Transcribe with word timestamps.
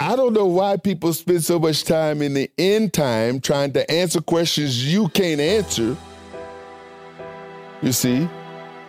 I 0.00 0.16
don't 0.16 0.32
know 0.32 0.46
why 0.46 0.78
people 0.78 1.12
spend 1.12 1.44
so 1.44 1.58
much 1.58 1.84
time 1.84 2.22
in 2.22 2.32
the 2.32 2.50
end 2.56 2.94
time 2.94 3.38
trying 3.38 3.74
to 3.74 3.88
answer 3.90 4.22
questions 4.22 4.90
you 4.90 5.08
can't 5.08 5.42
answer. 5.42 5.94
You 7.82 7.92
see, 7.92 8.26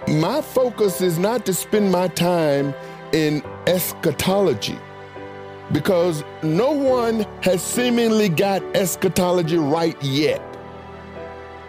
my 0.08 0.40
focus 0.40 1.02
is 1.02 1.20
not 1.20 1.46
to 1.48 1.54
spend 1.54 1.92
my 1.92 2.08
time 2.08 2.74
in 3.12 3.44
eschatology 3.68 4.78
because 5.74 6.24
no 6.44 6.72
one 6.72 7.26
has 7.42 7.62
seemingly 7.62 8.30
got 8.30 8.64
eschatology 8.74 9.58
right 9.58 10.02
yet. 10.02 10.42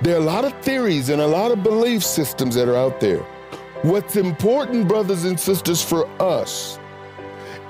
There 0.02 0.14
are 0.14 0.20
a 0.20 0.24
lot 0.24 0.44
of 0.44 0.52
theories 0.60 1.08
and 1.08 1.20
a 1.20 1.26
lot 1.26 1.50
of 1.50 1.64
belief 1.64 2.04
systems 2.04 2.54
that 2.54 2.68
are 2.68 2.76
out 2.76 3.00
there. 3.00 3.24
What's 3.82 4.14
important, 4.14 4.86
brothers 4.86 5.24
and 5.24 5.38
sisters, 5.38 5.82
for 5.82 6.06
us 6.22 6.78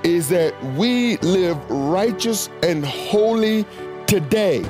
is 0.03 0.29
that 0.29 0.53
we 0.75 1.17
live 1.17 1.57
righteous 1.69 2.49
and 2.61 2.85
holy 2.85 3.65
today. 4.07 4.61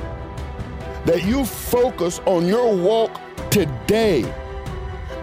That 1.06 1.24
you 1.24 1.44
focus 1.44 2.20
on 2.26 2.46
your 2.46 2.74
walk 2.74 3.20
today 3.50 4.24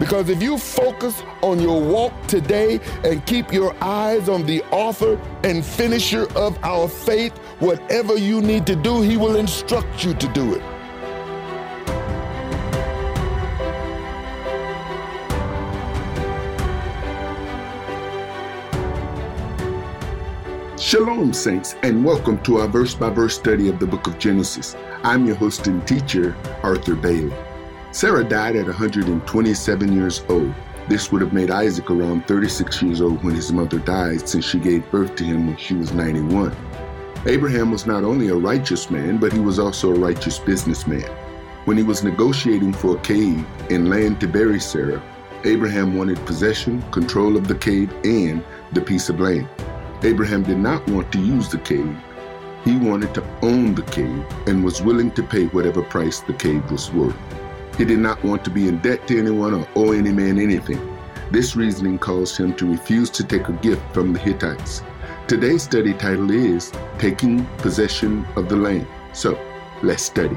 because 0.02 0.28
if 0.28 0.42
you 0.42 0.58
focus 0.58 1.22
on 1.42 1.60
your 1.60 1.80
walk 1.80 2.12
today 2.26 2.80
and 3.04 3.24
keep 3.24 3.52
your 3.52 3.72
eyes 3.80 4.28
on 4.28 4.44
the 4.46 4.60
author 4.72 5.16
and 5.44 5.64
finisher 5.64 6.26
of 6.36 6.58
our 6.64 6.88
faith, 6.88 7.36
whatever 7.60 8.16
you 8.16 8.40
need 8.40 8.66
to 8.66 8.74
do, 8.74 9.00
he 9.00 9.16
will 9.16 9.36
instruct 9.36 10.04
you 10.04 10.12
to 10.14 10.26
do 10.32 10.54
it. 10.54 10.71
Shalom, 20.92 21.32
Saints, 21.32 21.74
and 21.82 22.04
welcome 22.04 22.38
to 22.42 22.58
our 22.58 22.68
verse 22.68 22.94
by 22.94 23.08
verse 23.08 23.34
study 23.34 23.70
of 23.70 23.78
the 23.78 23.86
book 23.86 24.06
of 24.06 24.18
Genesis. 24.18 24.76
I'm 25.02 25.24
your 25.24 25.36
host 25.36 25.66
and 25.66 25.88
teacher, 25.88 26.36
Arthur 26.62 26.94
Bailey. 26.94 27.32
Sarah 27.92 28.22
died 28.24 28.56
at 28.56 28.66
127 28.66 29.92
years 29.96 30.22
old. 30.28 30.52
This 30.90 31.10
would 31.10 31.22
have 31.22 31.32
made 31.32 31.50
Isaac 31.50 31.90
around 31.90 32.28
36 32.28 32.82
years 32.82 33.00
old 33.00 33.24
when 33.24 33.34
his 33.34 33.50
mother 33.50 33.78
died, 33.78 34.28
since 34.28 34.44
she 34.44 34.58
gave 34.58 34.90
birth 34.90 35.16
to 35.16 35.24
him 35.24 35.46
when 35.46 35.56
she 35.56 35.72
was 35.72 35.94
91. 35.94 36.54
Abraham 37.24 37.70
was 37.70 37.86
not 37.86 38.04
only 38.04 38.28
a 38.28 38.34
righteous 38.34 38.90
man, 38.90 39.16
but 39.16 39.32
he 39.32 39.40
was 39.40 39.58
also 39.58 39.94
a 39.94 39.98
righteous 39.98 40.38
businessman. 40.38 41.10
When 41.64 41.78
he 41.78 41.84
was 41.84 42.04
negotiating 42.04 42.74
for 42.74 42.98
a 42.98 43.00
cave 43.00 43.46
and 43.70 43.88
land 43.88 44.20
to 44.20 44.28
bury 44.28 44.60
Sarah, 44.60 45.02
Abraham 45.44 45.96
wanted 45.96 46.18
possession, 46.26 46.82
control 46.90 47.38
of 47.38 47.48
the 47.48 47.54
cave, 47.54 47.90
and 48.04 48.44
the 48.72 48.82
piece 48.82 49.08
of 49.08 49.20
land. 49.20 49.48
Abraham 50.04 50.42
did 50.42 50.58
not 50.58 50.84
want 50.88 51.12
to 51.12 51.20
use 51.20 51.48
the 51.48 51.58
cave. 51.58 51.96
He 52.64 52.76
wanted 52.76 53.14
to 53.14 53.24
own 53.42 53.74
the 53.74 53.82
cave 53.82 54.24
and 54.46 54.64
was 54.64 54.82
willing 54.82 55.12
to 55.12 55.22
pay 55.22 55.46
whatever 55.46 55.82
price 55.82 56.20
the 56.20 56.32
cave 56.32 56.68
was 56.70 56.90
worth. 56.92 57.16
He 57.78 57.84
did 57.84 58.00
not 58.00 58.22
want 58.24 58.44
to 58.44 58.50
be 58.50 58.66
in 58.66 58.78
debt 58.78 59.06
to 59.08 59.18
anyone 59.18 59.54
or 59.54 59.68
owe 59.76 59.92
any 59.92 60.10
man 60.12 60.38
anything. 60.38 60.80
This 61.30 61.54
reasoning 61.54 61.98
caused 61.98 62.36
him 62.36 62.54
to 62.56 62.70
refuse 62.70 63.10
to 63.10 63.24
take 63.24 63.48
a 63.48 63.52
gift 63.52 63.82
from 63.94 64.12
the 64.12 64.18
Hittites. 64.18 64.82
Today's 65.28 65.62
study 65.62 65.94
title 65.94 66.30
is 66.30 66.72
Taking 66.98 67.46
Possession 67.58 68.26
of 68.36 68.48
the 68.48 68.56
Land. 68.56 68.86
So, 69.12 69.38
let's 69.82 70.02
study. 70.02 70.36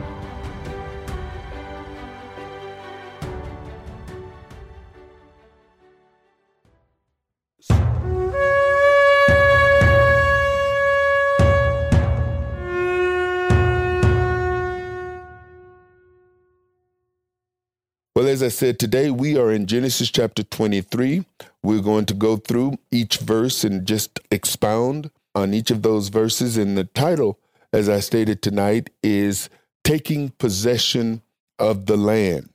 I 18.45 18.49
said, 18.49 18.77
today 18.77 19.09
we 19.09 19.39
are 19.39 19.51
in 19.51 19.65
Genesis 19.65 20.11
chapter 20.11 20.43
23. 20.43 21.25
We're 21.63 21.81
going 21.81 22.05
to 22.05 22.13
go 22.13 22.37
through 22.37 22.77
each 22.91 23.17
verse 23.17 23.63
and 23.63 23.87
just 23.87 24.19
expound 24.29 25.09
on 25.33 25.51
each 25.55 25.71
of 25.71 25.81
those 25.81 26.09
verses. 26.09 26.55
And 26.55 26.77
the 26.77 26.83
title, 26.83 27.39
as 27.73 27.89
I 27.89 28.01
stated 28.01 28.43
tonight, 28.43 28.91
is 29.01 29.49
Taking 29.83 30.29
Possession 30.29 31.23
of 31.57 31.87
the 31.87 31.97
Land. 31.97 32.51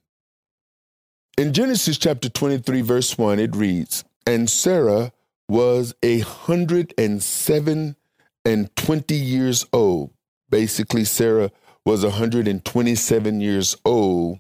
In 1.36 1.52
Genesis 1.52 1.98
chapter 1.98 2.28
23, 2.28 2.82
verse 2.82 3.18
1, 3.18 3.40
it 3.40 3.56
reads, 3.56 4.04
And 4.24 4.48
Sarah 4.48 5.10
was 5.48 5.92
a 6.04 6.20
hundred 6.20 6.94
and 6.98 7.20
seven 7.20 7.96
and 8.44 8.74
twenty 8.76 9.16
years 9.16 9.66
old. 9.72 10.12
Basically, 10.48 11.04
Sarah 11.04 11.50
was 11.84 12.04
127 12.04 13.40
years 13.40 13.76
old 13.84 14.38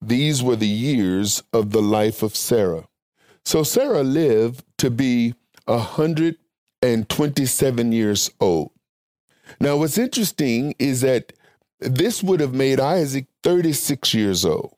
these 0.00 0.42
were 0.42 0.56
the 0.56 0.66
years 0.66 1.42
of 1.52 1.70
the 1.70 1.82
life 1.82 2.22
of 2.22 2.36
Sarah. 2.36 2.88
So 3.44 3.62
Sarah 3.62 4.02
lived 4.02 4.64
to 4.78 4.90
be 4.90 5.34
127 5.66 7.92
years 7.92 8.30
old. 8.40 8.72
Now, 9.60 9.76
what's 9.76 9.98
interesting 9.98 10.74
is 10.78 11.00
that 11.00 11.32
this 11.80 12.22
would 12.22 12.38
have 12.40 12.54
made 12.54 12.80
Isaac 12.80 13.26
36 13.42 14.14
years 14.14 14.44
old. 14.44 14.74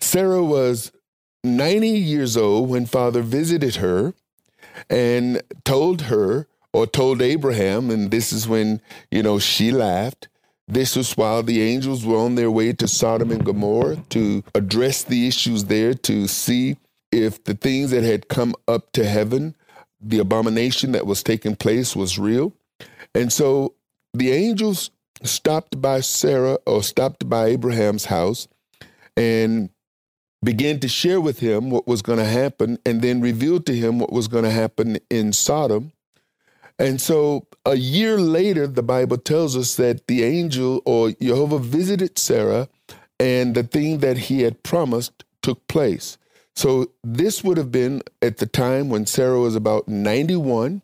Sarah 0.00 0.44
was 0.44 0.92
90 1.42 1.88
years 1.88 2.36
old 2.36 2.68
when 2.68 2.86
Father 2.86 3.22
visited 3.22 3.76
her 3.76 4.14
and 4.90 5.42
told 5.64 6.02
her, 6.02 6.46
or 6.72 6.86
told 6.86 7.22
Abraham, 7.22 7.90
and 7.90 8.10
this 8.10 8.32
is 8.32 8.46
when, 8.46 8.80
you 9.10 9.22
know, 9.22 9.38
she 9.38 9.72
laughed. 9.72 10.28
This 10.68 10.96
was 10.96 11.16
while 11.16 11.42
the 11.42 11.62
angels 11.62 12.04
were 12.04 12.18
on 12.18 12.34
their 12.34 12.50
way 12.50 12.74
to 12.74 12.86
Sodom 12.86 13.30
and 13.30 13.44
Gomorrah 13.44 13.96
to 14.10 14.44
address 14.54 15.02
the 15.02 15.26
issues 15.26 15.64
there, 15.64 15.94
to 15.94 16.28
see 16.28 16.76
if 17.10 17.42
the 17.44 17.54
things 17.54 17.90
that 17.90 18.04
had 18.04 18.28
come 18.28 18.54
up 18.68 18.92
to 18.92 19.06
heaven, 19.06 19.56
the 19.98 20.18
abomination 20.18 20.92
that 20.92 21.06
was 21.06 21.22
taking 21.22 21.56
place, 21.56 21.96
was 21.96 22.18
real. 22.18 22.52
And 23.14 23.32
so 23.32 23.74
the 24.12 24.30
angels 24.30 24.90
stopped 25.22 25.80
by 25.80 26.00
Sarah 26.00 26.58
or 26.66 26.82
stopped 26.82 27.28
by 27.28 27.46
Abraham's 27.46 28.04
house 28.04 28.46
and 29.16 29.70
began 30.44 30.78
to 30.80 30.88
share 30.88 31.20
with 31.20 31.40
him 31.40 31.70
what 31.70 31.88
was 31.88 32.02
going 32.02 32.18
to 32.18 32.24
happen 32.24 32.78
and 32.84 33.02
then 33.02 33.20
revealed 33.20 33.66
to 33.66 33.74
him 33.74 33.98
what 33.98 34.12
was 34.12 34.28
going 34.28 34.44
to 34.44 34.50
happen 34.50 34.98
in 35.10 35.32
Sodom. 35.32 35.92
And 36.78 37.00
so 37.00 37.46
a 37.64 37.74
year 37.76 38.18
later, 38.18 38.66
the 38.66 38.82
Bible 38.82 39.18
tells 39.18 39.56
us 39.56 39.76
that 39.76 40.06
the 40.06 40.22
angel 40.24 40.80
or 40.84 41.10
Jehovah 41.10 41.58
visited 41.58 42.18
Sarah 42.18 42.68
and 43.18 43.54
the 43.54 43.64
thing 43.64 43.98
that 43.98 44.16
he 44.16 44.42
had 44.42 44.62
promised 44.62 45.24
took 45.42 45.66
place. 45.66 46.18
So 46.54 46.92
this 47.02 47.42
would 47.42 47.56
have 47.56 47.72
been 47.72 48.02
at 48.22 48.38
the 48.38 48.46
time 48.46 48.88
when 48.88 49.06
Sarah 49.06 49.40
was 49.40 49.56
about 49.56 49.88
91. 49.88 50.82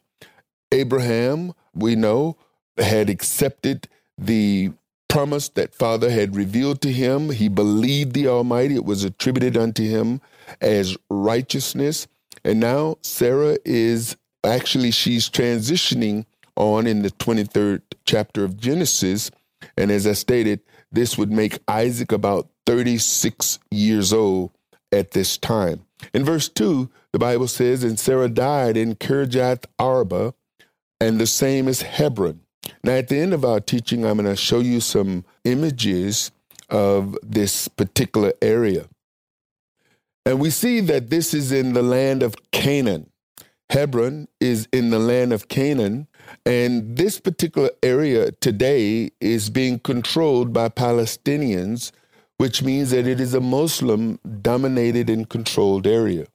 Abraham, 0.72 1.52
we 1.74 1.94
know, 1.94 2.36
had 2.76 3.08
accepted 3.08 3.88
the 4.18 4.72
promise 5.08 5.48
that 5.50 5.74
Father 5.74 6.10
had 6.10 6.34
revealed 6.34 6.80
to 6.82 6.92
him. 6.92 7.30
He 7.30 7.48
believed 7.48 8.14
the 8.14 8.26
Almighty. 8.26 8.74
It 8.74 8.84
was 8.84 9.04
attributed 9.04 9.56
unto 9.56 9.84
him 9.84 10.20
as 10.60 10.96
righteousness. 11.08 12.08
And 12.44 12.58
now 12.58 12.96
Sarah 13.02 13.58
is 13.64 14.16
actually 14.44 14.90
she's 14.90 15.28
transitioning 15.28 16.26
on 16.56 16.86
in 16.86 17.02
the 17.02 17.10
23rd 17.10 17.82
chapter 18.04 18.44
of 18.44 18.56
Genesis. 18.56 19.30
And 19.76 19.90
as 19.90 20.06
I 20.06 20.12
stated, 20.12 20.60
this 20.92 21.18
would 21.18 21.32
make 21.32 21.58
Isaac 21.66 22.12
about 22.12 22.48
36 22.66 23.58
years 23.70 24.12
old 24.12 24.52
at 24.92 25.10
this 25.12 25.36
time. 25.36 25.84
In 26.12 26.24
verse 26.24 26.48
2, 26.48 26.90
the 27.12 27.18
Bible 27.18 27.48
says, 27.48 27.82
And 27.82 27.98
Sarah 27.98 28.28
died 28.28 28.76
in 28.76 28.94
Kirjath 28.94 29.64
Arba, 29.78 30.34
and 31.00 31.18
the 31.18 31.26
same 31.26 31.68
is 31.68 31.82
Hebron. 31.82 32.40
Now, 32.82 32.92
at 32.92 33.08
the 33.08 33.18
end 33.18 33.34
of 33.34 33.44
our 33.44 33.60
teaching, 33.60 34.04
I'm 34.04 34.16
going 34.16 34.28
to 34.28 34.36
show 34.36 34.60
you 34.60 34.80
some 34.80 35.24
images 35.44 36.30
of 36.70 37.16
this 37.22 37.68
particular 37.68 38.32
area. 38.40 38.88
And 40.24 40.40
we 40.40 40.50
see 40.50 40.80
that 40.80 41.10
this 41.10 41.34
is 41.34 41.52
in 41.52 41.74
the 41.74 41.82
land 41.82 42.22
of 42.22 42.34
Canaan. 42.50 43.10
Hebron 43.70 44.28
is 44.40 44.68
in 44.72 44.90
the 44.90 44.98
land 44.98 45.32
of 45.32 45.48
Canaan, 45.48 46.06
and 46.44 46.96
this 46.96 47.20
particular 47.20 47.70
area 47.82 48.30
today 48.32 49.10
is 49.20 49.50
being 49.50 49.78
controlled 49.78 50.52
by 50.52 50.68
Palestinians, 50.68 51.90
which 52.38 52.62
means 52.62 52.90
that 52.90 53.06
it 53.06 53.20
is 53.20 53.34
a 53.34 53.40
Muslim 53.40 54.18
dominated 54.42 55.08
and 55.08 55.28
controlled 55.28 55.86
area. 55.86 56.26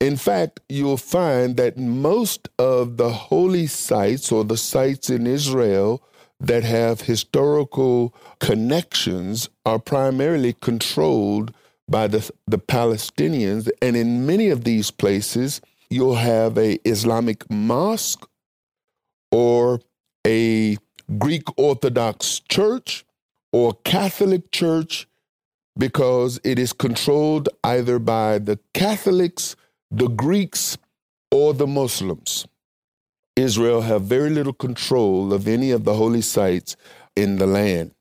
In 0.00 0.16
fact, 0.16 0.60
you'll 0.68 0.96
find 0.96 1.56
that 1.56 1.76
most 1.76 2.48
of 2.58 2.98
the 2.98 3.10
holy 3.10 3.66
sites 3.66 4.30
or 4.30 4.44
the 4.44 4.56
sites 4.56 5.10
in 5.10 5.26
Israel 5.26 6.02
that 6.38 6.62
have 6.62 7.00
historical 7.00 8.14
connections 8.38 9.48
are 9.66 9.80
primarily 9.80 10.52
controlled 10.52 11.52
by 11.88 12.06
the, 12.06 12.30
the 12.46 12.58
Palestinians. 12.58 13.68
And 13.82 13.96
in 13.96 14.24
many 14.24 14.50
of 14.50 14.62
these 14.62 14.92
places, 14.92 15.60
you'll 15.90 16.16
have 16.16 16.58
a 16.58 16.78
Islamic 16.88 17.48
mosque 17.50 18.28
or 19.30 19.80
a 20.26 20.76
Greek 21.18 21.44
Orthodox 21.56 22.40
church 22.48 23.04
or 23.52 23.74
Catholic 23.84 24.50
church 24.50 25.08
because 25.78 26.40
it 26.44 26.58
is 26.58 26.72
controlled 26.72 27.48
either 27.64 27.98
by 27.98 28.38
the 28.38 28.58
Catholics, 28.74 29.56
the 29.90 30.08
Greeks, 30.08 30.76
or 31.30 31.54
the 31.54 31.66
Muslims. 31.66 32.46
Israel 33.36 33.82
have 33.82 34.02
very 34.02 34.30
little 34.30 34.52
control 34.52 35.32
of 35.32 35.46
any 35.46 35.70
of 35.70 35.84
the 35.84 35.94
holy 35.94 36.22
sites 36.22 36.76
in 37.14 37.36
the 37.36 37.46
land. 37.46 37.92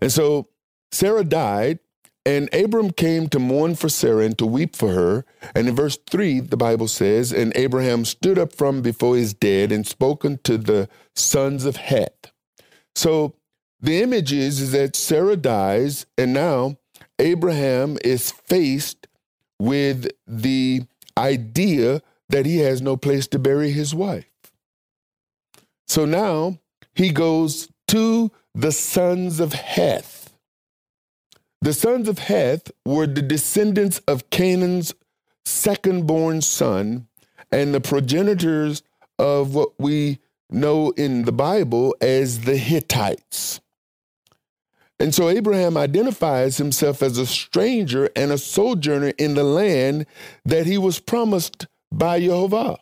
And 0.00 0.10
so 0.10 0.46
Sarah 0.90 1.24
died, 1.24 1.78
and 2.24 2.52
Abram 2.54 2.92
came 2.92 3.28
to 3.28 3.38
mourn 3.38 3.74
for 3.74 3.88
Sarah 3.88 4.24
and 4.24 4.38
to 4.38 4.46
weep 4.46 4.76
for 4.76 4.92
her. 4.92 5.24
And 5.54 5.68
in 5.68 5.74
verse 5.74 5.98
3, 6.08 6.40
the 6.40 6.56
Bible 6.56 6.86
says, 6.86 7.32
And 7.32 7.52
Abraham 7.56 8.04
stood 8.04 8.38
up 8.38 8.52
from 8.52 8.80
before 8.80 9.16
his 9.16 9.34
dead 9.34 9.72
and 9.72 9.86
spoke 9.86 10.24
unto 10.24 10.56
the 10.56 10.88
sons 11.16 11.64
of 11.64 11.76
Heth. 11.76 12.30
So 12.94 13.34
the 13.80 14.00
image 14.02 14.32
is, 14.32 14.60
is 14.60 14.72
that 14.72 14.94
Sarah 14.94 15.36
dies, 15.36 16.06
and 16.16 16.32
now 16.32 16.76
Abraham 17.18 17.98
is 18.04 18.30
faced 18.30 19.08
with 19.58 20.08
the 20.26 20.82
idea 21.18 22.02
that 22.28 22.46
he 22.46 22.58
has 22.58 22.80
no 22.80 22.96
place 22.96 23.26
to 23.28 23.38
bury 23.38 23.72
his 23.72 23.94
wife. 23.94 24.26
So 25.88 26.04
now 26.04 26.58
he 26.94 27.10
goes 27.10 27.68
to 27.88 28.30
the 28.54 28.72
sons 28.72 29.40
of 29.40 29.52
Heth. 29.52 30.21
The 31.62 31.72
sons 31.72 32.08
of 32.08 32.18
Heth 32.18 32.72
were 32.84 33.06
the 33.06 33.22
descendants 33.22 34.00
of 34.08 34.30
Canaan's 34.30 34.92
second 35.44 36.08
born 36.08 36.40
son 36.40 37.06
and 37.52 37.72
the 37.72 37.80
progenitors 37.80 38.82
of 39.16 39.54
what 39.54 39.78
we 39.78 40.18
know 40.50 40.90
in 40.96 41.22
the 41.22 41.30
Bible 41.30 41.94
as 42.00 42.40
the 42.40 42.56
Hittites. 42.56 43.60
And 44.98 45.14
so 45.14 45.28
Abraham 45.28 45.76
identifies 45.76 46.56
himself 46.56 47.00
as 47.00 47.16
a 47.16 47.26
stranger 47.26 48.10
and 48.16 48.32
a 48.32 48.38
sojourner 48.38 49.12
in 49.16 49.34
the 49.34 49.44
land 49.44 50.06
that 50.44 50.66
he 50.66 50.78
was 50.78 50.98
promised 50.98 51.68
by 51.92 52.18
Jehovah. 52.18 52.78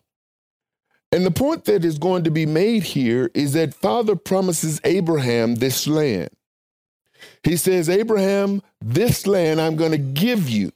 And 1.12 1.26
the 1.26 1.30
point 1.30 1.66
that 1.66 1.84
is 1.84 1.98
going 1.98 2.24
to 2.24 2.30
be 2.30 2.46
made 2.46 2.84
here 2.84 3.30
is 3.34 3.52
that 3.52 3.74
Father 3.74 4.16
promises 4.16 4.80
Abraham 4.84 5.56
this 5.56 5.86
land. 5.86 6.30
He 7.42 7.56
says, 7.56 7.88
Abraham, 7.88 8.62
this 8.80 9.26
land 9.26 9.60
I'm 9.60 9.76
going 9.76 9.92
to 9.92 9.98
give 9.98 10.48
you. 10.48 10.72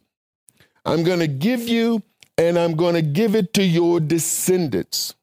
I'm 0.85 1.03
going 1.03 1.21
to 1.21 1.29
give 1.29 1.69
you, 1.69 2.03
and 2.39 2.59
I'm 2.59 2.77
going 2.77 2.95
to 2.95 3.03
give 3.03 3.35
it 3.35 3.55
to 3.55 3.63
your 3.63 4.01
descendants. 4.01 5.15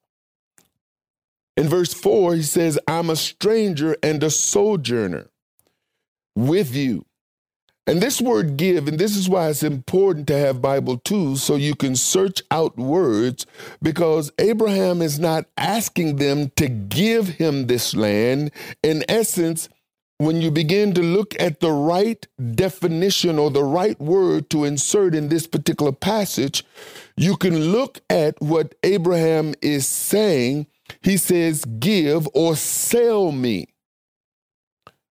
In 1.58 1.68
verse 1.68 1.94
4, 1.94 2.36
he 2.36 2.44
says, 2.44 2.80
I'm 2.88 3.10
a 3.10 3.16
stranger 3.16 3.96
and 4.02 4.24
a 4.24 4.30
sojourner 4.30 5.30
with 6.36 6.76
you. 6.76 7.06
And 7.88 8.00
this 8.00 8.22
word 8.22 8.58
give, 8.58 8.88
and 8.88 9.00
this 9.00 9.18
is 9.18 9.28
why 9.28 9.50
it's 9.50 9.64
important 9.64 10.28
to 10.28 10.38
have 10.38 10.62
Bible 10.62 10.98
tools 11.00 11.44
so 11.44 11.56
you 11.56 11.76
can 11.76 11.96
search 11.96 12.42
out 12.52 12.78
words, 12.78 13.46
because 13.82 14.32
Abraham 14.38 15.02
is 15.02 15.20
not 15.20 15.46
asking 15.58 16.18
them 16.18 16.52
to 16.56 16.70
give 16.70 17.28
him 17.28 17.68
this 17.68 17.96
land. 17.96 18.52
In 18.82 19.04
essence, 19.10 19.68
when 20.22 20.40
you 20.40 20.52
begin 20.52 20.94
to 20.94 21.02
look 21.02 21.34
at 21.40 21.62
the 21.62 21.72
right 21.72 22.28
definition 22.54 23.40
or 23.40 23.50
the 23.50 23.64
right 23.64 24.00
word 24.00 24.52
to 24.52 24.66
insert 24.66 25.16
in 25.16 25.30
this 25.30 25.48
particular 25.48 25.92
passage, 25.92 26.64
you 27.18 27.36
can 27.36 27.58
look 27.72 28.00
at 28.08 28.40
what 28.40 28.76
Abraham 28.84 29.56
is 29.64 29.88
saying. 29.88 30.68
He 31.02 31.18
says, 31.18 31.66
Give 31.66 32.28
or 32.36 32.56
sell 32.56 33.32
me. 33.32 33.70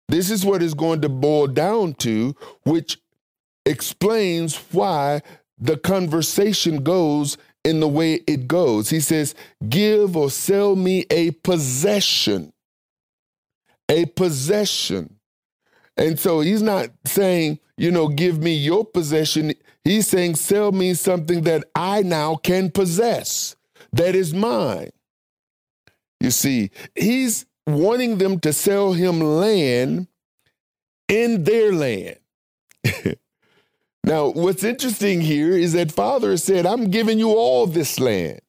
This 0.08 0.30
is 0.30 0.44
what 0.44 0.62
is 0.62 0.74
going 0.74 1.00
to 1.00 1.08
boil 1.08 1.48
down 1.48 1.94
to, 1.94 2.36
which 2.62 2.98
explains 3.66 4.56
why 4.70 5.22
the 5.58 5.76
conversation 5.76 6.84
goes 6.84 7.36
in 7.64 7.80
the 7.80 7.88
way 7.88 8.20
it 8.28 8.46
goes. 8.46 8.90
He 8.90 9.00
says, 9.00 9.34
Give 9.68 10.16
or 10.16 10.30
sell 10.30 10.76
me 10.76 11.04
a 11.10 11.32
possession. 11.32 12.52
A 13.90 14.06
possession. 14.06 15.16
And 15.96 16.18
so 16.18 16.40
he's 16.40 16.62
not 16.62 16.90
saying, 17.04 17.58
you 17.76 17.90
know, 17.90 18.08
give 18.08 18.38
me 18.38 18.54
your 18.54 18.84
possession. 18.84 19.52
He's 19.84 20.06
saying, 20.06 20.36
sell 20.36 20.70
me 20.70 20.94
something 20.94 21.42
that 21.42 21.64
I 21.74 22.02
now 22.02 22.36
can 22.36 22.70
possess, 22.70 23.56
that 23.92 24.14
is 24.14 24.32
mine. 24.32 24.90
You 26.20 26.30
see, 26.30 26.70
he's 26.94 27.46
wanting 27.66 28.18
them 28.18 28.38
to 28.40 28.52
sell 28.52 28.92
him 28.92 29.20
land 29.20 30.06
in 31.08 31.44
their 31.44 31.72
land. 31.72 32.18
now, 34.04 34.28
what's 34.28 34.62
interesting 34.62 35.20
here 35.20 35.52
is 35.52 35.72
that 35.72 35.90
Father 35.90 36.36
said, 36.36 36.64
I'm 36.64 36.90
giving 36.90 37.18
you 37.18 37.30
all 37.30 37.66
this 37.66 37.98
land, 37.98 38.40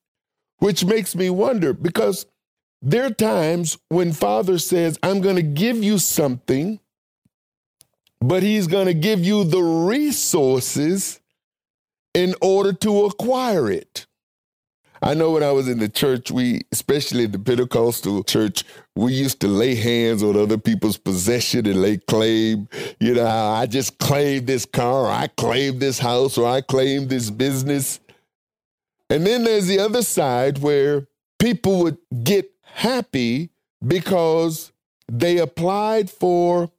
which 0.60 0.86
makes 0.86 1.16
me 1.16 1.30
wonder 1.30 1.74
because 1.74 2.26
there 2.82 3.06
are 3.06 3.12
times 3.12 3.78
when 3.90 4.12
Father 4.12 4.58
says, 4.58 4.98
I'm 5.04 5.22
going 5.22 5.36
to 5.36 5.44
give 5.44 5.84
you 5.84 5.98
something, 5.98 6.80
but 8.20 8.44
He's 8.44 8.68
going 8.68 8.88
to 8.88 8.94
give 8.94 9.24
you 9.24 9.44
the 9.44 9.62
resources 9.62 11.20
in 12.14 12.36
order 12.42 12.74
to 12.74 13.06
acquire 13.06 13.70
it. 13.70 14.08
I 15.04 15.16
know 15.16 15.32
when 15.32 15.42
I 15.42 15.52
was 15.52 15.68
in 15.68 15.80
the 15.80 15.90
church, 15.90 16.30
we, 16.30 16.62
especially 16.72 17.26
the 17.26 17.40
Pentecostal 17.40 18.24
church, 18.24 18.64
we 18.96 19.14
used 19.14 19.40
to 19.40 19.48
lay 19.48 19.74
hands 19.74 20.22
on 20.22 20.38
other 20.38 20.60
people's 20.60 20.98
possession 20.98 21.66
and 21.66 21.82
lay 21.82 21.98
claim. 21.98 22.70
You 23.00 23.16
know, 23.16 23.26
I 23.26 23.66
just 23.66 23.98
claimed 23.98 24.46
this 24.46 24.66
car, 24.66 25.06
or 25.06 25.10
I 25.10 25.26
claimed 25.28 25.80
this 25.80 25.98
house, 25.98 26.38
or 26.38 26.48
I 26.48 26.62
claimed 26.62 27.10
this 27.10 27.32
business. 27.32 28.00
And 29.10 29.26
then 29.26 29.44
there's 29.44 29.66
the 29.66 29.80
other 29.80 30.04
side 30.04 30.60
where 30.60 31.08
people 31.40 31.80
would 31.80 31.98
get 32.24 32.51
happy 32.74 33.50
because 33.86 34.72
they 35.12 35.38
applied 35.38 36.10
for 36.10 36.72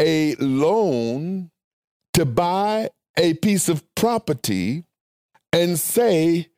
a 0.00 0.34
loan 0.36 1.50
to 2.14 2.24
buy 2.24 2.90
a 3.16 3.34
piece 3.34 3.68
of 3.68 3.82
property 3.94 4.84
and 5.52 5.78
say, 5.78 6.48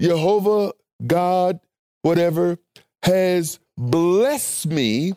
Jehovah, 0.00 0.72
God, 1.06 1.60
whatever, 2.02 2.58
has 3.02 3.58
blessed 3.76 4.66
me 4.66 5.14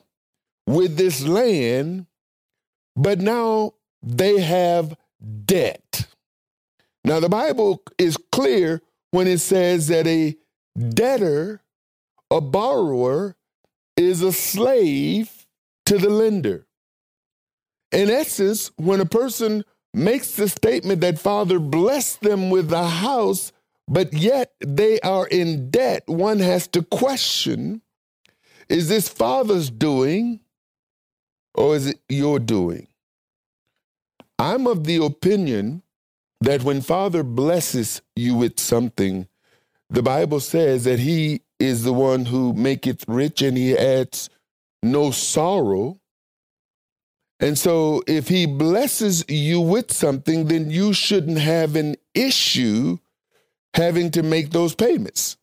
with 0.67 0.97
this 0.97 1.25
land, 1.25 2.07
but 2.95 3.19
now 3.19 3.73
they 4.01 4.39
have 4.39 4.95
debt. 5.45 6.07
Now, 7.05 7.19
the 7.19 7.29
Bible 7.29 7.83
is 7.97 8.17
clear 8.31 8.81
when 9.11 9.27
it 9.27 9.39
says 9.39 9.87
that 9.87 10.07
a 10.07 10.35
debtor, 10.77 11.61
a 12.33 12.41
borrower, 12.41 13.35
is 13.95 14.23
a 14.23 14.33
slave 14.33 15.45
to 15.85 15.97
the 15.99 16.09
lender. 16.09 16.65
In 17.91 18.09
essence, 18.09 18.71
when 18.75 18.99
a 18.99 19.05
person 19.05 19.63
makes 19.93 20.31
the 20.35 20.49
statement 20.49 21.01
that 21.01 21.19
Father 21.19 21.59
blessed 21.59 22.21
them 22.21 22.49
with 22.49 22.73
a 22.73 22.87
house, 22.87 23.51
but 23.87 24.13
yet 24.13 24.53
they 24.65 24.99
are 25.01 25.27
in 25.27 25.69
debt. 25.69 26.03
One 26.07 26.39
has 26.39 26.67
to 26.69 26.81
question 26.81 27.81
is 28.69 28.89
this 28.89 29.09
father's 29.09 29.69
doing 29.69 30.39
or 31.53 31.75
is 31.75 31.87
it 31.87 31.99
your 32.09 32.39
doing? 32.39 32.87
I'm 34.39 34.65
of 34.65 34.85
the 34.85 35.03
opinion 35.03 35.83
that 36.41 36.63
when 36.63 36.81
Father 36.81 37.21
blesses 37.21 38.01
you 38.15 38.35
with 38.35 38.59
something, 38.59 39.27
the 39.89 40.01
Bible 40.01 40.39
says 40.39 40.85
that 40.85 40.99
He 40.99 41.42
is 41.59 41.83
the 41.83 41.93
one 41.93 42.25
who 42.25 42.53
maketh 42.53 43.05
rich 43.07 43.41
and 43.41 43.57
He 43.57 43.77
adds 43.77 44.29
no 44.81 45.11
sorrow. 45.11 45.99
And 47.39 47.57
so 47.57 48.03
if 48.07 48.27
He 48.27 48.45
blesses 48.45 49.25
you 49.27 49.61
with 49.61 49.91
something, 49.91 50.47
then 50.47 50.69
you 50.69 50.93
shouldn't 50.93 51.39
have 51.39 51.75
an 51.75 51.95
issue 52.13 52.97
having 53.73 54.11
to 54.11 54.23
make 54.23 54.51
those 54.51 54.75
payments. 54.75 55.37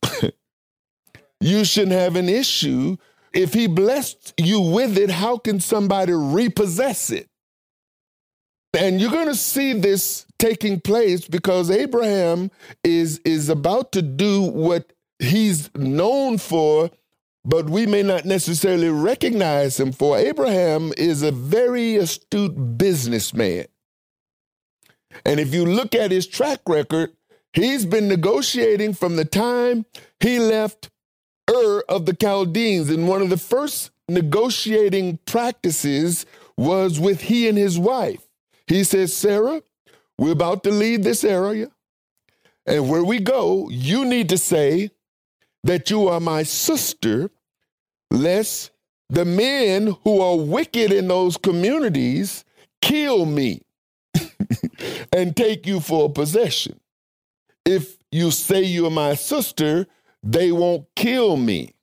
you 1.39 1.65
shouldn't 1.65 1.93
have 1.93 2.15
an 2.15 2.29
issue. 2.29 2.97
If 3.33 3.53
he 3.53 3.67
blessed 3.67 4.33
you 4.37 4.59
with 4.59 4.97
it, 4.97 5.09
how 5.09 5.37
can 5.37 5.59
somebody 5.59 6.13
repossess 6.13 7.09
it? 7.09 7.29
And 8.77 9.01
you're 9.01 9.11
going 9.11 9.27
to 9.27 9.35
see 9.35 9.73
this 9.73 10.25
taking 10.39 10.79
place 10.79 11.27
because 11.27 11.69
Abraham 11.69 12.51
is 12.83 13.19
is 13.25 13.49
about 13.49 13.91
to 13.93 14.01
do 14.01 14.43
what 14.43 14.93
he's 15.21 15.73
known 15.75 16.37
for, 16.37 16.91
but 17.45 17.69
we 17.69 17.85
may 17.85 18.03
not 18.03 18.25
necessarily 18.25 18.89
recognize 18.89 19.79
him 19.79 19.91
for. 19.91 20.17
Abraham 20.17 20.91
is 20.97 21.21
a 21.21 21.31
very 21.31 21.95
astute 21.95 22.77
businessman. 22.77 23.65
And 25.25 25.39
if 25.39 25.53
you 25.53 25.65
look 25.65 25.95
at 25.95 26.11
his 26.11 26.27
track 26.27 26.61
record, 26.67 27.11
He's 27.53 27.85
been 27.85 28.07
negotiating 28.07 28.93
from 28.93 29.17
the 29.17 29.25
time 29.25 29.85
he 30.19 30.39
left 30.39 30.89
Ur 31.49 31.83
of 31.89 32.05
the 32.05 32.13
Chaldeans. 32.13 32.89
And 32.89 33.07
one 33.07 33.21
of 33.21 33.29
the 33.29 33.37
first 33.37 33.91
negotiating 34.07 35.19
practices 35.25 36.25
was 36.57 36.99
with 36.99 37.21
he 37.21 37.49
and 37.49 37.57
his 37.57 37.77
wife. 37.77 38.25
He 38.67 38.83
says, 38.83 39.15
Sarah, 39.15 39.63
we're 40.17 40.31
about 40.31 40.63
to 40.63 40.71
leave 40.71 41.03
this 41.03 41.23
area. 41.23 41.71
And 42.65 42.89
where 42.89 43.03
we 43.03 43.19
go, 43.19 43.69
you 43.69 44.05
need 44.05 44.29
to 44.29 44.37
say 44.37 44.91
that 45.63 45.89
you 45.89 46.07
are 46.07 46.19
my 46.19 46.43
sister, 46.43 47.29
lest 48.09 48.71
the 49.09 49.25
men 49.25 49.95
who 50.03 50.21
are 50.21 50.37
wicked 50.37 50.91
in 50.91 51.07
those 51.07 51.37
communities 51.37 52.43
kill 52.81 53.25
me 53.25 53.61
and 55.13 55.35
take 55.35 55.67
you 55.67 55.79
for 55.79 56.05
a 56.05 56.09
possession. 56.09 56.79
If 57.65 57.97
you 58.11 58.31
say 58.31 58.63
you're 58.63 58.89
my 58.89 59.15
sister, 59.15 59.87
they 60.23 60.51
won't 60.51 60.87
kill 60.95 61.37
me. 61.37 61.73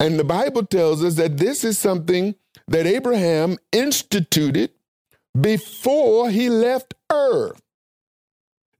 And 0.00 0.18
the 0.18 0.24
Bible 0.24 0.66
tells 0.66 1.04
us 1.04 1.14
that 1.14 1.38
this 1.38 1.64
is 1.64 1.78
something 1.78 2.34
that 2.68 2.86
Abraham 2.86 3.58
instituted 3.72 4.70
before 5.38 6.30
he 6.30 6.48
left 6.48 6.94
Ur. 7.12 7.54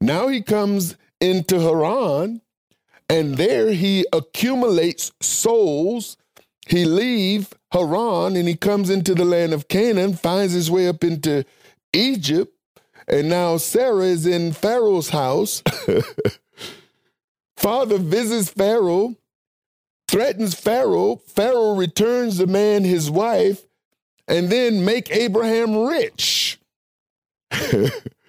Now 0.01 0.29
he 0.29 0.43
comes 0.43 0.97
into 1.21 1.61
Haran, 1.61 2.41
and 3.09 3.37
there 3.37 3.73
he 3.73 4.07
accumulates 4.13 5.13
souls. 5.21 6.17
He 6.67 6.85
leaves 6.85 7.53
Haran 7.73 8.37
and 8.37 8.49
he 8.49 8.57
comes 8.57 8.91
into 8.91 9.15
the 9.15 9.25
land 9.25 9.53
of 9.53 9.69
Canaan, 9.69 10.15
finds 10.15 10.53
his 10.53 10.71
way 10.71 10.89
up 10.89 11.05
into 11.05 11.45
Egypt, 11.93 12.53
and 13.07 13.29
now 13.29 13.57
Sarah 13.59 14.05
is 14.05 14.27
in 14.27 14.53
Pharaoh's 14.53 15.11
house. 15.11 15.63
Father 17.57 17.99
visits 17.99 18.51
Pharaoh, 18.51 19.17
threatens 20.09 20.55
Pharaoh. 20.55 21.17
Pharaoh 21.27 21.75
returns 21.75 22.39
the 22.39 22.47
man 22.47 22.85
his 22.85 23.11
wife, 23.11 23.65
and 24.27 24.49
then 24.49 24.85
make 24.85 25.11
Abraham 25.11 25.77
rich. 25.77 26.59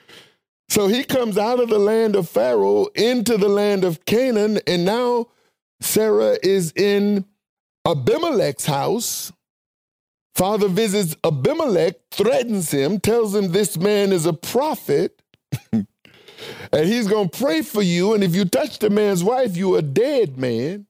so 0.75 0.89
he 0.89 1.05
comes 1.05 1.37
out 1.37 1.61
of 1.61 1.69
the 1.69 1.79
land 1.79 2.17
of 2.17 2.27
Pharaoh 2.27 2.87
into 2.95 3.37
the 3.37 3.47
land 3.47 3.85
of 3.85 4.03
Canaan, 4.03 4.59
and 4.67 4.83
now 4.83 5.27
Sarah 5.79 6.37
is 6.43 6.73
in 6.75 7.23
Abimelech's 7.85 8.65
house. 8.65 9.31
Father 10.33 10.67
visits 10.67 11.15
Abimelech, 11.23 11.95
threatens 12.11 12.71
him, 12.71 12.99
tells 12.99 13.33
him 13.33 13.53
this 13.53 13.77
man 13.77 14.11
is 14.11 14.25
a 14.25 14.33
prophet. 14.33 15.21
and 15.71 15.87
he's 16.73 17.07
going 17.07 17.29
to 17.29 17.39
pray 17.39 17.61
for 17.61 17.81
you. 17.81 18.13
And 18.13 18.21
if 18.21 18.35
you 18.35 18.43
touch 18.43 18.79
the 18.79 18.89
man's 18.89 19.23
wife, 19.23 19.55
you're 19.55 19.79
a 19.79 19.81
dead 19.81 20.37
man. 20.37 20.87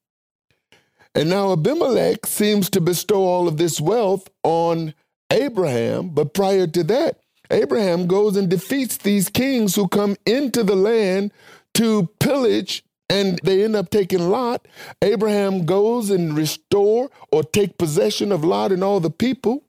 And 1.13 1.29
now 1.29 1.51
Abimelech 1.51 2.25
seems 2.25 2.71
to 2.71 2.81
bestow 2.81 3.21
all 3.21 3.47
of 3.47 3.57
this 3.57 3.79
wealth 3.79 4.27
on 4.41 4.95
Abraham. 5.29 6.09
But 6.09 6.33
prior 6.33 6.65
to 6.65 6.83
that, 6.85 7.19
Abraham 7.51 8.07
goes 8.07 8.35
and 8.35 8.49
defeats 8.49 8.97
these 8.97 9.29
kings 9.29 9.75
who 9.75 9.87
come 9.87 10.15
into 10.25 10.63
the 10.63 10.75
land 10.75 11.31
to 11.75 12.09
pillage 12.19 12.83
and 13.09 13.39
they 13.43 13.63
end 13.63 13.75
up 13.75 13.89
taking 13.89 14.29
Lot. 14.29 14.67
Abraham 15.01 15.65
goes 15.65 16.09
and 16.09 16.35
restore 16.35 17.09
or 17.31 17.43
take 17.43 17.77
possession 17.77 18.31
of 18.31 18.43
Lot 18.43 18.71
and 18.71 18.83
all 18.83 18.99
the 18.99 19.11
people. 19.11 19.63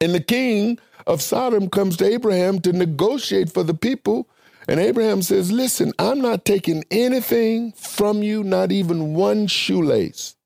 And 0.00 0.14
the 0.14 0.20
king 0.20 0.78
of 1.06 1.22
Sodom 1.22 1.70
comes 1.70 1.96
to 1.96 2.04
Abraham 2.04 2.60
to 2.60 2.72
negotiate 2.72 3.50
for 3.52 3.62
the 3.62 3.74
people. 3.74 4.28
And 4.68 4.78
Abraham 4.78 5.22
says, 5.22 5.50
Listen, 5.50 5.92
I'm 5.98 6.20
not 6.20 6.44
taking 6.44 6.84
anything 6.90 7.72
from 7.72 8.22
you, 8.22 8.44
not 8.44 8.70
even 8.70 9.14
one 9.14 9.46
shoelace, 9.46 10.36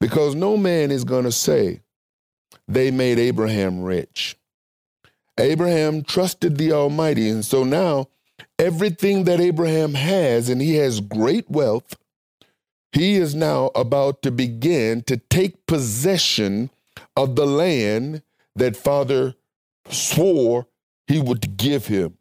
because 0.00 0.34
no 0.34 0.56
man 0.56 0.90
is 0.90 1.04
going 1.04 1.24
to 1.24 1.32
say 1.32 1.82
they 2.66 2.90
made 2.90 3.18
Abraham 3.18 3.82
rich. 3.82 4.36
Abraham 5.38 6.02
trusted 6.02 6.56
the 6.56 6.72
Almighty. 6.72 7.28
And 7.28 7.44
so 7.44 7.64
now 7.64 8.08
everything 8.58 9.24
that 9.24 9.40
Abraham 9.40 9.94
has, 9.94 10.48
and 10.48 10.60
he 10.60 10.76
has 10.76 11.00
great 11.00 11.50
wealth, 11.50 11.96
he 12.92 13.16
is 13.16 13.34
now 13.34 13.70
about 13.74 14.22
to 14.22 14.30
begin 14.30 15.02
to 15.02 15.16
take 15.16 15.66
possession 15.66 16.70
of 17.16 17.34
the 17.34 17.46
land 17.46 18.22
that 18.54 18.76
Father 18.76 19.34
swore 19.90 20.66
he 21.06 21.20
would 21.20 21.56
give 21.56 21.86
him. 21.86 22.16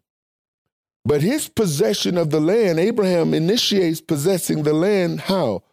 But 1.06 1.22
his 1.22 1.50
possession 1.50 2.18
of 2.18 2.32
the 2.32 2.40
land, 2.40 2.80
Abraham 2.80 3.34
initiates 3.34 4.02
possessing 4.02 4.64
the 4.64 4.74
land 4.74 5.22
how? 5.22 5.64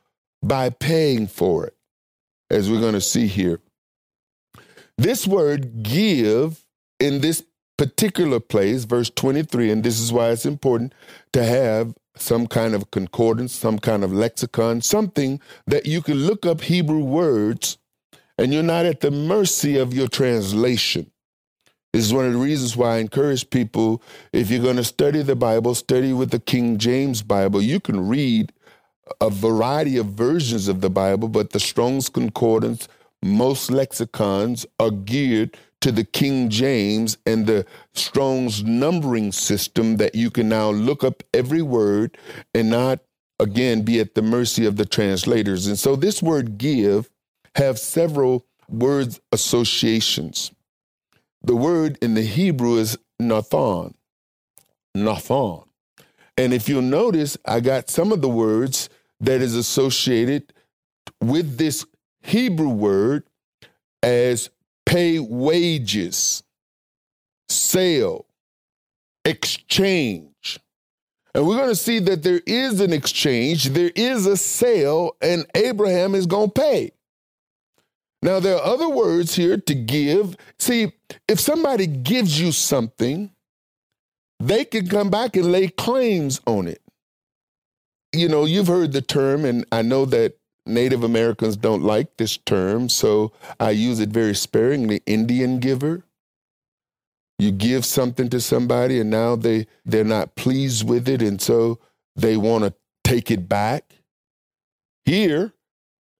By 0.42 0.70
paying 0.70 1.26
for 1.28 1.66
it, 1.66 1.76
as 2.50 2.70
we're 2.70 2.80
going 2.80 2.94
to 2.94 3.00
see 3.00 3.26
here. 3.26 3.60
This 4.98 5.26
word 5.26 5.82
give 5.82 6.66
in 7.00 7.20
this 7.22 7.42
particular 7.76 8.38
place, 8.38 8.84
verse 8.84 9.10
23, 9.10 9.70
and 9.70 9.82
this 9.82 9.98
is 9.98 10.12
why 10.12 10.30
it's 10.30 10.46
important 10.46 10.94
to 11.32 11.42
have 11.42 11.94
some 12.14 12.46
kind 12.46 12.74
of 12.74 12.90
concordance, 12.90 13.52
some 13.52 13.78
kind 13.78 14.04
of 14.04 14.12
lexicon, 14.12 14.82
something 14.82 15.40
that 15.66 15.86
you 15.86 16.02
can 16.02 16.26
look 16.26 16.44
up 16.44 16.60
Hebrew 16.60 17.02
words 17.02 17.78
and 18.36 18.52
you're 18.52 18.62
not 18.62 18.84
at 18.84 19.00
the 19.00 19.10
mercy 19.10 19.78
of 19.78 19.94
your 19.94 20.08
translation. 20.08 21.10
This 21.92 22.04
is 22.04 22.14
one 22.14 22.26
of 22.26 22.32
the 22.34 22.38
reasons 22.38 22.76
why 22.76 22.96
I 22.96 22.98
encourage 22.98 23.50
people 23.50 24.02
if 24.32 24.50
you're 24.50 24.62
going 24.62 24.76
to 24.76 24.84
study 24.84 25.22
the 25.22 25.34
Bible, 25.34 25.74
study 25.74 26.12
with 26.12 26.30
the 26.30 26.38
King 26.38 26.78
James 26.78 27.22
Bible. 27.22 27.62
You 27.62 27.80
can 27.80 28.06
read 28.06 28.52
a 29.20 29.30
variety 29.30 29.96
of 29.96 30.06
versions 30.06 30.68
of 30.68 30.82
the 30.82 30.90
Bible, 30.90 31.28
but 31.28 31.50
the 31.50 31.60
Strong's 31.60 32.08
Concordance, 32.08 32.86
most 33.22 33.70
lexicons 33.70 34.66
are 34.78 34.90
geared 34.90 35.56
to 35.80 35.92
the 35.92 36.04
King 36.04 36.50
James 36.50 37.16
and 37.26 37.46
the 37.46 37.66
Strong's 37.94 38.62
numbering 38.62 39.32
system 39.32 39.96
that 39.96 40.14
you 40.14 40.30
can 40.30 40.48
now 40.48 40.70
look 40.70 41.02
up 41.02 41.22
every 41.32 41.62
word 41.62 42.16
and 42.54 42.70
not 42.70 43.00
again 43.38 43.82
be 43.82 43.98
at 44.00 44.14
the 44.14 44.22
mercy 44.22 44.66
of 44.66 44.76
the 44.76 44.84
translators. 44.84 45.66
And 45.66 45.78
so 45.78 45.96
this 45.96 46.22
word 46.22 46.58
give 46.58 47.10
have 47.56 47.78
several 47.78 48.46
words 48.68 49.20
associations. 49.32 50.52
The 51.42 51.56
word 51.56 51.98
in 52.02 52.14
the 52.14 52.22
Hebrew 52.22 52.76
is 52.76 52.98
Nathan. 53.18 53.94
Nathan. 54.94 55.60
And 56.36 56.52
if 56.54 56.68
you'll 56.68 56.82
notice, 56.82 57.36
I 57.44 57.60
got 57.60 57.90
some 57.90 58.12
of 58.12 58.20
the 58.20 58.28
words 58.28 58.88
that 59.20 59.40
is 59.40 59.54
associated 59.54 60.52
with 61.20 61.58
this 61.58 61.86
Hebrew 62.22 62.68
word 62.68 63.24
as 64.02 64.50
pay 64.86 65.18
wages, 65.18 66.42
sale, 67.48 68.26
exchange. 69.24 70.58
And 71.34 71.46
we're 71.46 71.56
going 71.56 71.68
to 71.68 71.76
see 71.76 72.00
that 72.00 72.22
there 72.22 72.40
is 72.46 72.80
an 72.80 72.92
exchange, 72.92 73.66
there 73.66 73.92
is 73.94 74.26
a 74.26 74.36
sale, 74.36 75.16
and 75.20 75.46
Abraham 75.54 76.14
is 76.14 76.26
going 76.26 76.50
to 76.50 76.60
pay. 76.60 76.92
Now, 78.22 78.40
there 78.40 78.56
are 78.56 78.64
other 78.64 78.88
words 78.88 79.34
here 79.34 79.56
to 79.56 79.74
give. 79.74 80.36
See, 80.58 80.92
if 81.28 81.40
somebody 81.40 81.86
gives 81.86 82.40
you 82.40 82.52
something, 82.52 83.30
they 84.40 84.64
can 84.64 84.88
come 84.88 85.08
back 85.08 85.36
and 85.36 85.52
lay 85.52 85.68
claims 85.68 86.40
on 86.46 86.66
it. 86.66 86.82
You 88.12 88.28
know, 88.28 88.44
you've 88.44 88.66
heard 88.66 88.92
the 88.92 89.02
term, 89.02 89.44
and 89.44 89.64
I 89.70 89.82
know 89.82 90.04
that 90.06 90.36
Native 90.66 91.02
Americans 91.02 91.56
don't 91.56 91.82
like 91.82 92.16
this 92.16 92.36
term, 92.36 92.88
so 92.88 93.32
I 93.58 93.70
use 93.70 94.00
it 94.00 94.10
very 94.10 94.34
sparingly. 94.34 95.02
Indian 95.06 95.58
giver. 95.58 96.04
You 97.38 97.50
give 97.50 97.86
something 97.86 98.28
to 98.28 98.40
somebody 98.40 99.00
and 99.00 99.08
now 99.08 99.34
they, 99.34 99.66
they're 99.86 100.04
not 100.04 100.34
pleased 100.34 100.86
with 100.86 101.08
it, 101.08 101.22
and 101.22 101.40
so 101.40 101.78
they 102.14 102.36
want 102.36 102.64
to 102.64 102.74
take 103.02 103.30
it 103.30 103.48
back. 103.48 103.94
Here, 105.06 105.54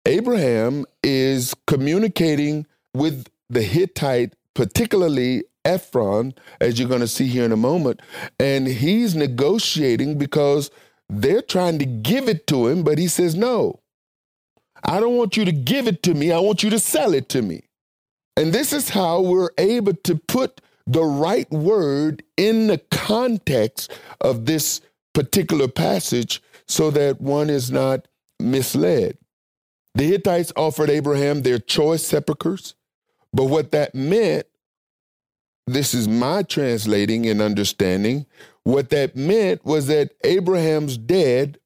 Abraham 0.07 0.87
is 1.03 1.55
communicating 1.67 2.67
with 2.95 3.29
the 3.51 3.63
Hittite, 3.63 4.35
particularly 4.55 5.45
Ephron, 5.65 6.35
as 6.61 6.79
you're 6.79 6.89
going 6.89 7.01
to 7.01 7.09
see 7.09 7.27
here 7.27 7.45
in 7.45 7.53
a 7.53 7.57
moment, 7.57 8.01
and 8.39 8.67
he's 8.67 9.15
negotiating 9.15 10.17
because 10.17 10.71
they're 11.09 11.43
trying 11.43 11.79
to 11.79 11.85
give 11.85 12.29
it 12.29 12.47
to 12.47 12.69
him, 12.69 12.83
but 12.83 12.99
he 12.99 13.09
says, 13.09 13.35
No, 13.35 13.80
I 14.85 15.01
don't 15.01 15.17
want 15.17 15.37
you 15.37 15.45
to 15.45 15.53
give 15.53 15.87
it 15.87 16.03
to 16.05 16.15
me. 16.15 16.33
I 16.33 16.39
want 16.39 16.63
you 16.63 16.71
to 16.71 16.79
sell 16.79 17.15
it 17.15 17.29
to 17.31 17.43
me. 17.43 17.63
And 18.37 18.53
this 18.53 18.73
is 18.73 18.89
how 18.89 19.21
we're 19.21 19.51
able 19.59 19.95
to 19.95 20.15
put 20.17 20.61
the 20.87 21.05
right 21.05 21.49
word 21.51 22.23
in 22.37 22.67
the 22.67 22.79
context 22.91 23.93
of 24.21 24.47
this 24.47 24.81
particular 25.13 25.69
passage 25.69 26.43
so 26.67 26.91
that 26.91 27.21
one 27.21 27.51
is 27.51 27.71
not 27.71 28.09
misled. 28.41 29.19
The 29.95 30.05
Hittites 30.05 30.53
offered 30.57 30.91
Abraham 30.91 31.43
their 31.43 31.59
choice 31.59 32.07
sepulchres, 32.07 32.75
but 33.33 33.45
what 33.45 33.71
that 33.73 33.95
meant, 33.95 34.47
this 35.67 35.95
is 35.95 36.09
my 36.09 36.43
translating 36.43 37.27
and 37.27 37.41
understanding, 37.41 38.27
what 38.65 38.91
that 38.91 39.15
meant 39.15 39.65
was 39.65 39.87
that 39.87 40.13
Abraham's 40.25 40.97
dead 40.97 41.59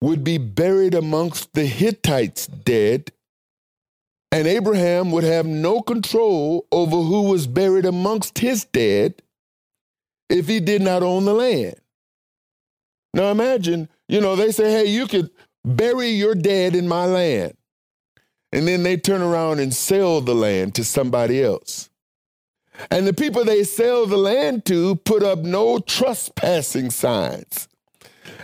would 0.00 0.24
be 0.24 0.38
buried 0.38 0.94
amongst 0.94 1.52
the 1.52 1.66
Hittites 1.66 2.46
dead, 2.46 3.12
and 4.32 4.46
Abraham 4.46 5.10
would 5.10 5.24
have 5.24 5.46
no 5.46 5.82
control 5.82 6.66
over 6.72 6.96
who 6.96 7.22
was 7.22 7.46
buried 7.46 7.84
amongst 7.84 8.38
his 8.38 8.64
dead 8.64 9.22
if 10.28 10.46
he 10.46 10.60
did 10.60 10.80
not 10.80 11.02
own 11.02 11.24
the 11.24 11.34
land. 11.34 11.74
Now 13.12 13.30
imagine, 13.30 13.88
you 14.08 14.20
know, 14.20 14.36
they 14.36 14.52
say, 14.52 14.70
hey, 14.70 14.86
you 14.86 15.06
could 15.06 15.30
bury 15.64 16.10
your 16.10 16.34
dead 16.34 16.76
in 16.76 16.86
my 16.88 17.06
land. 17.06 17.54
And 18.52 18.66
then 18.66 18.82
they 18.82 18.96
turn 18.96 19.22
around 19.22 19.60
and 19.60 19.74
sell 19.74 20.20
the 20.20 20.34
land 20.34 20.74
to 20.76 20.84
somebody 20.84 21.42
else. 21.42 21.88
And 22.90 23.06
the 23.06 23.12
people 23.12 23.44
they 23.44 23.64
sell 23.64 24.06
the 24.06 24.16
land 24.16 24.64
to 24.66 24.96
put 24.96 25.22
up 25.22 25.40
no 25.40 25.78
trespassing 25.80 26.90
signs. 26.90 27.68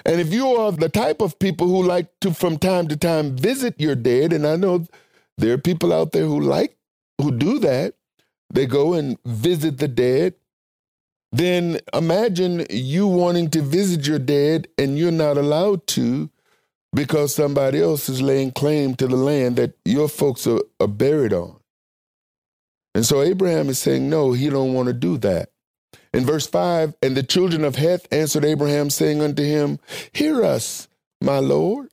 And 0.04 0.20
if 0.20 0.32
you 0.32 0.46
are 0.48 0.72
the 0.72 0.88
type 0.88 1.20
of 1.20 1.38
people 1.38 1.68
who 1.68 1.82
like 1.82 2.08
to, 2.20 2.32
from 2.32 2.58
time 2.58 2.88
to 2.88 2.96
time, 2.96 3.36
visit 3.36 3.80
your 3.80 3.94
dead, 3.94 4.32
and 4.32 4.46
I 4.46 4.56
know 4.56 4.86
there 5.38 5.54
are 5.54 5.58
people 5.58 5.92
out 5.92 6.12
there 6.12 6.24
who 6.24 6.40
like, 6.40 6.76
who 7.20 7.30
do 7.30 7.58
that, 7.60 7.94
they 8.52 8.66
go 8.66 8.94
and 8.94 9.18
visit 9.24 9.78
the 9.78 9.88
dead. 9.88 10.34
Then 11.32 11.80
imagine 11.92 12.66
you 12.70 13.06
wanting 13.06 13.50
to 13.50 13.62
visit 13.62 14.06
your 14.06 14.18
dead 14.18 14.68
and 14.78 14.98
you're 14.98 15.10
not 15.10 15.36
allowed 15.36 15.86
to 15.88 16.30
because 16.94 17.34
somebody 17.34 17.82
else 17.82 18.08
is 18.08 18.22
laying 18.22 18.52
claim 18.52 18.94
to 18.96 19.06
the 19.06 19.16
land 19.16 19.56
that 19.56 19.76
your 19.84 20.08
folks 20.08 20.46
are, 20.46 20.60
are 20.80 20.88
buried 20.88 21.32
on. 21.32 21.56
And 22.94 23.04
so 23.04 23.20
Abraham 23.20 23.68
is 23.68 23.78
saying, 23.78 24.08
no, 24.08 24.32
he 24.32 24.48
don't 24.48 24.72
want 24.72 24.86
to 24.86 24.94
do 24.94 25.18
that. 25.18 25.50
In 26.16 26.24
verse 26.24 26.46
5, 26.46 26.94
and 27.02 27.14
the 27.14 27.22
children 27.22 27.62
of 27.62 27.76
Heth 27.76 28.10
answered 28.10 28.42
Abraham, 28.42 28.88
saying 28.88 29.20
unto 29.20 29.42
him, 29.42 29.78
Hear 30.14 30.42
us, 30.42 30.88
my 31.20 31.40
Lord. 31.40 31.90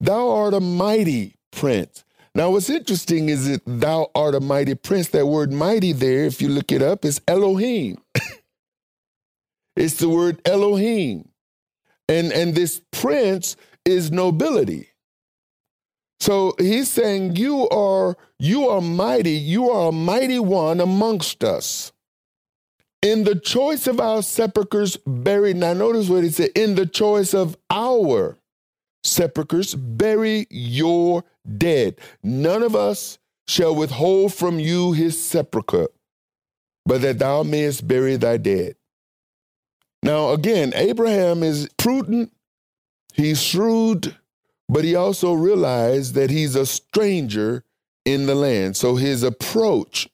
Thou 0.00 0.28
art 0.28 0.54
a 0.54 0.60
mighty 0.60 1.36
prince. 1.52 2.02
Now, 2.34 2.50
what's 2.50 2.68
interesting 2.68 3.28
is 3.28 3.46
that 3.48 3.62
thou 3.64 4.10
art 4.16 4.34
a 4.34 4.40
mighty 4.40 4.74
prince. 4.74 5.10
That 5.10 5.26
word 5.26 5.52
mighty 5.52 5.92
there, 5.92 6.24
if 6.24 6.42
you 6.42 6.48
look 6.48 6.72
it 6.72 6.82
up, 6.82 7.04
is 7.04 7.20
Elohim. 7.28 8.02
it's 9.76 9.98
the 9.98 10.08
word 10.08 10.42
Elohim. 10.44 11.28
And, 12.08 12.32
and 12.32 12.56
this 12.56 12.82
prince 12.90 13.54
is 13.84 14.10
nobility. 14.10 14.88
So 16.18 16.56
he's 16.58 16.90
saying, 16.90 17.36
You 17.36 17.68
are 17.68 18.16
you 18.40 18.68
are 18.68 18.80
mighty, 18.80 19.30
you 19.30 19.70
are 19.70 19.90
a 19.90 19.92
mighty 19.92 20.40
one 20.40 20.80
amongst 20.80 21.44
us. 21.44 21.92
In 23.02 23.24
the 23.24 23.34
choice 23.34 23.88
of 23.88 23.98
our 24.00 24.22
sepulchres 24.22 24.96
buried, 24.96 25.56
now 25.56 25.72
notice 25.72 26.08
what 26.08 26.22
he 26.22 26.30
said, 26.30 26.50
in 26.54 26.76
the 26.76 26.86
choice 26.86 27.34
of 27.34 27.56
our 27.68 28.38
sepulchres, 29.02 29.74
bury 29.74 30.46
your 30.50 31.24
dead. 31.58 31.96
None 32.22 32.62
of 32.62 32.76
us 32.76 33.18
shall 33.48 33.74
withhold 33.74 34.32
from 34.32 34.60
you 34.60 34.92
his 34.92 35.20
sepulchre, 35.20 35.88
but 36.86 37.02
that 37.02 37.18
thou 37.18 37.42
mayest 37.42 37.88
bury 37.88 38.16
thy 38.16 38.36
dead. 38.36 38.76
Now, 40.04 40.30
again, 40.30 40.72
Abraham 40.76 41.42
is 41.42 41.68
prudent, 41.76 42.32
he's 43.12 43.42
shrewd, 43.42 44.16
but 44.68 44.84
he 44.84 44.94
also 44.94 45.32
realized 45.32 46.14
that 46.14 46.30
he's 46.30 46.54
a 46.54 46.66
stranger 46.66 47.64
in 48.04 48.26
the 48.26 48.34
land. 48.34 48.76
So 48.76 48.94
his 48.94 49.22
approach, 49.22 50.08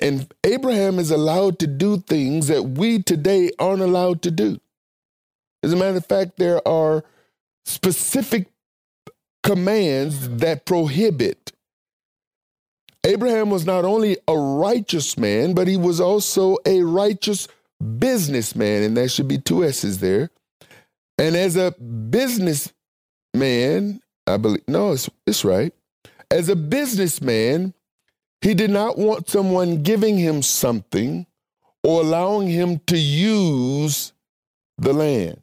and 0.00 0.32
Abraham 0.44 0.98
is 0.98 1.10
allowed 1.10 1.58
to 1.60 1.66
do 1.66 1.98
things 1.98 2.48
that 2.48 2.62
we 2.62 3.02
today 3.02 3.50
aren't 3.58 3.82
allowed 3.82 4.22
to 4.22 4.30
do. 4.30 4.60
As 5.62 5.72
a 5.72 5.76
matter 5.76 5.96
of 5.96 6.06
fact, 6.06 6.36
there 6.36 6.66
are 6.66 7.04
specific 7.64 8.48
commands 9.42 10.28
that 10.28 10.66
prohibit. 10.66 11.52
Abraham 13.04 13.50
was 13.50 13.64
not 13.64 13.84
only 13.84 14.18
a 14.26 14.36
righteous 14.36 15.16
man, 15.16 15.54
but 15.54 15.68
he 15.68 15.76
was 15.76 16.00
also 16.00 16.56
a 16.66 16.82
righteous 16.82 17.46
businessman, 17.98 18.82
and 18.82 18.96
there 18.96 19.08
should 19.08 19.28
be 19.28 19.38
two 19.38 19.64
S's 19.64 20.00
there. 20.00 20.30
And 21.18 21.36
as 21.36 21.56
a 21.56 21.70
businessman, 21.70 22.72
I 24.26 24.36
believe, 24.36 24.64
no, 24.66 24.92
it's, 24.92 25.08
it's 25.26 25.44
right. 25.44 25.72
As 26.30 26.48
a 26.48 26.56
businessman, 26.56 27.74
he 28.40 28.54
did 28.54 28.70
not 28.70 28.98
want 28.98 29.28
someone 29.28 29.82
giving 29.82 30.18
him 30.18 30.42
something 30.42 31.26
or 31.82 32.00
allowing 32.00 32.48
him 32.48 32.80
to 32.86 32.98
use 32.98 34.12
the 34.78 34.92
land. 34.92 35.40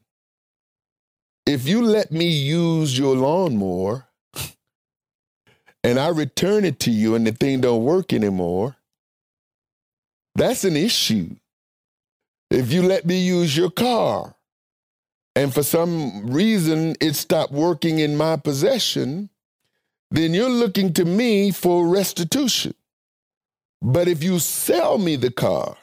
If 1.45 1.67
you 1.67 1.83
let 1.83 2.11
me 2.11 2.27
use 2.27 2.97
your 2.97 3.15
lawnmower 3.15 4.07
and 5.83 5.99
I 5.99 6.09
return 6.09 6.63
it 6.63 6.79
to 6.81 6.91
you 6.91 7.15
and 7.15 7.27
the 7.27 7.31
thing 7.33 7.61
don't 7.61 7.83
work 7.83 8.13
anymore, 8.13 8.77
that's 10.35 10.63
an 10.63 10.77
issue. 10.77 11.35
If 12.49 12.71
you 12.71 12.83
let 12.83 13.05
me 13.05 13.19
use 13.19 13.57
your 13.57 13.71
car 13.71 14.35
and 15.35 15.53
for 15.53 15.63
some 15.63 16.27
reason 16.27 16.95
it 17.01 17.15
stopped 17.15 17.51
working 17.51 17.99
in 17.99 18.15
my 18.15 18.37
possession, 18.37 19.29
then 20.11 20.33
you're 20.33 20.49
looking 20.49 20.93
to 20.93 21.05
me 21.05 21.51
for 21.51 21.87
restitution. 21.87 22.75
But 23.83 24.07
if 24.07 24.23
you 24.23 24.39
sell 24.39 24.97
me 24.97 25.17
the 25.17 25.29
car, 25.29 25.75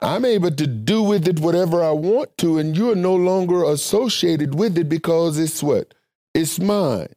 I'm 0.00 0.24
able 0.24 0.50
to 0.50 0.66
do 0.66 1.02
with 1.02 1.28
it 1.28 1.38
whatever 1.38 1.82
I 1.82 1.92
want 1.92 2.36
to, 2.38 2.58
and 2.58 2.76
you're 2.76 2.96
no 2.96 3.14
longer 3.14 3.62
associated 3.64 4.56
with 4.56 4.76
it 4.76 4.88
because 4.88 5.38
it's 5.38 5.62
what? 5.62 5.94
It's 6.34 6.58
mine. 6.58 7.14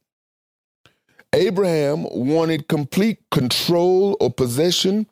Abraham 1.33 2.03
wanted 2.11 2.67
complete 2.67 3.19
control 3.31 4.15
or 4.19 4.31
possession 4.31 5.07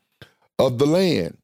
of 0.59 0.77
the 0.77 0.85
land. 0.85 1.37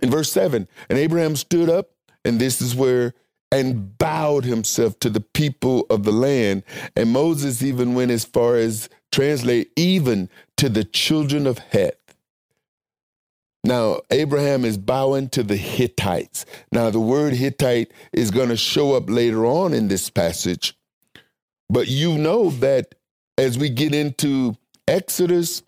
In 0.00 0.10
verse 0.10 0.32
7, 0.32 0.66
and 0.88 0.98
Abraham 0.98 1.36
stood 1.36 1.68
up, 1.68 1.90
and 2.24 2.40
this 2.40 2.62
is 2.62 2.74
where 2.74 3.12
and 3.50 3.96
bowed 3.98 4.44
himself 4.44 4.98
to 5.00 5.10
the 5.10 5.20
people 5.20 5.86
of 5.90 6.04
the 6.04 6.12
land. 6.12 6.62
And 6.96 7.10
Moses 7.10 7.62
even 7.62 7.94
went 7.94 8.10
as 8.10 8.24
far 8.24 8.56
as 8.56 8.88
translate 9.10 9.70
even 9.76 10.28
to 10.58 10.68
the 10.68 10.84
children 10.84 11.46
of 11.46 11.58
Heth. 11.58 11.94
Now, 13.64 14.00
Abraham 14.10 14.64
is 14.64 14.78
bowing 14.78 15.28
to 15.30 15.42
the 15.42 15.56
Hittites. 15.56 16.46
Now, 16.72 16.90
the 16.90 17.00
word 17.00 17.34
Hittite 17.34 17.92
is 18.12 18.30
going 18.30 18.48
to 18.48 18.56
show 18.56 18.94
up 18.94 19.08
later 19.08 19.44
on 19.46 19.72
in 19.72 19.88
this 19.88 20.10
passage. 20.10 20.76
But 21.68 21.88
you 21.88 22.16
know 22.16 22.50
that 22.50 22.94
as 23.36 23.58
we 23.58 23.68
get 23.68 23.94
into 23.94 24.56
Exodus, 24.86 25.62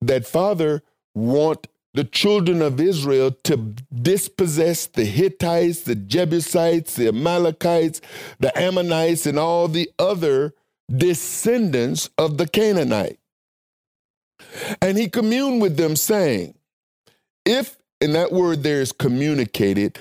that 0.00 0.26
Father 0.26 0.82
want 1.14 1.66
the 1.92 2.04
children 2.04 2.60
of 2.60 2.80
Israel 2.80 3.30
to 3.44 3.56
dispossess 3.92 4.86
the 4.86 5.04
Hittites, 5.04 5.82
the 5.82 5.94
Jebusites, 5.94 6.96
the 6.96 7.08
Amalekites, 7.08 8.00
the 8.40 8.56
Ammonites, 8.58 9.26
and 9.26 9.38
all 9.38 9.68
the 9.68 9.90
other 9.98 10.54
descendants 10.90 12.10
of 12.18 12.36
the 12.38 12.48
Canaanite. 12.48 13.18
And 14.80 14.98
he 14.98 15.08
communed 15.08 15.62
with 15.62 15.76
them, 15.76 15.96
saying, 15.96 16.54
If, 17.44 17.76
and 18.00 18.14
that 18.14 18.32
word 18.32 18.62
there 18.62 18.80
is 18.80 18.92
communicated, 18.92 19.98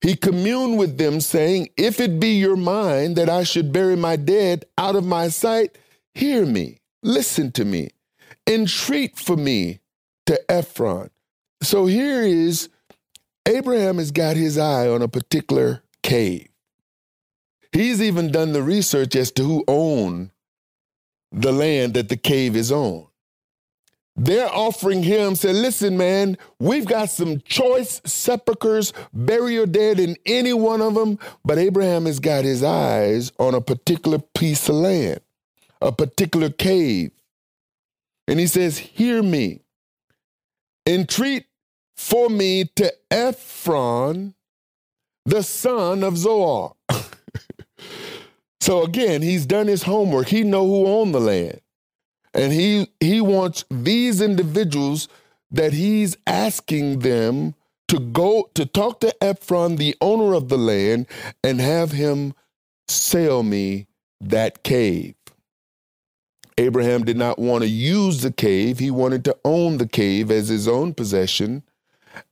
he 0.00 0.16
communed 0.16 0.78
with 0.78 0.98
them, 0.98 1.20
saying, 1.20 1.70
If 1.76 2.00
it 2.00 2.18
be 2.18 2.38
your 2.38 2.56
mind 2.56 3.16
that 3.16 3.28
I 3.28 3.44
should 3.44 3.72
bury 3.72 3.96
my 3.96 4.16
dead 4.16 4.64
out 4.78 4.96
of 4.96 5.04
my 5.04 5.28
sight, 5.28 5.78
hear 6.14 6.44
me, 6.46 6.80
listen 7.02 7.52
to 7.52 7.64
me, 7.64 7.90
entreat 8.46 9.18
for 9.18 9.36
me 9.36 9.80
to 10.26 10.38
Ephron 10.50 11.10
so 11.62 11.86
here 11.86 12.22
is 12.22 12.68
Abraham 13.46 13.98
has 13.98 14.10
got 14.10 14.36
his 14.36 14.58
eye 14.58 14.88
on 14.88 15.00
a 15.00 15.08
particular 15.08 15.82
cave. 16.02 16.48
He's 17.70 18.02
even 18.02 18.32
done 18.32 18.52
the 18.52 18.62
research 18.62 19.14
as 19.16 19.30
to 19.32 19.44
who 19.44 19.64
owned 19.68 20.30
the 21.30 21.52
land 21.52 21.94
that 21.94 22.08
the 22.08 22.16
cave 22.16 22.56
is 22.56 22.70
on. 22.70 23.06
They're 24.14 24.52
offering 24.52 25.02
him, 25.02 25.34
say, 25.36 25.52
listen, 25.52 25.96
man, 25.96 26.36
we've 26.58 26.84
got 26.84 27.08
some 27.08 27.40
choice 27.40 28.02
sepulchres, 28.04 28.92
bury 29.12 29.54
your 29.54 29.66
dead 29.66 29.98
in 29.98 30.16
any 30.26 30.52
one 30.52 30.82
of 30.82 30.94
them. 30.94 31.18
But 31.44 31.58
Abraham 31.58 32.04
has 32.04 32.20
got 32.20 32.44
his 32.44 32.62
eyes 32.62 33.32
on 33.38 33.54
a 33.54 33.60
particular 33.60 34.18
piece 34.18 34.68
of 34.68 34.74
land, 34.74 35.20
a 35.80 35.92
particular 35.92 36.50
cave. 36.50 37.10
And 38.28 38.38
he 38.38 38.46
says, 38.46 38.78
Hear 38.78 39.22
me. 39.22 39.60
Entreat 40.86 41.46
for 41.96 42.28
me 42.28 42.64
to 42.76 42.92
Ephron, 43.10 44.34
the 45.24 45.42
son 45.42 46.02
of 46.02 46.18
Zohar. 46.18 46.74
so 48.60 48.82
again, 48.82 49.22
he's 49.22 49.46
done 49.46 49.68
his 49.68 49.84
homework. 49.84 50.28
He 50.28 50.42
know 50.42 50.66
who 50.66 50.86
owned 50.86 51.14
the 51.14 51.20
land. 51.20 51.61
And 52.34 52.52
he 52.52 52.90
he 53.00 53.20
wants 53.20 53.64
these 53.70 54.20
individuals 54.20 55.08
that 55.50 55.72
he's 55.72 56.16
asking 56.26 57.00
them 57.00 57.54
to 57.88 57.98
go 58.00 58.50
to 58.54 58.64
talk 58.64 59.00
to 59.00 59.14
Ephron, 59.22 59.76
the 59.76 59.94
owner 60.00 60.34
of 60.34 60.48
the 60.48 60.56
land, 60.56 61.06
and 61.44 61.60
have 61.60 61.92
him 61.92 62.32
sell 62.88 63.42
me 63.42 63.86
that 64.20 64.62
cave. 64.62 65.14
Abraham 66.58 67.04
did 67.04 67.16
not 67.16 67.38
want 67.38 67.62
to 67.62 67.68
use 67.68 68.22
the 68.22 68.32
cave, 68.32 68.78
he 68.78 68.90
wanted 68.90 69.24
to 69.24 69.36
own 69.44 69.78
the 69.78 69.88
cave 69.88 70.30
as 70.30 70.48
his 70.48 70.68
own 70.68 70.94
possession 70.94 71.62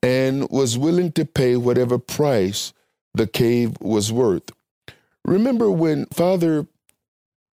and 0.03 0.49
was 0.51 0.79
willing 0.79 1.13
to 1.13 1.25
pay 1.25 1.57
whatever 1.57 1.99
price 1.99 2.73
the 3.15 3.27
cave 3.27 3.77
was 3.81 4.13
worth. 4.13 4.51
Remember 5.25 5.71
when 5.71 6.07
Father 6.07 6.67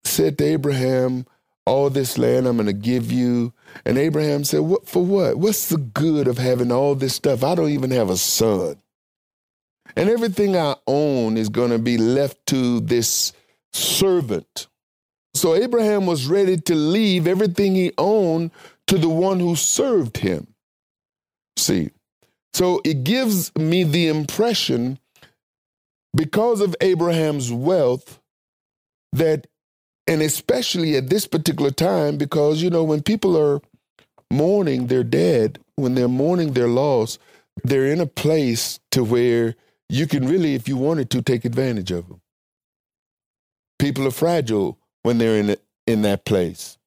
said 0.03 0.37
to 0.37 0.45
Abraham, 0.45 1.25
All 1.67 1.89
this 1.89 2.17
land 2.17 2.47
I'm 2.47 2.55
going 2.55 2.67
to 2.67 2.73
give 2.73 3.11
you. 3.11 3.53
And 3.85 3.97
Abraham 3.97 4.45
said, 4.45 4.61
What 4.61 4.87
for 4.87 5.05
what? 5.05 5.37
What's 5.37 5.69
the 5.69 5.77
good 5.77 6.27
of 6.27 6.37
having 6.37 6.71
all 6.71 6.95
this 6.95 7.15
stuff? 7.15 7.43
I 7.43 7.55
don't 7.55 7.71
even 7.71 7.91
have 7.91 8.09
a 8.09 8.17
son. 8.17 8.77
And 9.95 10.09
everything 10.09 10.55
I 10.55 10.75
own 10.87 11.37
is 11.37 11.49
going 11.49 11.71
to 11.71 11.79
be 11.79 11.97
left 11.97 12.45
to 12.47 12.79
this 12.79 13.33
servant. 13.73 14.67
So 15.33 15.55
Abraham 15.55 16.05
was 16.05 16.27
ready 16.27 16.57
to 16.57 16.75
leave 16.75 17.27
everything 17.27 17.75
he 17.75 17.91
owned 17.97 18.51
to 18.87 18.97
the 18.97 19.09
one 19.09 19.39
who 19.39 19.55
served 19.55 20.17
him. 20.17 20.47
See, 21.57 21.91
so 22.53 22.81
it 22.85 23.03
gives 23.03 23.51
me 23.55 23.83
the 23.83 24.07
impression, 24.07 24.99
because 26.15 26.61
of 26.61 26.75
Abraham's 26.81 27.51
wealth, 27.51 28.19
that, 29.13 29.47
and 30.07 30.21
especially 30.21 30.95
at 30.95 31.09
this 31.09 31.27
particular 31.27 31.71
time, 31.71 32.17
because, 32.17 32.61
you 32.61 32.69
know, 32.69 32.83
when 32.83 33.01
people 33.03 33.37
are 33.37 33.61
mourning 34.31 34.87
their 34.87 35.03
dead, 35.03 35.59
when 35.75 35.95
they're 35.95 36.07
mourning 36.07 36.53
their 36.53 36.67
loss, 36.67 37.19
they're 37.63 37.87
in 37.87 37.99
a 37.99 38.05
place 38.05 38.79
to 38.91 39.03
where 39.03 39.55
you 39.89 40.07
can 40.07 40.27
really, 40.27 40.55
if 40.55 40.67
you 40.67 40.77
wanted 40.77 41.09
to, 41.11 41.21
take 41.21 41.45
advantage 41.45 41.91
of 41.91 42.07
them. 42.07 42.21
People 43.79 44.07
are 44.07 44.11
fragile 44.11 44.77
when 45.03 45.17
they're 45.17 45.37
in, 45.37 45.55
in 45.85 46.01
that 46.01 46.25
place. 46.25 46.77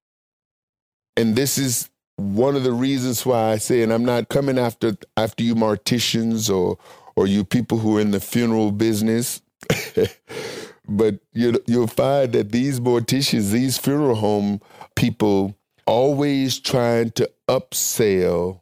And 1.16 1.36
this 1.36 1.58
is 1.58 1.90
one 2.16 2.56
of 2.56 2.64
the 2.64 2.72
reasons 2.72 3.24
why 3.24 3.52
I 3.52 3.58
say, 3.58 3.82
and 3.82 3.92
I'm 3.92 4.04
not 4.04 4.28
coming 4.28 4.58
after 4.58 4.96
after 5.16 5.42
you 5.42 5.54
morticians 5.54 6.54
or 6.54 6.78
or 7.16 7.26
you 7.26 7.44
people 7.44 7.78
who 7.78 7.96
are 7.96 8.00
in 8.00 8.10
the 8.10 8.20
funeral 8.20 8.72
business, 8.72 9.42
but 10.90 11.20
you 11.32 11.58
you'll 11.66 11.86
find 11.86 12.32
that 12.32 12.50
these 12.52 12.80
morticians, 12.80 13.52
these 13.52 13.78
funeral 13.78 14.16
home 14.16 14.60
people, 14.96 15.56
always 15.86 16.58
trying 16.58 17.10
to 17.12 17.30
upsell 17.48 18.60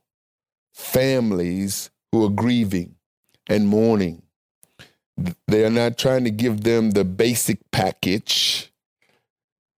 families 0.75 1.91
who 2.12 2.25
are 2.25 2.31
grieving 2.31 2.95
and 3.49 3.67
mourning. 3.67 4.23
They 5.49 5.64
are 5.64 5.71
not 5.71 5.99
trying 5.99 6.25
to 6.25 6.31
give 6.31 6.62
them 6.62 6.93
the 6.93 7.05
basic 7.05 7.71
package. 7.73 8.73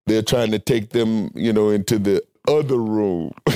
They're 0.07 0.23
trying 0.23 0.51
to 0.51 0.59
take 0.59 0.91
them, 0.91 1.31
you 1.35 1.53
know, 1.53 1.71
into 1.71 1.99
the 1.99 2.23
other 2.49 2.77
room. 2.79 3.33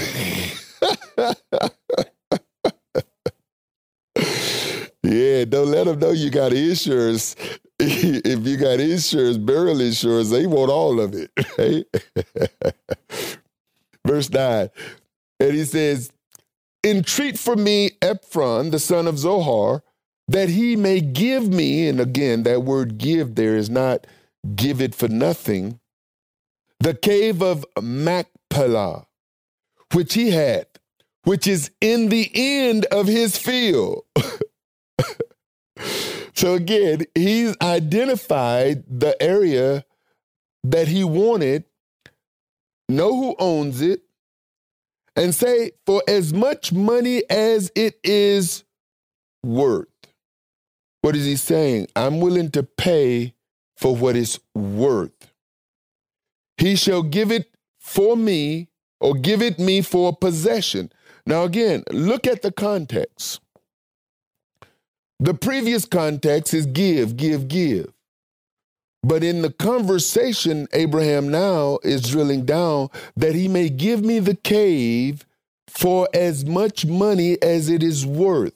yeah, 5.02 5.44
don't 5.44 5.70
let 5.70 5.84
them 5.84 5.98
know 5.98 6.12
you 6.12 6.30
got 6.30 6.52
insurance. 6.52 7.36
if 8.24 8.46
you 8.46 8.56
got 8.56 8.80
insurance, 8.80 9.36
burial 9.36 9.80
insurance, 9.80 10.30
they 10.30 10.46
want 10.46 10.70
all 10.70 11.00
of 11.00 11.14
it. 11.14 11.30
Right? 11.58 11.84
Verse 14.06 14.30
9. 14.30 14.70
And 15.40 15.54
he 15.54 15.64
says, 15.64 16.10
Entreat 16.84 17.38
for 17.38 17.56
me 17.56 17.92
Ephron, 18.02 18.70
the 18.70 18.78
son 18.78 19.06
of 19.06 19.18
Zohar, 19.18 19.82
that 20.28 20.48
he 20.48 20.76
may 20.76 21.00
give 21.00 21.48
me, 21.48 21.88
and 21.88 22.00
again, 22.00 22.42
that 22.42 22.62
word 22.62 22.98
give 22.98 23.34
there 23.34 23.56
is 23.56 23.70
not 23.70 24.06
give 24.54 24.80
it 24.80 24.94
for 24.94 25.08
nothing, 25.08 25.80
the 26.80 26.94
cave 26.94 27.42
of 27.42 27.64
Machpelah, 27.80 29.06
which 29.92 30.14
he 30.14 30.30
had, 30.30 30.66
which 31.24 31.46
is 31.46 31.70
in 31.80 32.08
the 32.08 32.30
end 32.34 32.84
of 32.86 33.06
his 33.06 33.38
field. 33.38 34.04
So 36.34 36.54
again, 36.54 37.04
he's 37.14 37.56
identified 37.62 38.84
the 38.88 39.20
area 39.22 39.84
that 40.64 40.88
he 40.88 41.04
wanted, 41.04 41.64
know 42.88 43.14
who 43.14 43.36
owns 43.38 43.80
it, 43.80 44.02
and 45.16 45.34
say, 45.34 45.72
for 45.86 46.02
as 46.08 46.32
much 46.32 46.72
money 46.72 47.22
as 47.30 47.70
it 47.76 47.98
is 48.02 48.64
worth. 49.44 49.86
What 51.02 51.14
is 51.14 51.24
he 51.24 51.36
saying? 51.36 51.88
I'm 51.94 52.20
willing 52.20 52.50
to 52.52 52.62
pay 52.62 53.34
for 53.76 53.94
what 53.94 54.16
it's 54.16 54.40
worth. 54.54 55.30
He 56.56 56.76
shall 56.76 57.02
give 57.02 57.30
it 57.30 57.54
for 57.78 58.16
me 58.16 58.70
or 59.00 59.14
give 59.14 59.42
it 59.42 59.58
me 59.58 59.82
for 59.82 60.16
possession. 60.16 60.90
Now, 61.26 61.44
again, 61.44 61.84
look 61.90 62.26
at 62.26 62.42
the 62.42 62.50
context. 62.50 63.40
The 65.24 65.32
previous 65.32 65.86
context 65.86 66.52
is 66.52 66.66
give, 66.66 67.16
give, 67.16 67.48
give. 67.48 67.90
But 69.02 69.24
in 69.24 69.40
the 69.40 69.50
conversation, 69.50 70.68
Abraham 70.74 71.30
now 71.30 71.78
is 71.82 72.02
drilling 72.02 72.44
down 72.44 72.90
that 73.16 73.34
he 73.34 73.48
may 73.48 73.70
give 73.70 74.04
me 74.04 74.18
the 74.18 74.34
cave 74.34 75.24
for 75.66 76.10
as 76.12 76.44
much 76.44 76.84
money 76.84 77.40
as 77.40 77.70
it 77.70 77.82
is 77.82 78.04
worth. 78.04 78.52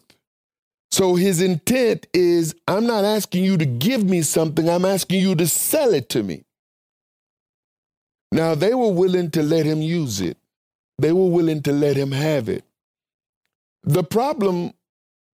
So 0.91 1.15
his 1.15 1.41
intent 1.41 2.07
is 2.13 2.55
I'm 2.69 2.87
not 2.87 3.03
asking 3.03 3.45
you 3.45 3.57
to 3.57 3.65
give 3.65 4.05
me 4.05 4.21
something, 4.21 4.69
I'm 4.69 4.85
asking 4.85 5.23
you 5.23 5.35
to 5.37 5.47
sell 5.47 5.95
it 5.95 6.11
to 6.11 6.23
me. 6.23 6.45
Now, 8.31 8.55
they 8.55 8.75
were 8.75 8.93
willing 8.93 9.31
to 9.31 9.43
let 9.43 9.65
him 9.65 9.81
use 9.81 10.21
it, 10.21 10.37
they 10.99 11.13
were 11.13 11.31
willing 11.31 11.63
to 11.63 11.73
let 11.73 11.97
him 11.97 12.13
have 12.13 12.51
it. 12.51 12.63
The 13.85 14.05
problem 14.05 14.75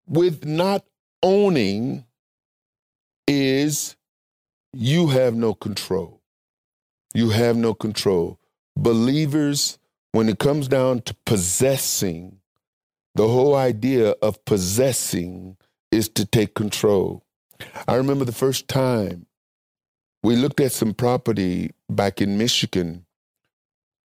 with 0.06 0.44
not 0.44 0.84
owning 1.24 2.04
is 3.26 3.96
you 4.74 5.08
have 5.08 5.34
no 5.34 5.54
control. 5.54 6.20
You 7.14 7.30
have 7.30 7.56
no 7.56 7.72
control. 7.72 8.38
Believers, 8.76 9.78
when 10.12 10.28
it 10.28 10.38
comes 10.38 10.68
down 10.68 11.00
to 11.02 11.16
possessing, 11.24 12.40
the 13.14 13.26
whole 13.26 13.56
idea 13.56 14.10
of 14.20 14.44
possessing 14.44 15.56
is 15.90 16.08
to 16.10 16.26
take 16.26 16.54
control. 16.54 17.24
I 17.88 17.94
remember 17.94 18.26
the 18.26 18.32
first 18.32 18.68
time 18.68 19.26
we 20.22 20.36
looked 20.36 20.60
at 20.60 20.72
some 20.72 20.92
property 20.92 21.70
back 21.88 22.20
in 22.20 22.36
Michigan 22.36 23.06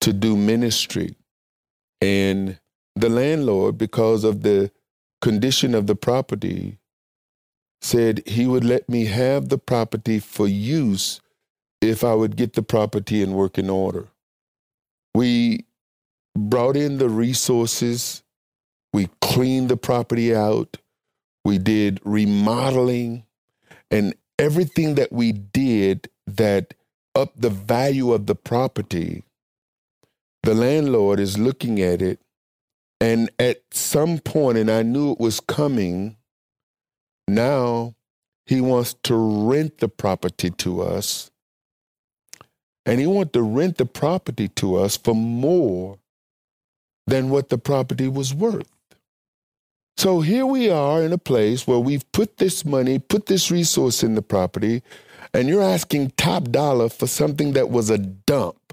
to 0.01 0.13
do 0.13 0.37
ministry. 0.37 1.17
And 2.01 2.59
the 2.95 3.09
landlord, 3.09 3.77
because 3.77 4.23
of 4.23 4.43
the 4.43 4.71
condition 5.21 5.75
of 5.75 5.87
the 5.87 5.95
property, 5.95 6.78
said 7.81 8.21
he 8.25 8.45
would 8.45 8.63
let 8.63 8.89
me 8.89 9.05
have 9.05 9.49
the 9.49 9.57
property 9.57 10.19
for 10.19 10.47
use 10.47 11.21
if 11.81 12.03
I 12.03 12.13
would 12.13 12.35
get 12.35 12.53
the 12.53 12.63
property 12.63 13.21
in 13.21 13.33
working 13.33 13.69
order. 13.69 14.07
We 15.15 15.65
brought 16.37 16.75
in 16.75 16.97
the 16.97 17.09
resources, 17.09 18.23
we 18.93 19.09
cleaned 19.21 19.69
the 19.69 19.77
property 19.77 20.35
out, 20.35 20.77
we 21.45 21.57
did 21.57 21.99
remodeling, 22.03 23.23
and 23.89 24.13
everything 24.37 24.95
that 24.95 25.11
we 25.11 25.31
did 25.31 26.09
that 26.27 26.73
up 27.15 27.33
the 27.35 27.49
value 27.49 28.13
of 28.13 28.25
the 28.25 28.35
property, 28.35 29.23
the 30.43 30.53
landlord 30.53 31.19
is 31.19 31.37
looking 31.37 31.81
at 31.81 32.01
it. 32.01 32.19
And 33.01 33.29
at 33.39 33.61
some 33.71 34.19
point, 34.19 34.57
and 34.57 34.69
I 34.69 34.83
knew 34.83 35.13
it 35.13 35.19
was 35.19 35.39
coming, 35.39 36.17
now 37.35 37.95
he 38.45 38.61
wants 38.61 38.95
to 39.03 39.15
rent 39.15 39.77
the 39.77 39.87
property 39.87 40.49
to 40.49 40.81
us. 40.81 41.29
And 42.85 42.99
he 42.99 43.05
wants 43.05 43.33
to 43.33 43.43
rent 43.43 43.77
the 43.77 43.85
property 43.85 44.47
to 44.47 44.75
us 44.77 44.97
for 44.97 45.13
more 45.13 45.99
than 47.05 47.29
what 47.29 47.49
the 47.49 47.57
property 47.57 48.07
was 48.07 48.33
worth. 48.33 48.69
So 49.97 50.21
here 50.21 50.45
we 50.45 50.69
are 50.69 51.03
in 51.03 51.11
a 51.11 51.17
place 51.17 51.67
where 51.67 51.79
we've 51.79 52.09
put 52.13 52.37
this 52.37 52.63
money, 52.63 52.99
put 52.99 53.25
this 53.25 53.51
resource 53.51 54.01
in 54.01 54.15
the 54.15 54.21
property, 54.21 54.81
and 55.33 55.49
you're 55.49 55.61
asking 55.61 56.11
top 56.11 56.45
dollar 56.45 56.89
for 56.89 57.05
something 57.05 57.53
that 57.53 57.69
was 57.69 57.89
a 57.89 57.97
dump. 57.97 58.68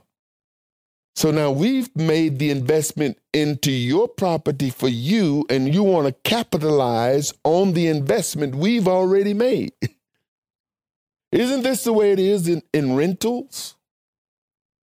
So 1.16 1.30
now 1.30 1.50
we've 1.50 1.94
made 1.96 2.38
the 2.38 2.50
investment 2.50 3.18
into 3.32 3.72
your 3.72 4.06
property 4.06 4.68
for 4.68 4.88
you, 4.88 5.46
and 5.48 5.74
you 5.74 5.82
want 5.82 6.06
to 6.06 6.30
capitalize 6.30 7.32
on 7.42 7.72
the 7.72 7.86
investment 7.86 8.54
we've 8.54 8.86
already 8.86 9.32
made. 9.32 9.72
Isn't 11.32 11.62
this 11.62 11.84
the 11.84 11.94
way 11.94 12.12
it 12.12 12.18
is 12.18 12.48
in, 12.48 12.62
in 12.74 12.96
rentals? 12.96 13.76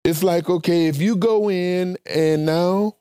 It's 0.02 0.22
like, 0.22 0.48
okay, 0.48 0.86
if 0.86 0.96
you 0.96 1.16
go 1.16 1.50
in 1.50 1.98
and 2.06 2.46
now, 2.46 2.96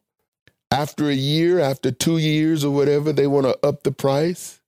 after 0.70 1.10
a 1.10 1.16
year, 1.16 1.60
after 1.60 1.92
two 1.92 2.18
years 2.18 2.66
or 2.66 2.74
whatever, 2.74 3.14
they 3.14 3.28
want 3.28 3.46
to 3.46 3.58
up 3.66 3.84
the 3.84 3.92
price. 3.92 4.60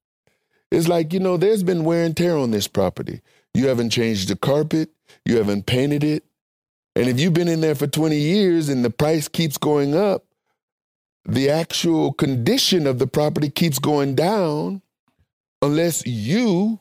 It's 0.72 0.88
like, 0.88 1.12
you 1.12 1.20
know, 1.20 1.36
there's 1.36 1.64
been 1.64 1.84
wear 1.84 2.06
and 2.06 2.16
tear 2.16 2.38
on 2.38 2.52
this 2.52 2.68
property. 2.68 3.22
You 3.54 3.68
haven't 3.68 3.90
changed 3.90 4.30
the 4.30 4.36
carpet. 4.38 4.92
You 5.26 5.38
haven't 5.38 5.66
painted 5.66 6.04
it. 6.04 6.24
And 6.96 7.10
if 7.10 7.20
you've 7.20 7.34
been 7.34 7.48
in 7.48 7.62
there 7.62 7.76
for 7.76 7.88
20 7.88 8.16
years 8.16 8.70
and 8.70 8.84
the 8.84 8.90
price 8.90 9.28
keeps 9.28 9.58
going 9.58 9.96
up, 9.96 10.24
the 11.26 11.50
actual 11.50 12.14
condition 12.14 12.88
of 12.88 13.00
the 13.00 13.08
property 13.08 13.50
keeps 13.50 13.80
going 13.80 14.16
down 14.16 14.82
unless 15.62 16.06
you 16.06 16.80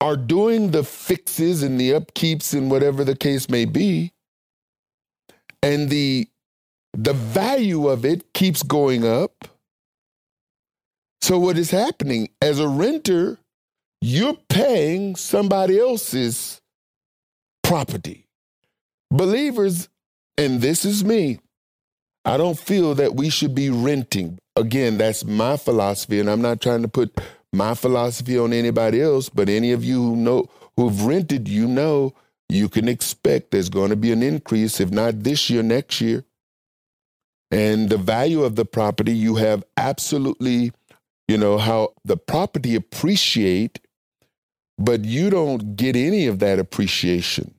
are 0.00 0.16
doing 0.16 0.70
the 0.70 0.82
fixes 0.82 1.62
and 1.62 1.78
the 1.78 1.90
upkeeps 1.90 2.54
and 2.54 2.70
whatever 2.70 3.04
the 3.04 3.16
case 3.16 3.48
may 3.48 3.66
be. 3.66 4.12
And 5.62 5.90
the 5.90 6.26
the 6.92 7.12
value 7.12 7.86
of 7.86 8.04
it 8.04 8.32
keeps 8.32 8.62
going 8.64 9.06
up. 9.06 9.46
So 11.20 11.38
what 11.38 11.56
is 11.58 11.70
happening 11.70 12.30
as 12.40 12.58
a 12.58 12.66
renter, 12.66 13.38
you're 14.00 14.38
paying 14.48 15.14
somebody 15.14 15.78
else's 15.78 16.60
property. 17.62 18.29
Believers, 19.10 19.88
and 20.38 20.60
this 20.60 20.84
is 20.84 21.04
me, 21.04 21.40
I 22.24 22.36
don't 22.36 22.58
feel 22.58 22.94
that 22.94 23.16
we 23.16 23.30
should 23.30 23.54
be 23.54 23.70
renting. 23.70 24.38
Again, 24.56 24.98
that's 24.98 25.24
my 25.24 25.56
philosophy, 25.56 26.20
and 26.20 26.30
I'm 26.30 26.42
not 26.42 26.60
trying 26.60 26.82
to 26.82 26.88
put 26.88 27.18
my 27.52 27.74
philosophy 27.74 28.38
on 28.38 28.52
anybody 28.52 29.00
else, 29.00 29.28
but 29.28 29.48
any 29.48 29.72
of 29.72 29.84
you 29.84 30.00
who 30.02 30.16
know 30.16 30.46
who've 30.76 31.04
rented, 31.04 31.48
you 31.48 31.66
know 31.66 32.14
you 32.48 32.68
can 32.68 32.88
expect 32.88 33.50
there's 33.50 33.68
going 33.68 33.90
to 33.90 33.96
be 33.96 34.12
an 34.12 34.22
increase, 34.22 34.80
if 34.80 34.90
not 34.90 35.22
this 35.22 35.48
year, 35.50 35.62
next 35.62 36.00
year. 36.00 36.24
And 37.50 37.88
the 37.88 37.98
value 37.98 38.42
of 38.42 38.56
the 38.56 38.64
property, 38.64 39.12
you 39.12 39.36
have 39.36 39.64
absolutely, 39.76 40.72
you 41.26 41.36
know, 41.36 41.58
how 41.58 41.94
the 42.04 42.16
property 42.16 42.74
appreciate, 42.74 43.80
but 44.78 45.04
you 45.04 45.30
don't 45.30 45.74
get 45.76 45.96
any 45.96 46.26
of 46.26 46.38
that 46.40 46.58
appreciation. 46.58 47.54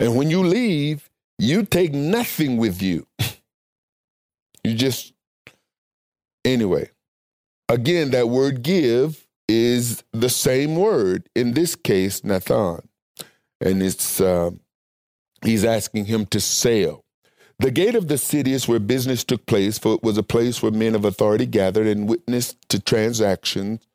And 0.00 0.16
when 0.16 0.30
you 0.30 0.42
leave, 0.42 1.10
you 1.38 1.64
take 1.64 1.92
nothing 1.92 2.56
with 2.56 2.82
you. 2.82 3.06
you 4.64 4.74
just, 4.74 5.12
anyway. 6.44 6.90
Again, 7.68 8.10
that 8.10 8.28
word 8.28 8.62
give 8.62 9.26
is 9.48 10.02
the 10.12 10.28
same 10.28 10.76
word, 10.76 11.28
in 11.34 11.54
this 11.54 11.74
case, 11.76 12.24
Nathan. 12.24 12.88
And 13.60 13.82
it's, 13.82 14.20
uh, 14.20 14.50
he's 15.42 15.64
asking 15.64 16.06
him 16.06 16.26
to 16.26 16.40
sail. 16.40 17.04
The 17.58 17.70
gate 17.70 17.94
of 17.94 18.08
the 18.08 18.18
city 18.18 18.52
is 18.52 18.66
where 18.66 18.80
business 18.80 19.22
took 19.24 19.46
place, 19.46 19.78
for 19.78 19.94
it 19.94 20.02
was 20.02 20.18
a 20.18 20.22
place 20.22 20.62
where 20.62 20.72
men 20.72 20.94
of 20.94 21.04
authority 21.04 21.46
gathered 21.46 21.86
and 21.86 22.08
witnessed 22.08 22.56
to 22.68 22.80
transactions 22.80 23.86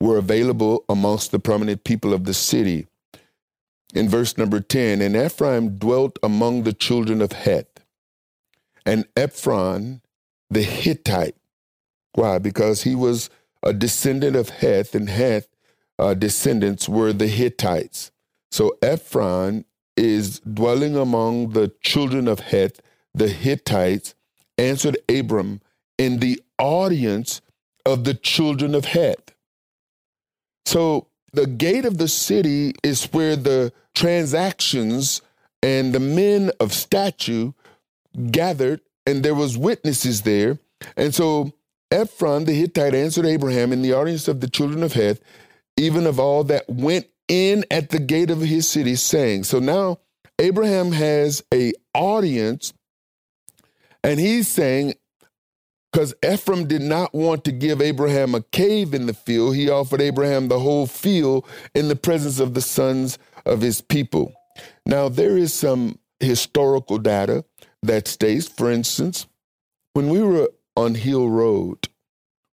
were 0.00 0.16
available 0.16 0.84
amongst 0.88 1.32
the 1.32 1.38
prominent 1.38 1.84
people 1.84 2.14
of 2.14 2.24
the 2.24 2.34
city 2.34 2.86
in 3.94 4.08
verse 4.08 4.38
number 4.38 4.60
10 4.60 5.00
and 5.00 5.16
Ephraim 5.16 5.78
dwelt 5.78 6.18
among 6.22 6.62
the 6.62 6.72
children 6.72 7.20
of 7.22 7.32
Heth. 7.32 7.66
And 8.86 9.06
Ephron, 9.16 10.00
the 10.48 10.62
Hittite. 10.62 11.36
Why? 12.14 12.38
Because 12.38 12.82
he 12.82 12.94
was 12.94 13.30
a 13.62 13.72
descendant 13.72 14.36
of 14.36 14.48
Heth, 14.48 14.94
and 14.94 15.08
Heth 15.08 15.48
uh, 15.98 16.14
descendants 16.14 16.88
were 16.88 17.12
the 17.12 17.28
Hittites. 17.28 18.10
So 18.50 18.76
Ephron 18.82 19.64
is 19.96 20.40
dwelling 20.40 20.96
among 20.96 21.50
the 21.50 21.72
children 21.82 22.26
of 22.26 22.40
Heth, 22.40 22.80
the 23.14 23.28
Hittites, 23.28 24.14
answered 24.56 24.96
Abram 25.08 25.60
in 25.98 26.20
the 26.20 26.42
audience 26.58 27.42
of 27.84 28.04
the 28.04 28.14
children 28.14 28.74
of 28.74 28.86
Heth. 28.86 29.34
So 30.64 31.08
the 31.32 31.46
gate 31.46 31.84
of 31.84 31.98
the 31.98 32.08
city 32.08 32.74
is 32.82 33.04
where 33.12 33.36
the 33.36 33.72
transactions 33.94 35.22
and 35.62 35.94
the 35.94 36.00
men 36.00 36.50
of 36.60 36.72
statue 36.72 37.52
gathered, 38.30 38.80
and 39.06 39.22
there 39.22 39.34
was 39.34 39.56
witnesses 39.56 40.22
there. 40.22 40.58
And 40.96 41.14
so 41.14 41.52
Ephron 41.90 42.44
the 42.44 42.52
Hittite 42.52 42.94
answered 42.94 43.26
Abraham 43.26 43.72
in 43.72 43.82
the 43.82 43.92
audience 43.92 44.28
of 44.28 44.40
the 44.40 44.48
children 44.48 44.82
of 44.82 44.94
Heth, 44.94 45.20
even 45.76 46.06
of 46.06 46.18
all 46.18 46.44
that 46.44 46.68
went 46.68 47.06
in 47.28 47.64
at 47.70 47.90
the 47.90 47.98
gate 47.98 48.30
of 48.30 48.40
his 48.40 48.68
city, 48.68 48.96
saying, 48.96 49.44
So 49.44 49.58
now 49.58 49.98
Abraham 50.38 50.92
has 50.92 51.44
a 51.52 51.72
audience, 51.94 52.72
and 54.02 54.18
he's 54.18 54.48
saying, 54.48 54.94
because 55.92 56.14
Ephraim 56.24 56.66
did 56.66 56.82
not 56.82 57.14
want 57.14 57.44
to 57.44 57.52
give 57.52 57.80
Abraham 57.80 58.34
a 58.34 58.42
cave 58.42 58.94
in 58.94 59.06
the 59.06 59.14
field, 59.14 59.56
he 59.56 59.68
offered 59.68 60.00
Abraham 60.00 60.48
the 60.48 60.60
whole 60.60 60.86
field 60.86 61.46
in 61.74 61.88
the 61.88 61.96
presence 61.96 62.38
of 62.38 62.54
the 62.54 62.60
sons 62.60 63.18
of 63.44 63.60
his 63.60 63.80
people. 63.80 64.32
Now, 64.86 65.08
there 65.08 65.36
is 65.36 65.52
some 65.52 65.98
historical 66.20 66.98
data 66.98 67.44
that 67.82 68.06
states, 68.06 68.46
for 68.46 68.70
instance, 68.70 69.26
when 69.94 70.08
we 70.08 70.22
were 70.22 70.50
on 70.76 70.94
Hill 70.94 71.28
Road, 71.28 71.88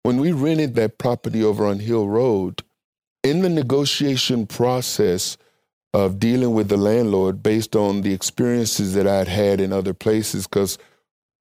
when 0.03 0.21
we 0.21 0.33
rented 0.33 0.75
that 0.77 0.99
property 0.99 1.43
over 1.43 1.67
on 1.67 1.81
Hill 1.81 2.09
Road, 2.09 2.63
in 3.23 3.41
the 3.41 3.49
negotiation 3.49 4.47
process 4.47 5.37
of 5.95 6.19
dealing 6.19 6.53
with 6.53 6.69
the 6.69 6.77
landlord 6.77 7.43
based 7.43 7.75
on 7.75 8.03
the 8.03 8.13
experiences 8.13 8.95
that 8.95 9.07
I'd 9.07 9.29
had 9.29 9.61
in 9.61 9.73
other 9.73 9.95
places, 9.95 10.47
because 10.47 10.77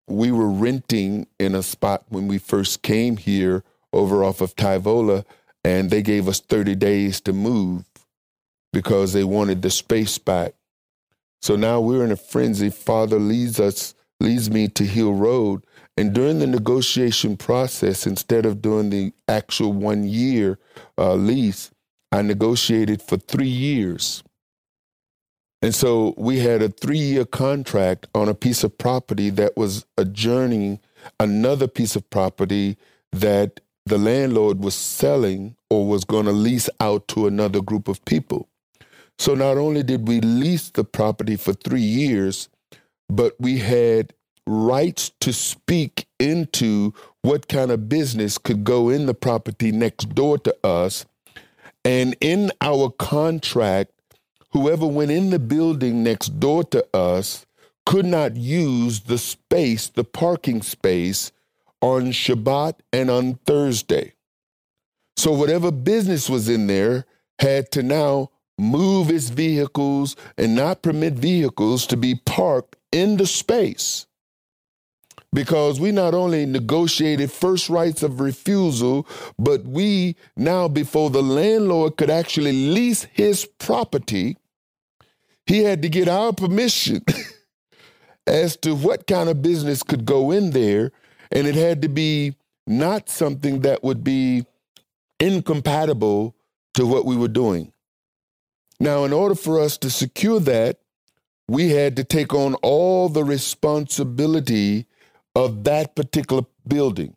we 0.08 0.32
were 0.32 0.50
renting 0.50 1.28
in 1.40 1.56
a 1.56 1.64
spot 1.64 2.04
when 2.10 2.28
we 2.28 2.38
first 2.38 2.82
came 2.82 3.18
here 3.18 3.64
over 3.92 4.24
off 4.24 4.42
of 4.42 4.56
Tyvola, 4.56 5.26
and 5.64 5.90
they 5.90 6.02
gave 6.02 6.28
us 6.28 6.40
30 6.40 6.76
days 6.76 7.22
to 7.22 7.34
move 7.34 7.86
because 8.74 9.14
they 9.14 9.24
wanted 9.24 9.62
the 9.62 9.70
space 9.70 10.18
back. 10.18 10.54
So 11.42 11.56
now 11.56 11.80
we're 11.80 12.04
in 12.04 12.12
a 12.12 12.18
frenzy. 12.18 12.70
Father 12.70 13.20
leads 13.20 13.60
us, 13.60 13.94
leads 14.20 14.50
me 14.50 14.68
to 14.70 14.84
Hill 14.84 15.14
Road. 15.14 15.64
And 15.96 16.14
during 16.14 16.40
the 16.40 16.48
negotiation 16.48 17.38
process, 17.38 18.08
instead 18.08 18.46
of 18.46 18.62
doing 18.62 18.90
the 18.90 19.14
actual 19.28 19.72
one 19.74 20.04
year 20.06 20.58
uh, 20.98 21.14
lease, 21.14 21.70
I 22.12 22.22
negotiated 22.22 23.02
for 23.02 23.18
three 23.18 23.48
years. 23.48 24.24
And 25.64 25.74
so 25.74 26.14
we 26.18 26.40
had 26.40 26.62
a 26.62 26.68
three 26.68 27.00
year 27.00 27.24
contract 27.24 28.08
on 28.14 28.28
a 28.28 28.36
piece 28.36 28.66
of 28.66 28.78
property 28.78 29.30
that 29.30 29.56
was 29.56 29.86
adjourning 29.98 30.82
another 31.22 31.70
piece 31.70 31.96
of 31.96 32.08
property 32.10 32.76
that 33.14 33.62
the 33.86 33.98
landlord 33.98 34.62
was 34.62 34.76
selling 34.76 35.56
or 35.70 35.88
was 35.88 36.04
going 36.04 36.26
to 36.26 36.34
lease 36.34 36.70
out 36.82 37.08
to 37.08 37.28
another 37.28 37.62
group 37.62 37.88
of 37.88 38.04
people. 38.04 38.50
So 39.18 39.36
not 39.36 39.58
only 39.58 39.84
did 39.84 40.06
we 40.06 40.20
lease 40.20 40.70
the 40.70 40.84
property 40.84 41.38
for 41.38 41.54
three 41.54 41.80
years, 41.80 42.50
but 43.08 43.34
we 43.40 43.60
had 43.60 44.14
rights 44.46 45.12
to 45.22 45.32
speak 45.32 46.08
into 46.20 46.94
what 47.22 47.48
kind 47.48 47.72
of 47.72 47.88
business 47.88 48.38
could 48.38 48.66
go 48.66 48.90
in 48.90 49.06
the 49.06 49.14
property 49.14 49.72
next 49.72 50.10
door 50.14 50.38
to 50.40 50.54
us. 50.66 51.06
And 51.86 52.18
in 52.20 52.52
our 52.60 52.90
contract, 52.90 53.92
whoever 54.54 54.86
went 54.86 55.12
in 55.12 55.32
the 55.32 55.40
building 55.40 56.04
next 56.04 56.40
door 56.40 56.64
to 56.66 56.86
us 56.96 57.46
could 57.86 58.06
not 58.06 58.36
use 58.36 59.02
the 59.02 59.18
space, 59.18 59.90
the 59.90 60.04
parking 60.04 60.62
space, 60.62 61.32
on 61.82 62.12
Shabbat 62.12 62.76
and 62.94 63.10
on 63.10 63.36
Thursday. 63.46 64.14
So 65.18 65.34
whatever 65.34 65.72
business 65.72 66.30
was 66.30 66.48
in 66.48 66.68
there 66.68 67.06
had 67.40 67.72
to 67.72 67.84
now 67.84 68.30
move 68.58 69.10
its 69.10 69.30
vehicles 69.30 70.16
and 70.38 70.56
not 70.56 70.82
permit 70.82 71.14
vehicles 71.14 71.86
to 71.88 71.98
be 71.98 72.16
parked 72.26 72.78
in 72.92 73.18
the 73.18 73.28
space. 73.28 74.06
Because 75.34 75.80
we 75.80 75.92
not 75.92 76.14
only 76.14 76.46
negotiated 76.46 77.32
first 77.32 77.68
rights 77.68 78.04
of 78.04 78.20
refusal, 78.20 79.08
but 79.40 79.66
we 79.66 80.16
now, 80.38 80.68
before 80.68 81.10
the 81.10 81.24
landlord 81.24 81.98
could 81.98 82.12
actually 82.12 82.70
lease 82.70 83.08
his 83.12 83.46
property, 83.58 84.38
he 85.46 85.64
had 85.64 85.82
to 85.82 85.90
get 85.90 86.08
our 86.08 86.34
permission 86.34 87.04
as 88.28 88.56
to 88.58 88.76
what 88.76 89.08
kind 89.08 89.30
of 89.30 89.42
business 89.42 89.84
could 89.84 90.06
go 90.06 90.32
in 90.32 90.52
there. 90.52 90.92
And 91.32 91.48
it 91.48 91.56
had 91.56 91.82
to 91.82 91.90
be 91.90 92.36
not 92.66 93.10
something 93.10 93.62
that 93.62 93.84
would 93.84 94.04
be 94.04 94.46
incompatible 95.20 96.36
to 96.76 96.86
what 96.86 97.06
we 97.06 97.16
were 97.16 97.28
doing. 97.28 97.72
Now, 98.80 99.04
in 99.04 99.14
order 99.14 99.36
for 99.36 99.60
us 99.60 99.78
to 99.80 99.90
secure 99.90 100.40
that, 100.42 100.80
we 101.48 101.70
had 101.70 101.96
to 101.98 102.04
take 102.04 102.34
on 102.34 102.56
all 102.56 103.10
the 103.10 103.24
responsibility 103.24 104.88
of 105.36 105.64
that 105.66 105.96
particular 105.96 106.44
building. 106.68 107.16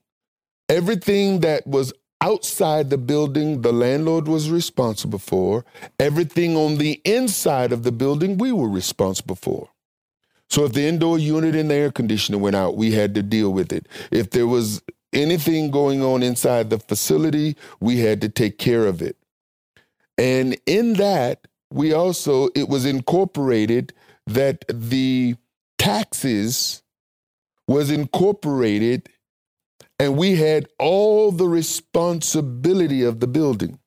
Everything 0.68 1.40
that 1.40 1.66
was 1.66 1.92
outside 2.20 2.90
the 2.90 2.98
building, 2.98 3.62
the 3.62 3.72
landlord 3.72 4.28
was 4.28 4.50
responsible 4.50 5.18
for. 5.18 5.64
Everything 5.98 6.56
on 6.56 6.78
the 6.78 7.00
inside 7.04 7.72
of 7.72 7.82
the 7.82 7.92
building, 7.92 8.38
we 8.38 8.52
were 8.52 8.68
responsible 8.68 9.36
for. 9.36 9.68
So 10.48 10.64
if 10.64 10.72
the 10.72 10.86
indoor 10.86 11.18
unit 11.18 11.56
and 11.56 11.70
the 11.70 11.74
air 11.74 11.90
conditioner 11.90 12.38
went 12.38 12.56
out, 12.56 12.76
we 12.76 12.92
had 12.92 13.14
to 13.16 13.22
deal 13.22 13.52
with 13.52 13.72
it. 13.72 13.88
If 14.10 14.30
there 14.30 14.46
was 14.46 14.82
anything 15.12 15.70
going 15.70 16.02
on 16.02 16.22
inside 16.22 16.70
the 16.70 16.78
facility, 16.78 17.56
we 17.80 18.00
had 18.00 18.20
to 18.20 18.28
take 18.28 18.58
care 18.58 18.86
of 18.86 19.02
it. 19.02 19.16
And 20.18 20.58
in 20.66 20.94
that, 20.94 21.46
we 21.70 21.92
also, 21.92 22.48
it 22.54 22.68
was 22.68 22.86
incorporated 22.86 23.92
that 24.26 24.64
the 24.68 25.36
taxes 25.78 26.82
was 27.68 27.90
incorporated 27.90 29.08
and 29.98 30.16
we 30.16 30.36
had 30.36 30.66
all 30.78 31.32
the 31.32 31.48
responsibility 31.48 33.02
of 33.02 33.20
the 33.20 33.26
building. 33.26 33.78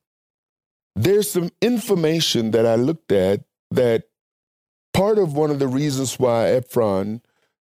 There's 0.96 1.30
some 1.30 1.50
information 1.62 2.50
that 2.50 2.66
I 2.66 2.74
looked 2.74 3.12
at 3.12 3.44
that 3.70 4.04
part 4.92 5.18
of 5.18 5.34
one 5.34 5.50
of 5.50 5.58
the 5.58 5.68
reasons 5.68 6.18
why 6.18 6.48
Ephron 6.48 7.22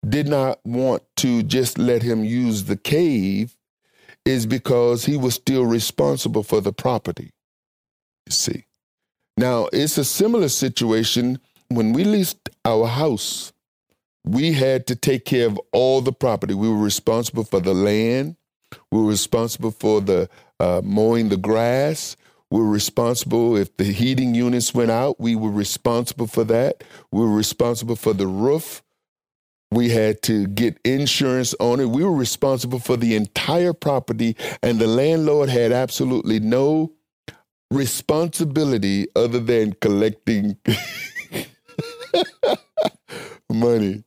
did 0.07 0.28
not 0.28 0.61
want 0.64 1.02
to 1.16 1.42
just 1.42 1.78
let 1.78 2.02
him 2.02 2.24
use 2.24 2.64
the 2.64 2.76
cave 2.76 3.57
is 4.26 4.46
because 4.46 5.07
he 5.07 5.16
was 5.16 5.35
still 5.35 5.64
responsible 5.64 6.42
for 6.42 6.61
the 6.61 6.72
property. 6.72 7.30
You 8.26 8.33
see. 8.33 8.66
Now, 9.37 9.68
it's 9.72 9.98
a 9.98 10.04
similar 10.04 10.48
situation 10.48 11.40
when 11.68 11.92
we 11.92 12.04
leased 12.04 12.50
our 12.64 12.87
house. 12.87 13.53
We 14.24 14.52
had 14.52 14.87
to 14.88 14.96
take 14.96 15.24
care 15.24 15.46
of 15.46 15.60
all 15.72 16.00
the 16.00 16.12
property. 16.12 16.54
We 16.54 16.68
were 16.68 16.78
responsible 16.78 17.44
for 17.44 17.60
the 17.60 17.74
land. 17.74 18.37
We 18.90 19.00
were 19.00 19.08
responsible 19.08 19.70
for 19.70 20.00
the 20.00 20.28
uh, 20.58 20.80
mowing 20.82 21.28
the 21.28 21.37
grass. 21.37 22.16
We 22.50 22.60
were 22.60 22.70
responsible 22.70 23.56
if 23.56 23.76
the 23.76 23.84
heating 23.84 24.34
units 24.34 24.74
went 24.74 24.90
out. 24.90 25.20
We 25.20 25.37
were 25.37 25.50
responsible 25.50 26.26
for 26.26 26.44
that. 26.44 26.82
We 27.10 27.20
were 27.20 27.34
responsible 27.34 27.96
for 27.96 28.14
the 28.14 28.26
roof. 28.26 28.82
We 29.70 29.90
had 29.90 30.22
to 30.22 30.46
get 30.46 30.78
insurance 30.84 31.54
on 31.58 31.80
it. 31.80 31.87
We 31.87 32.04
were 32.04 32.12
responsible 32.12 32.78
for 32.78 32.96
the 32.96 33.16
entire 33.16 33.72
property, 33.72 34.37
and 34.62 34.78
the 34.78 34.87
landlord 34.87 35.48
had 35.48 35.72
absolutely 35.72 36.38
no 36.38 36.92
responsibility 37.72 39.08
other 39.16 39.40
than 39.40 39.72
collecting 39.80 40.56
money. 43.50 44.04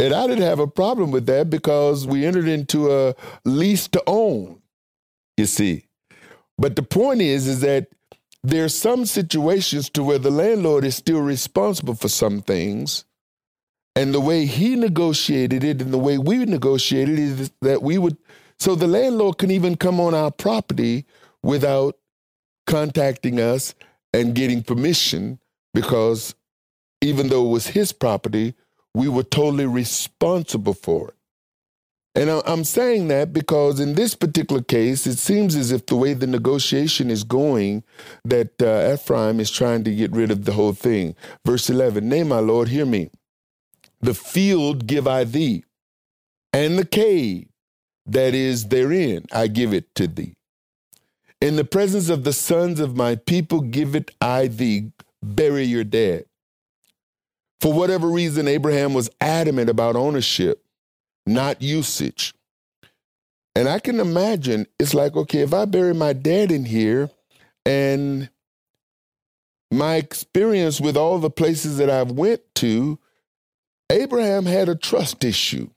And 0.00 0.14
I 0.14 0.26
didn't 0.26 0.44
have 0.44 0.60
a 0.60 0.66
problem 0.66 1.10
with 1.10 1.26
that 1.26 1.50
because 1.50 2.06
we 2.06 2.24
entered 2.24 2.48
into 2.48 2.90
a 2.90 3.14
lease 3.44 3.86
to 3.88 4.02
own, 4.06 4.62
you 5.36 5.44
see. 5.44 5.84
But 6.56 6.76
the 6.76 6.82
point 6.82 7.20
is, 7.20 7.46
is 7.46 7.60
that 7.60 7.88
there's 8.42 8.74
some 8.74 9.04
situations 9.04 9.90
to 9.90 10.02
where 10.02 10.18
the 10.18 10.30
landlord 10.30 10.86
is 10.86 10.96
still 10.96 11.20
responsible 11.20 11.94
for 11.94 12.08
some 12.08 12.40
things. 12.40 13.04
And 13.94 14.14
the 14.14 14.20
way 14.20 14.46
he 14.46 14.74
negotiated 14.74 15.62
it 15.62 15.82
and 15.82 15.92
the 15.92 15.98
way 15.98 16.16
we 16.16 16.46
negotiated 16.46 17.18
it 17.18 17.40
is 17.40 17.52
that 17.60 17.82
we 17.82 17.98
would, 17.98 18.16
so 18.58 18.74
the 18.74 18.86
landlord 18.86 19.36
can 19.36 19.50
even 19.50 19.76
come 19.76 20.00
on 20.00 20.14
our 20.14 20.30
property 20.30 21.04
without 21.42 21.98
contacting 22.66 23.38
us 23.38 23.74
and 24.14 24.34
getting 24.34 24.62
permission 24.62 25.38
because 25.74 26.34
even 27.02 27.28
though 27.28 27.44
it 27.44 27.50
was 27.50 27.66
his 27.68 27.92
property, 27.92 28.54
we 28.94 29.08
were 29.08 29.22
totally 29.22 29.66
responsible 29.66 30.74
for 30.74 31.08
it. 31.08 31.14
And 32.14 32.28
I'm 32.28 32.64
saying 32.64 33.06
that 33.08 33.32
because 33.32 33.78
in 33.78 33.94
this 33.94 34.16
particular 34.16 34.62
case, 34.62 35.06
it 35.06 35.16
seems 35.16 35.54
as 35.54 35.70
if 35.70 35.86
the 35.86 35.94
way 35.94 36.12
the 36.12 36.26
negotiation 36.26 37.08
is 37.08 37.22
going, 37.22 37.84
that 38.24 38.60
uh, 38.60 38.94
Ephraim 38.94 39.38
is 39.38 39.50
trying 39.50 39.84
to 39.84 39.94
get 39.94 40.10
rid 40.10 40.32
of 40.32 40.44
the 40.44 40.52
whole 40.52 40.72
thing. 40.72 41.14
Verse 41.46 41.70
11 41.70 42.08
Nay, 42.08 42.24
my 42.24 42.40
Lord, 42.40 42.68
hear 42.68 42.84
me. 42.84 43.10
The 44.00 44.14
field 44.14 44.86
give 44.88 45.06
I 45.06 45.24
thee, 45.24 45.64
and 46.52 46.78
the 46.78 46.84
cave 46.84 47.46
that 48.06 48.34
is 48.34 48.68
therein 48.68 49.26
I 49.32 49.46
give 49.46 49.72
it 49.72 49.94
to 49.94 50.08
thee. 50.08 50.34
In 51.40 51.56
the 51.56 51.64
presence 51.64 52.08
of 52.08 52.24
the 52.24 52.32
sons 52.32 52.80
of 52.80 52.96
my 52.96 53.14
people, 53.14 53.60
give 53.60 53.94
it 53.94 54.10
I 54.20 54.48
thee, 54.48 54.90
bury 55.22 55.64
your 55.64 55.84
dead. 55.84 56.24
For 57.60 57.72
whatever 57.72 58.08
reason, 58.08 58.48
Abraham 58.48 58.94
was 58.94 59.10
adamant 59.20 59.68
about 59.68 59.94
ownership, 59.94 60.64
not 61.26 61.60
usage. 61.60 62.34
And 63.54 63.68
I 63.68 63.80
can 63.80 64.00
imagine 64.00 64.66
it's 64.78 64.94
like, 64.94 65.14
okay, 65.14 65.40
if 65.40 65.52
I 65.52 65.66
bury 65.66 65.92
my 65.92 66.14
dad 66.14 66.50
in 66.50 66.64
here 66.64 67.10
and 67.66 68.30
my 69.70 69.96
experience 69.96 70.80
with 70.80 70.96
all 70.96 71.18
the 71.18 71.30
places 71.30 71.76
that 71.76 71.90
I've 71.90 72.12
went 72.12 72.40
to, 72.56 72.98
Abraham 73.90 74.46
had 74.46 74.68
a 74.68 74.74
trust 74.74 75.22
issue. 75.22 75.68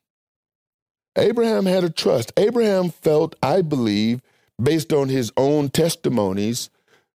Abraham 1.18 1.66
had 1.66 1.84
a 1.84 1.90
trust. 1.90 2.32
Abraham 2.38 2.90
felt, 2.90 3.36
I 3.44 3.62
believe, 3.62 4.22
based 4.62 4.94
on 4.94 5.10
his 5.10 5.34
own 5.36 5.70
testimonies, 5.70 6.70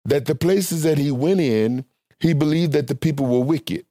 that 0.05 0.27
the 0.27 0.35
places 0.35 0.83
that 0.83 0.99
he 0.99 1.11
went 1.11 1.41
in, 1.41 1.85
he 2.21 2.35
believed 2.35 2.73
that 2.73 2.89
the 2.89 2.95
people 2.95 3.27
were 3.27 3.45
wicked 3.45 3.87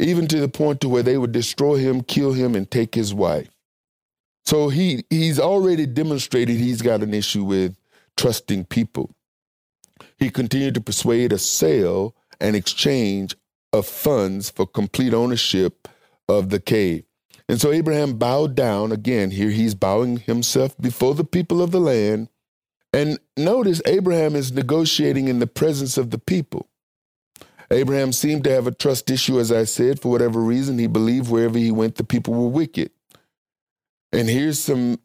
even 0.00 0.26
to 0.28 0.40
the 0.40 0.48
point 0.48 0.80
to 0.80 0.88
where 0.88 1.02
they 1.02 1.18
would 1.18 1.32
destroy 1.32 1.76
him, 1.76 2.02
kill 2.02 2.32
him, 2.32 2.54
and 2.54 2.70
take 2.70 2.94
his 2.94 3.14
wife. 3.14 3.50
So 4.44 4.68
he 4.68 5.04
he's 5.10 5.38
already 5.38 5.86
demonstrated 5.86 6.56
he's 6.56 6.82
got 6.82 7.02
an 7.02 7.14
issue 7.14 7.44
with 7.44 7.76
trusting 8.16 8.64
people. 8.64 9.10
He 10.18 10.30
continued 10.30 10.74
to 10.74 10.80
persuade 10.80 11.32
a 11.32 11.38
sale 11.38 12.14
and 12.40 12.56
exchange 12.56 13.36
of 13.72 13.86
funds 13.86 14.50
for 14.50 14.66
complete 14.66 15.14
ownership 15.14 15.88
of 16.28 16.50
the 16.50 16.60
cave. 16.60 17.04
And 17.48 17.60
so 17.60 17.72
Abraham 17.72 18.16
bowed 18.16 18.54
down 18.54 18.92
again. 18.92 19.30
Here 19.30 19.50
he's 19.50 19.74
bowing 19.74 20.18
himself 20.18 20.76
before 20.78 21.14
the 21.14 21.24
people 21.24 21.60
of 21.60 21.70
the 21.70 21.80
land. 21.80 22.28
And 22.92 23.18
notice 23.36 23.82
Abraham 23.86 24.34
is 24.36 24.52
negotiating 24.52 25.28
in 25.28 25.38
the 25.38 25.46
presence 25.46 25.96
of 25.98 26.10
the 26.10 26.18
people. 26.18 26.68
Abraham 27.72 28.12
seemed 28.12 28.44
to 28.44 28.50
have 28.50 28.66
a 28.66 28.74
trust 28.74 29.10
issue, 29.10 29.38
as 29.38 29.52
I 29.52 29.64
said, 29.64 30.00
for 30.00 30.10
whatever 30.10 30.40
reason. 30.40 30.78
He 30.78 30.88
believed 30.88 31.30
wherever 31.30 31.58
he 31.58 31.70
went, 31.70 31.96
the 31.96 32.04
people 32.04 32.34
were 32.34 32.48
wicked. 32.48 32.90
And 34.12 34.28
here's 34.28 34.58
some 34.58 34.98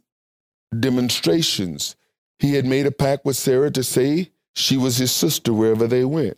demonstrations. 0.77 1.95
He 2.39 2.55
had 2.55 2.65
made 2.65 2.85
a 2.85 2.91
pact 2.91 3.23
with 3.25 3.37
Sarah 3.37 3.71
to 3.71 3.83
say 3.83 4.31
she 4.55 4.77
was 4.77 4.97
his 4.97 5.11
sister 5.11 5.53
wherever 5.53 5.87
they 5.87 6.05
went. 6.05 6.37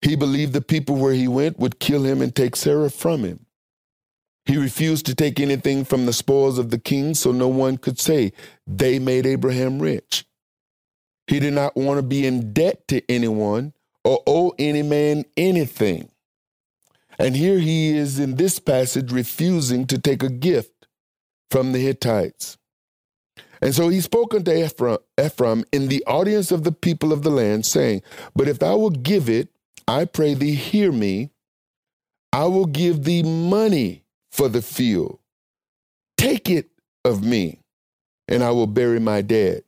He 0.00 0.14
believed 0.14 0.52
the 0.52 0.60
people 0.60 0.96
where 0.96 1.12
he 1.12 1.26
went 1.26 1.58
would 1.58 1.80
kill 1.80 2.04
him 2.04 2.22
and 2.22 2.34
take 2.34 2.54
Sarah 2.54 2.90
from 2.90 3.24
him. 3.24 3.46
He 4.44 4.56
refused 4.56 5.06
to 5.06 5.14
take 5.14 5.40
anything 5.40 5.84
from 5.84 6.06
the 6.06 6.12
spoils 6.12 6.58
of 6.58 6.70
the 6.70 6.78
king, 6.78 7.14
so 7.14 7.32
no 7.32 7.48
one 7.48 7.78
could 7.78 7.98
say 7.98 8.32
they 8.66 9.00
made 9.00 9.26
Abraham 9.26 9.80
rich. 9.80 10.24
He 11.26 11.40
did 11.40 11.54
not 11.54 11.76
want 11.76 11.98
to 11.98 12.02
be 12.02 12.24
in 12.24 12.52
debt 12.52 12.86
to 12.88 13.02
anyone, 13.10 13.72
or 14.06 14.22
owe 14.28 14.54
any 14.60 14.84
man 14.84 15.24
anything. 15.36 16.08
And 17.18 17.34
here 17.34 17.58
he 17.58 17.96
is 17.96 18.20
in 18.20 18.36
this 18.36 18.60
passage 18.60 19.12
refusing 19.12 19.86
to 19.88 19.98
take 19.98 20.22
a 20.22 20.30
gift 20.30 20.86
from 21.50 21.72
the 21.72 21.80
Hittites. 21.80 22.56
And 23.60 23.74
so 23.74 23.88
he 23.88 24.00
spoke 24.00 24.32
unto 24.32 24.52
Ephraim, 24.52 24.98
Ephraim 25.20 25.64
in 25.72 25.88
the 25.88 26.04
audience 26.06 26.52
of 26.52 26.62
the 26.62 26.72
people 26.72 27.12
of 27.12 27.24
the 27.24 27.30
land, 27.30 27.66
saying, 27.66 28.02
But 28.36 28.48
if 28.48 28.60
thou 28.60 28.76
wilt 28.76 29.02
give 29.02 29.28
it, 29.28 29.48
I 29.88 30.04
pray 30.04 30.34
thee, 30.34 30.54
hear 30.54 30.92
me. 30.92 31.30
I 32.32 32.44
will 32.44 32.66
give 32.66 33.04
thee 33.04 33.24
money 33.24 34.04
for 34.30 34.48
the 34.48 34.62
field. 34.62 35.18
Take 36.18 36.50
it 36.50 36.70
of 37.04 37.24
me, 37.24 37.60
and 38.28 38.44
I 38.44 38.52
will 38.52 38.68
bury 38.68 39.00
my 39.00 39.22
dead. 39.22 39.64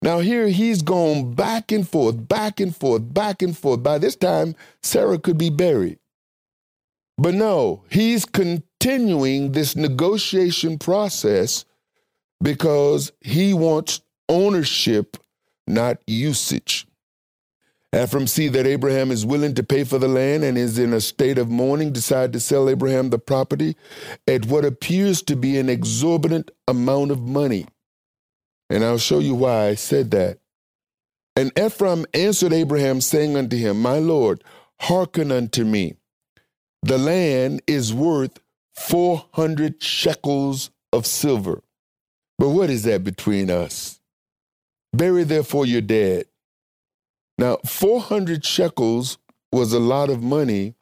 Now, 0.00 0.20
here 0.20 0.48
he's 0.48 0.82
going 0.82 1.34
back 1.34 1.72
and 1.72 1.88
forth, 1.88 2.28
back 2.28 2.60
and 2.60 2.74
forth, 2.74 3.12
back 3.12 3.42
and 3.42 3.56
forth. 3.56 3.82
By 3.82 3.98
this 3.98 4.14
time, 4.14 4.54
Sarah 4.82 5.18
could 5.18 5.38
be 5.38 5.50
buried. 5.50 5.98
But 7.16 7.34
no, 7.34 7.82
he's 7.90 8.24
continuing 8.24 9.52
this 9.52 9.74
negotiation 9.74 10.78
process 10.78 11.64
because 12.40 13.10
he 13.20 13.52
wants 13.52 14.00
ownership, 14.28 15.16
not 15.66 15.98
usage. 16.06 16.86
Ephraim 17.94 18.26
see 18.26 18.48
that 18.48 18.66
Abraham 18.66 19.10
is 19.10 19.24
willing 19.24 19.54
to 19.54 19.64
pay 19.64 19.82
for 19.82 19.98
the 19.98 20.08
land 20.08 20.44
and 20.44 20.58
is 20.58 20.78
in 20.78 20.92
a 20.92 21.00
state 21.00 21.38
of 21.38 21.48
mourning, 21.48 21.90
decide 21.90 22.34
to 22.34 22.40
sell 22.40 22.68
Abraham 22.68 23.10
the 23.10 23.18
property 23.18 23.76
at 24.26 24.44
what 24.46 24.64
appears 24.64 25.22
to 25.22 25.34
be 25.34 25.58
an 25.58 25.70
exorbitant 25.70 26.50
amount 26.68 27.10
of 27.10 27.22
money. 27.22 27.66
And 28.70 28.84
I'll 28.84 28.98
show 28.98 29.18
you 29.18 29.34
why 29.34 29.68
I 29.68 29.74
said 29.74 30.10
that. 30.10 30.38
And 31.36 31.52
Ephraim 31.58 32.04
answered 32.14 32.52
Abraham, 32.52 33.00
saying 33.00 33.36
unto 33.36 33.56
him, 33.56 33.80
My 33.80 33.98
Lord, 33.98 34.42
hearken 34.80 35.30
unto 35.30 35.64
me. 35.64 35.94
The 36.82 36.98
land 36.98 37.62
is 37.66 37.94
worth 37.94 38.40
400 38.76 39.82
shekels 39.82 40.70
of 40.92 41.06
silver. 41.06 41.62
But 42.38 42.50
what 42.50 42.70
is 42.70 42.84
that 42.84 43.04
between 43.04 43.50
us? 43.50 44.00
Bury 44.92 45.24
therefore 45.24 45.66
your 45.66 45.80
dead. 45.80 46.26
Now, 47.36 47.58
400 47.64 48.44
shekels 48.44 49.18
was 49.52 49.72
a 49.72 49.80
lot 49.80 50.10
of 50.10 50.22
money. 50.22 50.74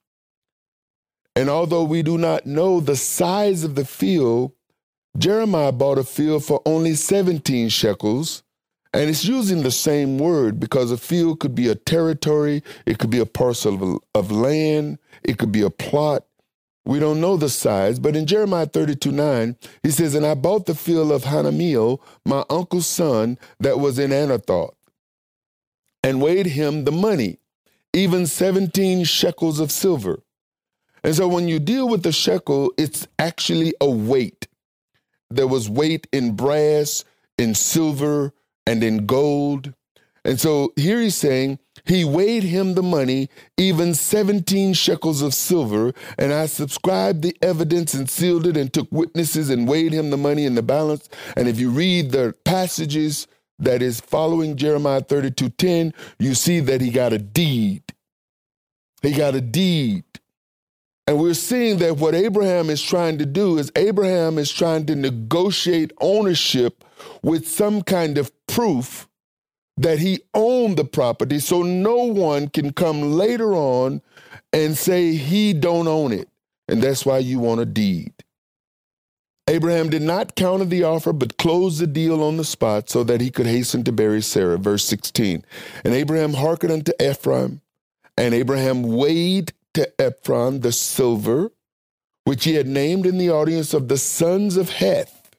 And 1.34 1.50
although 1.50 1.84
we 1.84 2.02
do 2.02 2.16
not 2.16 2.46
know 2.46 2.80
the 2.80 2.96
size 2.96 3.62
of 3.62 3.74
the 3.74 3.84
field, 3.84 4.52
Jeremiah 5.18 5.72
bought 5.72 5.98
a 5.98 6.04
field 6.04 6.44
for 6.44 6.60
only 6.66 6.94
17 6.94 7.68
shekels, 7.70 8.42
And 8.92 9.10
it's 9.10 9.24
using 9.24 9.62
the 9.62 9.70
same 9.70 10.18
word 10.18 10.60
because 10.60 10.90
a 10.90 10.96
field 10.96 11.40
could 11.40 11.54
be 11.54 11.68
a 11.68 11.74
territory, 11.74 12.62
it 12.86 12.98
could 12.98 13.10
be 13.10 13.18
a 13.18 13.26
parcel 13.26 13.96
of, 13.96 14.00
of 14.14 14.30
land, 14.30 14.98
it 15.22 15.38
could 15.38 15.52
be 15.52 15.62
a 15.62 15.70
plot. 15.70 16.24
We 16.86 16.98
don't 16.98 17.20
know 17.20 17.36
the 17.36 17.48
size, 17.48 17.98
but 17.98 18.14
in 18.14 18.26
Jeremiah 18.26 18.66
32 18.66 19.10
9, 19.10 19.56
he 19.82 19.90
says, 19.90 20.14
And 20.14 20.24
I 20.24 20.34
bought 20.34 20.66
the 20.66 20.74
field 20.74 21.10
of 21.12 21.24
Hanameel, 21.24 22.00
my 22.24 22.44
uncle's 22.48 22.86
son, 22.86 23.38
that 23.60 23.80
was 23.80 23.98
in 23.98 24.12
Anathoth, 24.12 24.74
and 26.02 26.22
weighed 26.22 26.46
him 26.46 26.84
the 26.84 26.92
money, 26.92 27.38
even 27.92 28.26
17 28.26 29.04
shekels 29.04 29.60
of 29.60 29.72
silver. 29.72 30.22
And 31.02 31.14
so 31.14 31.26
when 31.26 31.48
you 31.48 31.58
deal 31.58 31.88
with 31.88 32.02
the 32.02 32.12
shekel, 32.12 32.72
it's 32.78 33.06
actually 33.18 33.74
a 33.80 33.90
weight. 33.90 34.46
There 35.30 35.46
was 35.46 35.68
weight 35.68 36.06
in 36.12 36.36
brass, 36.36 37.04
in 37.38 37.54
silver, 37.54 38.32
and 38.66 38.82
in 38.82 39.06
gold. 39.06 39.74
And 40.24 40.40
so 40.40 40.72
here 40.76 41.00
he's 41.00 41.14
saying, 41.14 41.60
he 41.84 42.04
weighed 42.04 42.42
him 42.42 42.74
the 42.74 42.82
money, 42.82 43.28
even 43.56 43.94
17 43.94 44.72
shekels 44.74 45.22
of 45.22 45.34
silver, 45.34 45.92
and 46.18 46.32
I 46.32 46.46
subscribed 46.46 47.22
the 47.22 47.36
evidence 47.40 47.94
and 47.94 48.10
sealed 48.10 48.46
it 48.46 48.56
and 48.56 48.72
took 48.72 48.90
witnesses 48.90 49.50
and 49.50 49.68
weighed 49.68 49.92
him 49.92 50.10
the 50.10 50.16
money 50.16 50.44
in 50.44 50.56
the 50.56 50.62
balance. 50.62 51.08
And 51.36 51.46
if 51.46 51.60
you 51.60 51.70
read 51.70 52.10
the 52.10 52.34
passages 52.44 53.28
that 53.60 53.82
is 53.82 54.00
following 54.00 54.56
Jeremiah 54.56 55.00
32 55.00 55.48
10, 55.50 55.94
you 56.18 56.34
see 56.34 56.58
that 56.58 56.80
he 56.80 56.90
got 56.90 57.12
a 57.12 57.18
deed. 57.18 57.84
He 59.02 59.12
got 59.12 59.36
a 59.36 59.40
deed. 59.40 60.04
And 61.06 61.20
we're 61.20 61.34
seeing 61.34 61.78
that 61.78 61.98
what 61.98 62.14
Abraham 62.14 62.68
is 62.68 62.82
trying 62.82 63.18
to 63.18 63.26
do 63.26 63.58
is 63.58 63.70
Abraham 63.76 64.38
is 64.38 64.50
trying 64.50 64.86
to 64.86 64.96
negotiate 64.96 65.92
ownership 66.00 66.84
with 67.22 67.46
some 67.46 67.82
kind 67.82 68.18
of 68.18 68.32
proof 68.48 69.08
that 69.76 69.98
he 70.00 70.20
owned 70.34 70.76
the 70.76 70.84
property 70.84 71.38
so 71.38 71.62
no 71.62 71.96
one 71.96 72.48
can 72.48 72.72
come 72.72 73.12
later 73.12 73.54
on 73.54 74.02
and 74.52 74.76
say 74.76 75.14
he 75.14 75.52
don't 75.52 75.86
own 75.86 76.12
it. 76.12 76.28
And 76.68 76.82
that's 76.82 77.06
why 77.06 77.18
you 77.18 77.38
want 77.38 77.60
a 77.60 77.66
deed. 77.66 78.12
Abraham 79.48 79.90
did 79.90 80.02
not 80.02 80.34
counter 80.34 80.64
the 80.64 80.82
offer, 80.82 81.12
but 81.12 81.38
closed 81.38 81.78
the 81.78 81.86
deal 81.86 82.24
on 82.24 82.36
the 82.36 82.44
spot 82.44 82.90
so 82.90 83.04
that 83.04 83.20
he 83.20 83.30
could 83.30 83.46
hasten 83.46 83.84
to 83.84 83.92
bury 83.92 84.20
Sarah. 84.20 84.58
Verse 84.58 84.84
16. 84.84 85.44
And 85.84 85.94
Abraham 85.94 86.34
hearkened 86.34 86.72
unto 86.72 86.92
Ephraim, 87.00 87.60
and 88.18 88.34
Abraham 88.34 88.82
weighed 88.82 89.52
to 89.76 90.00
Ephron 90.00 90.60
the 90.60 90.72
silver, 90.72 91.52
which 92.24 92.44
he 92.44 92.54
had 92.54 92.66
named 92.66 93.04
in 93.04 93.18
the 93.18 93.30
audience 93.30 93.74
of 93.74 93.88
the 93.88 93.98
sons 93.98 94.56
of 94.56 94.70
Heth. 94.70 95.30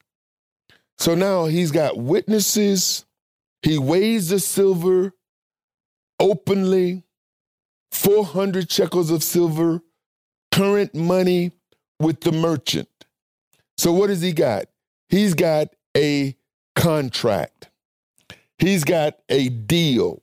So 0.96 1.16
now 1.16 1.46
he's 1.46 1.72
got 1.72 1.98
witnesses. 1.98 3.04
He 3.62 3.78
weighs 3.78 4.28
the 4.28 4.38
silver 4.38 5.12
openly, 6.20 7.02
400 7.90 8.70
shekels 8.70 9.10
of 9.10 9.24
silver, 9.24 9.82
current 10.52 10.94
money 10.94 11.50
with 11.98 12.20
the 12.20 12.30
merchant. 12.30 12.88
So 13.76 13.92
what 13.92 14.08
has 14.08 14.22
he 14.22 14.32
got? 14.32 14.66
He's 15.08 15.34
got 15.34 15.70
a 15.96 16.36
contract. 16.76 17.70
He's 18.58 18.84
got 18.84 19.18
a 19.28 19.48
deal. 19.48 20.22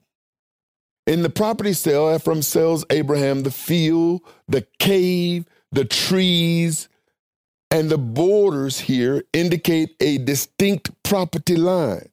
In 1.08 1.22
the 1.22 1.30
property 1.30 1.74
sale, 1.74 2.14
Ephraim 2.14 2.42
sells 2.42 2.84
Abraham 2.90 3.44
the 3.44 3.52
field, 3.52 4.22
the 4.48 4.66
cave, 4.80 5.46
the 5.72 5.86
trees, 5.86 6.90
and 7.70 7.90
the 7.90 7.98
borders 7.98 8.80
here 8.80 9.24
indicate 9.32 9.96
a 10.00 10.18
distinct 10.18 10.92
property 11.04 11.56
line. 11.56 12.10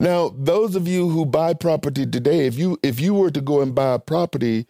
Now, 0.00 0.30
those 0.30 0.76
of 0.76 0.86
you 0.86 1.08
who 1.08 1.26
buy 1.26 1.54
property 1.54 2.06
today, 2.06 2.46
if 2.46 2.56
you 2.56 2.78
if 2.82 3.00
you 3.00 3.14
were 3.14 3.30
to 3.30 3.40
go 3.40 3.60
and 3.60 3.74
buy 3.74 3.94
a 3.94 3.98
property, 3.98 4.66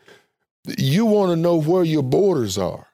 you 0.78 1.04
want 1.06 1.30
to 1.30 1.36
know 1.36 1.60
where 1.60 1.84
your 1.84 2.02
borders 2.02 2.58
are. 2.58 2.86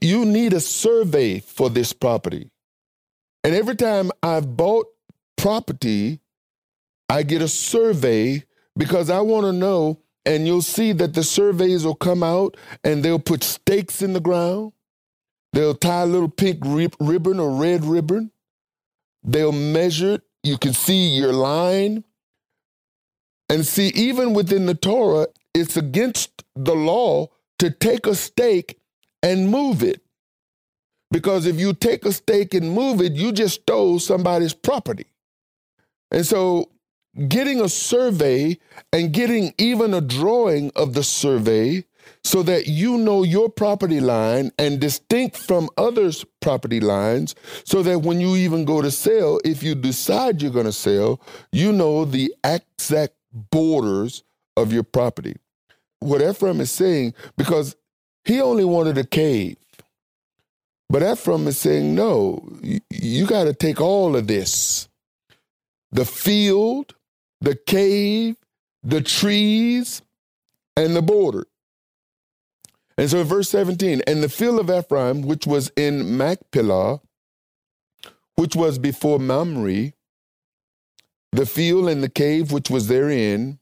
You 0.00 0.24
need 0.24 0.52
a 0.52 0.60
survey 0.60 1.40
for 1.40 1.68
this 1.68 1.92
property. 1.92 2.50
And 3.42 3.54
every 3.54 3.74
time 3.76 4.10
I've 4.22 4.56
bought 4.56 4.86
property, 5.36 6.20
I 7.08 7.24
get 7.24 7.42
a 7.42 7.48
survey 7.48 8.44
because 8.76 9.10
I 9.10 9.20
want 9.20 9.46
to 9.46 9.52
know, 9.52 10.00
and 10.24 10.46
you'll 10.46 10.62
see 10.62 10.92
that 10.92 11.14
the 11.14 11.22
surveys 11.22 11.84
will 11.84 11.94
come 11.94 12.22
out 12.22 12.56
and 12.82 13.02
they'll 13.02 13.18
put 13.18 13.44
stakes 13.44 14.02
in 14.02 14.12
the 14.12 14.20
ground. 14.20 14.72
They'll 15.52 15.74
tie 15.74 16.02
a 16.02 16.06
little 16.06 16.28
pink 16.28 16.60
rib- 16.64 16.96
ribbon 16.98 17.38
or 17.38 17.50
red 17.50 17.84
ribbon. 17.84 18.32
They'll 19.22 19.52
measure 19.52 20.14
it. 20.14 20.22
You 20.42 20.58
can 20.58 20.72
see 20.72 21.08
your 21.08 21.32
line. 21.32 22.04
And 23.48 23.66
see, 23.66 23.88
even 23.88 24.34
within 24.34 24.66
the 24.66 24.74
Torah, 24.74 25.28
it's 25.54 25.76
against 25.76 26.44
the 26.56 26.74
law 26.74 27.28
to 27.58 27.70
take 27.70 28.06
a 28.06 28.14
stake 28.14 28.78
and 29.22 29.48
move 29.48 29.82
it. 29.82 30.02
Because 31.10 31.46
if 31.46 31.60
you 31.60 31.72
take 31.72 32.04
a 32.04 32.12
stake 32.12 32.54
and 32.54 32.72
move 32.72 33.00
it, 33.00 33.12
you 33.12 33.30
just 33.30 33.62
stole 33.62 34.00
somebody's 34.00 34.54
property. 34.54 35.06
And 36.10 36.26
so 36.26 36.70
getting 37.28 37.60
a 37.60 37.68
survey 37.68 38.58
and 38.92 39.12
getting 39.12 39.54
even 39.58 39.94
a 39.94 40.00
drawing 40.00 40.70
of 40.76 40.94
the 40.94 41.02
survey 41.02 41.84
so 42.22 42.42
that 42.42 42.66
you 42.66 42.98
know 42.98 43.22
your 43.22 43.48
property 43.48 44.00
line 44.00 44.50
and 44.58 44.80
distinct 44.80 45.36
from 45.36 45.68
others' 45.76 46.24
property 46.40 46.80
lines, 46.80 47.34
so 47.64 47.82
that 47.82 48.00
when 48.00 48.20
you 48.20 48.36
even 48.36 48.64
go 48.64 48.82
to 48.82 48.90
sell, 48.90 49.40
if 49.44 49.62
you 49.62 49.74
decide 49.74 50.40
you're 50.40 50.50
going 50.50 50.64
to 50.64 50.72
sell, 50.72 51.20
you 51.52 51.72
know 51.72 52.04
the 52.04 52.34
exact 52.42 53.14
borders 53.32 54.22
of 54.56 54.72
your 54.72 54.82
property. 54.82 55.36
What 56.00 56.22
Ephraim 56.22 56.60
is 56.60 56.70
saying, 56.70 57.14
because 57.36 57.76
he 58.24 58.40
only 58.40 58.64
wanted 58.64 58.98
a 58.98 59.04
cave. 59.04 59.56
But 60.88 61.02
Ephraim 61.02 61.46
is 61.46 61.58
saying, 61.58 61.94
no, 61.94 62.46
you, 62.62 62.80
you 62.90 63.26
got 63.26 63.44
to 63.44 63.54
take 63.54 63.80
all 63.80 64.16
of 64.16 64.26
this 64.26 64.88
the 65.92 66.04
field, 66.04 66.94
the 67.44 67.54
cave, 67.54 68.36
the 68.82 69.02
trees, 69.02 70.00
and 70.76 70.96
the 70.96 71.02
border. 71.02 71.46
And 72.96 73.10
so 73.10 73.20
in 73.20 73.26
verse 73.26 73.50
17, 73.50 74.02
and 74.06 74.22
the 74.22 74.30
field 74.30 74.60
of 74.60 74.70
Ephraim, 74.70 75.22
which 75.22 75.46
was 75.46 75.70
in 75.76 76.16
Machpelah, 76.16 77.00
which 78.36 78.56
was 78.56 78.78
before 78.78 79.18
Mamre, 79.18 79.92
the 81.32 81.46
field 81.46 81.88
and 81.88 82.02
the 82.02 82.08
cave 82.08 82.50
which 82.50 82.70
was 82.70 82.88
therein, 82.88 83.58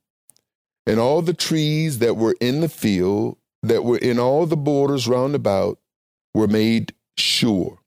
and 0.86 1.00
all 1.00 1.20
the 1.20 1.34
trees 1.34 1.98
that 1.98 2.16
were 2.16 2.36
in 2.40 2.60
the 2.60 2.68
field, 2.68 3.36
that 3.64 3.82
were 3.84 3.98
in 3.98 4.18
all 4.18 4.46
the 4.46 4.56
borders 4.56 5.08
round 5.08 5.34
about, 5.34 5.78
were 6.34 6.48
made 6.48 6.94
sure. 7.16 7.78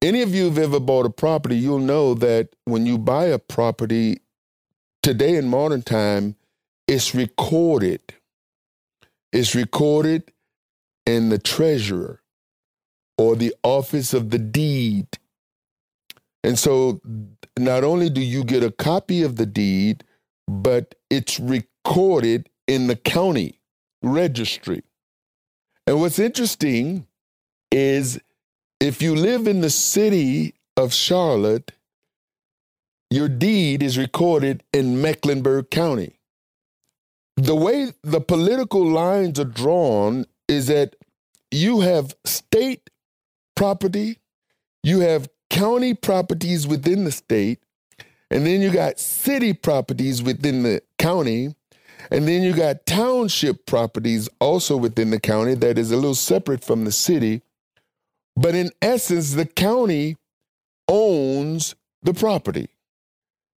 Any 0.00 0.22
of 0.22 0.34
you 0.34 0.46
have 0.46 0.58
ever 0.58 0.80
bought 0.80 1.06
a 1.06 1.10
property, 1.10 1.56
you'll 1.56 1.78
know 1.78 2.14
that 2.14 2.48
when 2.64 2.86
you 2.86 2.96
buy 2.96 3.26
a 3.26 3.38
property, 3.38 4.20
today 5.02 5.36
in 5.36 5.48
modern 5.48 5.82
time, 5.82 6.36
it's 6.86 7.14
recorded. 7.14 8.00
It's 9.32 9.54
recorded 9.54 10.32
in 11.06 11.28
the 11.28 11.38
treasurer 11.38 12.20
or 13.18 13.36
the 13.36 13.54
office 13.62 14.14
of 14.14 14.30
the 14.30 14.38
deed. 14.38 15.06
And 16.44 16.58
so 16.58 17.00
not 17.58 17.84
only 17.84 18.10
do 18.10 18.20
you 18.20 18.44
get 18.44 18.64
a 18.64 18.70
copy 18.70 19.22
of 19.22 19.36
the 19.36 19.46
deed, 19.46 20.04
but 20.48 20.94
it's 21.10 21.38
recorded 21.38 22.48
in 22.66 22.86
the 22.86 22.96
county 22.96 23.60
registry. 24.02 24.82
And 25.86 26.00
what's 26.00 26.18
interesting 26.18 27.06
is 27.70 28.20
if 28.80 29.00
you 29.02 29.14
live 29.14 29.46
in 29.46 29.60
the 29.60 29.70
city 29.70 30.54
of 30.76 30.92
Charlotte, 30.92 31.72
your 33.14 33.28
deed 33.28 33.82
is 33.82 33.98
recorded 33.98 34.62
in 34.72 35.00
Mecklenburg 35.00 35.70
County. 35.70 36.18
The 37.36 37.56
way 37.56 37.92
the 38.02 38.20
political 38.20 38.86
lines 38.86 39.38
are 39.40 39.44
drawn 39.44 40.26
is 40.48 40.66
that 40.68 40.96
you 41.50 41.80
have 41.80 42.14
state 42.24 42.88
property, 43.54 44.18
you 44.82 45.00
have 45.00 45.28
county 45.50 45.94
properties 45.94 46.66
within 46.66 47.04
the 47.04 47.12
state, 47.12 47.62
and 48.30 48.46
then 48.46 48.62
you 48.62 48.70
got 48.70 48.98
city 48.98 49.52
properties 49.52 50.22
within 50.22 50.62
the 50.62 50.82
county, 50.98 51.54
and 52.10 52.26
then 52.26 52.42
you 52.42 52.54
got 52.54 52.86
township 52.86 53.66
properties 53.66 54.28
also 54.40 54.76
within 54.76 55.10
the 55.10 55.20
county 55.20 55.54
that 55.54 55.76
is 55.78 55.90
a 55.90 55.96
little 55.96 56.14
separate 56.14 56.64
from 56.64 56.84
the 56.84 56.92
city. 56.92 57.42
But 58.36 58.54
in 58.54 58.70
essence, 58.80 59.32
the 59.32 59.44
county 59.44 60.16
owns 60.88 61.74
the 62.02 62.14
property. 62.14 62.68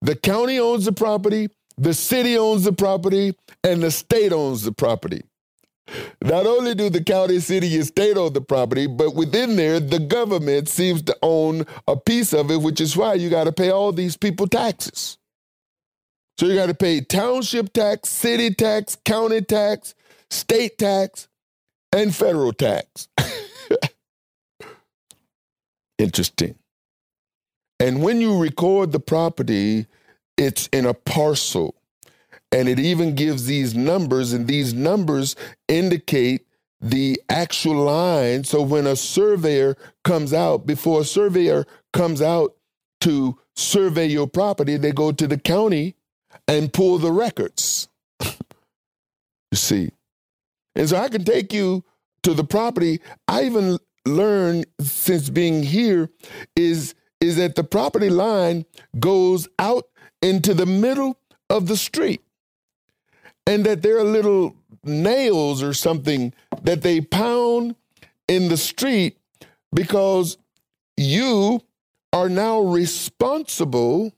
The 0.05 0.17
county 0.17 0.59
owns 0.59 0.85
the 0.85 0.93
property, 0.93 1.49
the 1.79 1.95
city 1.95 2.37
owns 2.37 2.65
the 2.65 2.75
property, 2.75 3.35
and 3.65 3.83
the 3.83 3.91
state 3.91 4.35
owns 4.35 4.63
the 4.63 4.73
property. 4.73 5.23
Not 6.23 6.47
only 6.47 6.75
do 6.75 6.91
the 6.91 7.03
county, 7.03 7.41
city, 7.41 7.75
and 7.75 7.87
state 7.87 8.19
own 8.19 8.35
the 8.35 8.43
property, 8.43 8.87
but 8.87 9.15
within 9.15 9.57
there, 9.57 9.81
the 9.81 9.99
government 9.99 10.69
seems 10.69 11.01
to 11.05 11.17
own 11.23 11.65
a 11.89 11.97
piece 11.97 12.35
of 12.35 12.51
it, 12.51 12.61
which 12.61 12.83
is 12.83 12.99
why 12.99 13.15
you 13.15 13.31
got 13.31 13.45
to 13.45 13.53
pay 13.53 13.71
all 13.71 13.93
these 13.93 14.15
people 14.15 14.47
taxes. 14.47 15.17
So 16.39 16.47
you 16.47 16.55
got 16.55 16.67
to 16.67 16.75
pay 16.75 17.01
township 17.01 17.73
tax, 17.73 18.11
city 18.11 18.55
tax, 18.55 18.97
county 19.07 19.41
tax, 19.41 19.95
state 20.31 20.77
tax, 20.77 21.29
and 21.93 22.15
federal 22.15 22.53
tax. 22.53 23.09
Interesting. 25.99 26.57
And 27.81 28.03
when 28.03 28.21
you 28.21 28.39
record 28.39 28.93
the 28.93 29.01
property, 29.01 29.87
it's 30.37 30.69
in 30.69 30.87
a 30.87 30.95
parcel. 30.95 31.75
And 32.53 32.69
it 32.69 32.79
even 32.79 33.15
gives 33.15 33.47
these 33.47 33.75
numbers, 33.75 34.33
and 34.33 34.47
these 34.47 34.73
numbers 34.73 35.35
indicate 35.67 36.47
the 36.81 37.21
actual 37.29 37.85
line. 37.85 38.45
So 38.45 38.63
when 38.63 38.87
a 38.87 38.95
surveyor 38.95 39.77
comes 40.05 40.33
out, 40.33 40.67
before 40.67 41.01
a 41.01 41.05
surveyor 41.05 41.67
comes 41.93 42.23
out 42.23 42.55
to 43.01 43.39
survey 43.57 44.07
your 44.07 44.29
property, 44.29 44.77
they 44.77 44.93
go 44.93 45.11
to 45.11 45.27
the 45.27 45.39
county 45.39 45.97
and 46.47 46.73
pull 46.73 46.99
the 46.99 47.11
records. 47.11 47.89
you 48.23 48.35
see. 49.55 49.91
And 50.77 50.89
so 50.89 50.97
I 50.97 51.09
can 51.09 51.25
take 51.25 51.53
you 51.53 51.85
to 52.23 52.35
the 52.35 52.45
property. 52.45 53.01
I 53.29 53.45
even 53.45 53.79
learned 54.07 54.67
since 54.81 55.31
being 55.31 55.63
here 55.63 56.11
is 56.55 56.95
is 57.21 57.37
that 57.37 57.55
the 57.55 57.65
property 57.65 58.11
line 58.11 58.65
goes 58.99 59.49
out 59.59 59.89
into 60.23 60.55
the 60.55 60.67
middle 60.67 61.19
of 61.51 61.67
the 61.67 61.77
street 61.77 62.23
and 63.47 63.65
that 63.65 63.83
there 63.83 63.99
are 63.99 64.05
little 64.05 64.57
nails 64.85 65.63
or 65.63 65.75
something 65.75 66.33
that 66.63 66.83
they 66.83 67.01
pound 67.01 67.75
in 68.29 68.49
the 68.49 68.57
street 68.57 69.19
because 69.73 70.39
you 70.97 71.61
are 72.13 72.29
now 72.29 72.61
responsible 72.61 74.13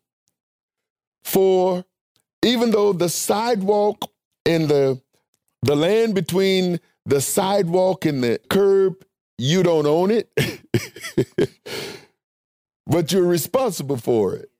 for 1.24 1.84
even 2.44 2.70
though 2.70 2.92
the 2.92 3.08
sidewalk 3.08 4.10
and 4.44 4.68
the 4.68 5.00
the 5.62 5.74
land 5.74 6.14
between 6.14 6.78
the 7.06 7.20
sidewalk 7.20 8.04
and 8.04 8.22
the 8.22 8.38
curb 8.48 9.04
you 9.38 9.62
don't 9.62 9.86
own 9.86 10.10
it 10.10 10.30
but 12.86 13.12
you're 13.12 13.26
responsible 13.26 13.96
for 13.96 14.34
it 14.34 14.50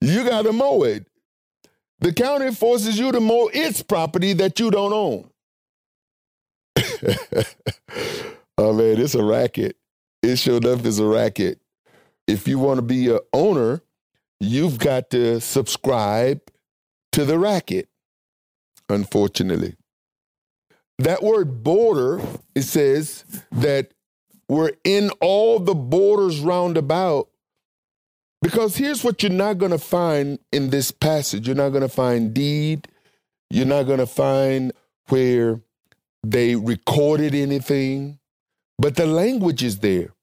you 0.00 0.24
got 0.24 0.42
to 0.42 0.52
mow 0.52 0.82
it 0.82 1.06
the 2.04 2.12
county 2.12 2.52
forces 2.52 2.98
you 2.98 3.12
to 3.12 3.20
mow 3.20 3.48
its 3.54 3.82
property 3.82 4.34
that 4.34 4.60
you 4.60 4.70
don't 4.70 4.92
own. 4.92 5.30
oh 8.58 8.74
man, 8.74 9.00
it's 9.00 9.14
a 9.14 9.24
racket. 9.24 9.78
It 10.22 10.36
sure 10.36 10.58
enough 10.58 10.84
is 10.84 10.98
a 10.98 11.06
racket. 11.06 11.60
If 12.26 12.46
you 12.46 12.58
want 12.58 12.76
to 12.76 12.82
be 12.82 13.08
a 13.08 13.20
owner, 13.32 13.80
you've 14.38 14.78
got 14.78 15.08
to 15.12 15.40
subscribe 15.40 16.42
to 17.12 17.24
the 17.24 17.38
racket, 17.38 17.88
unfortunately. 18.90 19.76
That 20.98 21.22
word 21.22 21.64
border, 21.64 22.20
it 22.54 22.64
says 22.64 23.24
that 23.50 23.92
we're 24.48 24.72
in 24.84 25.10
all 25.20 25.58
the 25.58 25.74
borders 25.74 26.40
round 26.40 26.76
about 26.76 27.28
because 28.42 28.76
here's 28.76 29.02
what 29.02 29.22
you're 29.22 29.32
not 29.32 29.58
going 29.58 29.70
to 29.70 29.78
find 29.78 30.38
in 30.52 30.70
this 30.70 30.90
passage 30.90 31.46
you're 31.46 31.56
not 31.56 31.70
going 31.70 31.82
to 31.82 31.88
find 31.88 32.34
deed, 32.34 32.88
you're 33.50 33.66
not 33.66 33.84
going 33.84 33.98
to 33.98 34.06
find 34.06 34.72
where 35.08 35.60
they 36.22 36.56
recorded 36.56 37.34
anything, 37.34 38.18
but 38.78 38.96
the 38.96 39.06
language 39.06 39.62
is 39.62 39.78
there. 39.78 40.14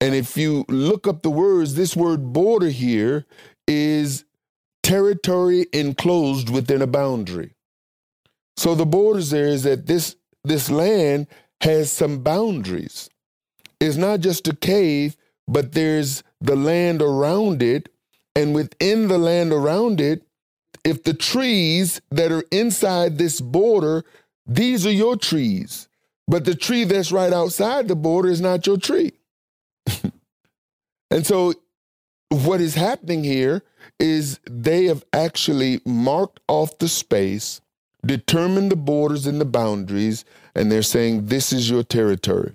And 0.00 0.14
if 0.14 0.36
you 0.36 0.64
look 0.68 1.06
up 1.06 1.22
the 1.22 1.30
words, 1.30 1.74
this 1.74 1.94
word 1.94 2.32
border 2.32 2.70
here 2.70 3.24
is 3.68 4.24
territory 4.82 5.66
enclosed 5.72 6.50
within 6.50 6.82
a 6.82 6.86
boundary. 6.86 7.54
So 8.56 8.74
the 8.74 8.86
borders 8.86 9.30
there 9.30 9.46
is 9.46 9.62
that 9.62 9.86
this 9.86 10.16
this 10.44 10.70
land 10.70 11.28
has 11.60 11.92
some 11.92 12.18
boundaries. 12.18 13.08
It's 13.82 13.96
not 13.96 14.20
just 14.20 14.46
a 14.46 14.54
cave, 14.54 15.16
but 15.48 15.72
there's 15.72 16.22
the 16.40 16.54
land 16.54 17.02
around 17.02 17.64
it. 17.64 17.88
And 18.36 18.54
within 18.54 19.08
the 19.08 19.18
land 19.18 19.52
around 19.52 20.00
it, 20.00 20.22
if 20.84 21.02
the 21.02 21.14
trees 21.14 22.00
that 22.12 22.30
are 22.30 22.44
inside 22.52 23.18
this 23.18 23.40
border, 23.40 24.04
these 24.46 24.86
are 24.86 24.92
your 24.92 25.16
trees. 25.16 25.88
But 26.28 26.44
the 26.44 26.54
tree 26.54 26.84
that's 26.84 27.10
right 27.10 27.32
outside 27.32 27.88
the 27.88 27.96
border 27.96 28.28
is 28.28 28.40
not 28.40 28.68
your 28.68 28.76
tree. 28.76 29.14
and 31.10 31.26
so 31.26 31.54
what 32.28 32.60
is 32.60 32.76
happening 32.76 33.24
here 33.24 33.64
is 33.98 34.38
they 34.48 34.84
have 34.84 35.04
actually 35.12 35.80
marked 35.84 36.38
off 36.46 36.78
the 36.78 36.88
space, 36.88 37.60
determined 38.06 38.70
the 38.70 38.76
borders 38.76 39.26
and 39.26 39.40
the 39.40 39.44
boundaries, 39.44 40.24
and 40.54 40.70
they're 40.70 40.82
saying, 40.82 41.26
This 41.26 41.52
is 41.52 41.68
your 41.68 41.82
territory. 41.82 42.54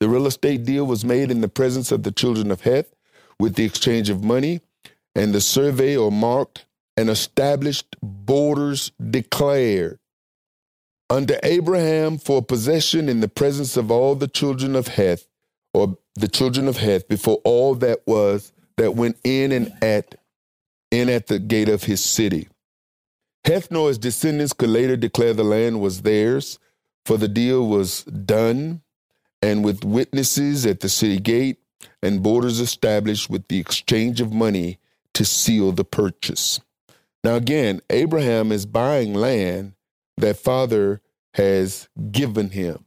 The 0.00 0.08
real 0.08 0.26
estate 0.26 0.64
deal 0.64 0.84
was 0.84 1.04
made 1.04 1.30
in 1.30 1.40
the 1.40 1.48
presence 1.48 1.90
of 1.90 2.02
the 2.02 2.12
children 2.12 2.50
of 2.50 2.62
Heth 2.62 2.94
with 3.38 3.54
the 3.54 3.64
exchange 3.64 4.10
of 4.10 4.22
money, 4.22 4.60
and 5.14 5.34
the 5.34 5.40
survey 5.40 5.96
or 5.96 6.12
marked 6.12 6.66
and 6.96 7.08
established 7.08 7.96
borders 8.02 8.92
declared 9.10 9.98
unto 11.08 11.34
Abraham 11.42 12.18
for 12.18 12.42
possession 12.42 13.08
in 13.08 13.20
the 13.20 13.28
presence 13.28 13.76
of 13.76 13.90
all 13.90 14.14
the 14.14 14.28
children 14.28 14.74
of 14.76 14.88
Heth, 14.88 15.26
or 15.72 15.96
the 16.14 16.28
children 16.28 16.68
of 16.68 16.78
Heth, 16.78 17.08
before 17.08 17.36
all 17.44 17.74
that 17.76 18.00
was 18.06 18.52
that 18.76 18.94
went 18.94 19.16
in 19.24 19.52
and 19.52 19.72
at 19.82 20.16
in 20.90 21.08
at 21.08 21.26
the 21.26 21.38
gate 21.38 21.68
of 21.68 21.84
his 21.84 22.02
city. 22.02 22.48
Heth 23.44 23.70
nor 23.70 23.88
his 23.88 23.98
descendants 23.98 24.52
could 24.52 24.70
later 24.70 24.96
declare 24.96 25.32
the 25.32 25.44
land 25.44 25.80
was 25.80 26.02
theirs, 26.02 26.58
for 27.04 27.16
the 27.16 27.28
deal 27.28 27.66
was 27.66 28.02
done 28.04 28.82
and 29.42 29.64
with 29.64 29.84
witnesses 29.84 30.66
at 30.66 30.80
the 30.80 30.88
city 30.88 31.18
gate 31.18 31.58
and 32.02 32.22
borders 32.22 32.60
established 32.60 33.28
with 33.28 33.48
the 33.48 33.58
exchange 33.58 34.20
of 34.20 34.32
money 34.32 34.78
to 35.14 35.24
seal 35.24 35.72
the 35.72 35.84
purchase. 35.84 36.60
Now, 37.24 37.34
again, 37.34 37.80
Abraham 37.90 38.52
is 38.52 38.66
buying 38.66 39.14
land 39.14 39.72
that 40.16 40.36
father 40.36 41.00
has 41.34 41.88
given 42.10 42.50
him, 42.50 42.84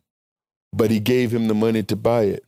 but 0.73 0.91
he 0.91 0.99
gave 0.99 1.33
him 1.33 1.47
the 1.47 1.53
money 1.53 1.83
to 1.83 1.95
buy 1.95 2.23
it. 2.23 2.45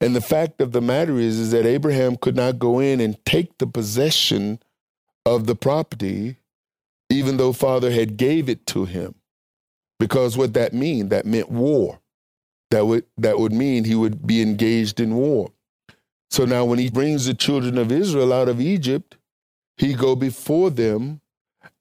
And 0.00 0.14
the 0.14 0.20
fact 0.20 0.60
of 0.60 0.72
the 0.72 0.80
matter 0.80 1.18
is, 1.18 1.38
is 1.38 1.50
that 1.52 1.66
Abraham 1.66 2.16
could 2.16 2.36
not 2.36 2.58
go 2.58 2.80
in 2.80 3.00
and 3.00 3.22
take 3.24 3.58
the 3.58 3.66
possession 3.66 4.58
of 5.24 5.46
the 5.46 5.54
property, 5.54 6.36
even 7.10 7.36
though 7.36 7.52
father 7.52 7.90
had 7.90 8.16
gave 8.16 8.48
it 8.48 8.66
to 8.66 8.84
him. 8.84 9.14
Because 9.98 10.36
what 10.36 10.54
that 10.54 10.74
mean? 10.74 11.08
That 11.08 11.24
meant 11.24 11.50
war 11.50 12.00
that 12.70 12.86
would 12.86 13.04
that 13.16 13.38
would 13.38 13.52
mean 13.52 13.84
he 13.84 13.94
would 13.94 14.26
be 14.26 14.42
engaged 14.42 15.00
in 15.00 15.14
war. 15.14 15.50
So 16.30 16.44
now 16.44 16.64
when 16.64 16.78
he 16.78 16.90
brings 16.90 17.26
the 17.26 17.34
children 17.34 17.78
of 17.78 17.92
Israel 17.92 18.32
out 18.32 18.48
of 18.48 18.60
Egypt, 18.60 19.16
he 19.76 19.94
go 19.94 20.16
before 20.16 20.70
them 20.70 21.20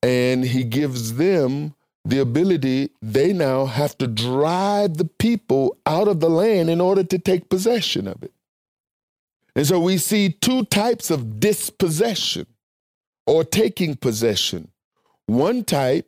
and 0.04 0.44
he 0.46 0.64
gives 0.64 1.16
them 1.16 1.74
the 2.04 2.20
ability 2.20 2.92
they 3.02 3.34
now 3.34 3.66
have 3.66 3.98
to 3.98 4.08
drive 4.08 4.98
the 4.98 5.06
people 5.06 5.76
out 5.88 6.08
of 6.08 6.20
the 6.20 6.30
land 6.30 6.70
in 6.70 6.80
order 6.80 7.04
to 7.04 7.18
take 7.18 7.50
possession 7.50 8.08
of 8.08 8.22
it. 8.22 8.32
And 9.56 9.66
so 9.66 9.80
we 9.80 9.98
see 9.98 10.30
two 10.30 10.66
types 10.66 11.10
of 11.10 11.40
dispossession 11.40 12.46
or 13.26 13.44
taking 13.44 13.96
possession. 13.96 14.70
One 15.26 15.64
type 15.64 16.08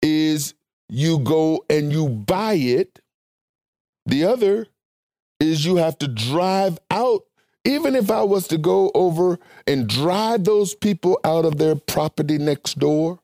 is 0.00 0.54
you 0.88 1.18
go 1.18 1.64
and 1.68 1.92
you 1.92 2.08
buy 2.08 2.54
it 2.54 3.00
the 4.06 4.24
other 4.24 4.66
is 5.40 5.64
you 5.64 5.76
have 5.76 5.98
to 5.98 6.08
drive 6.08 6.78
out. 6.90 7.22
Even 7.64 7.96
if 7.96 8.10
I 8.10 8.22
was 8.22 8.46
to 8.48 8.58
go 8.58 8.92
over 8.94 9.38
and 9.66 9.88
drive 9.88 10.44
those 10.44 10.74
people 10.74 11.18
out 11.24 11.44
of 11.44 11.58
their 11.58 11.74
property 11.74 12.38
next 12.38 12.78
door, 12.78 13.18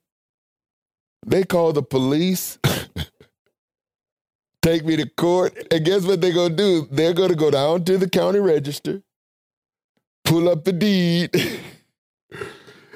they 1.25 1.45
call 1.45 1.73
the 1.73 1.83
police, 1.83 2.59
take 4.63 4.85
me 4.85 4.97
to 4.97 5.09
court, 5.09 5.57
and 5.71 5.85
guess 5.85 6.05
what 6.05 6.21
they're 6.21 6.33
going 6.33 6.57
to 6.57 6.59
do? 6.63 6.89
They're 6.91 7.15
going 7.15 7.31
to 7.31 7.37
go 7.37 7.53
down 7.53 7.85
to 7.85 7.97
the 7.97 8.11
county 8.11 8.41
register, 8.41 9.03
pull 10.25 10.49
up 10.49 10.65
the 10.65 10.73
deed. 10.73 11.31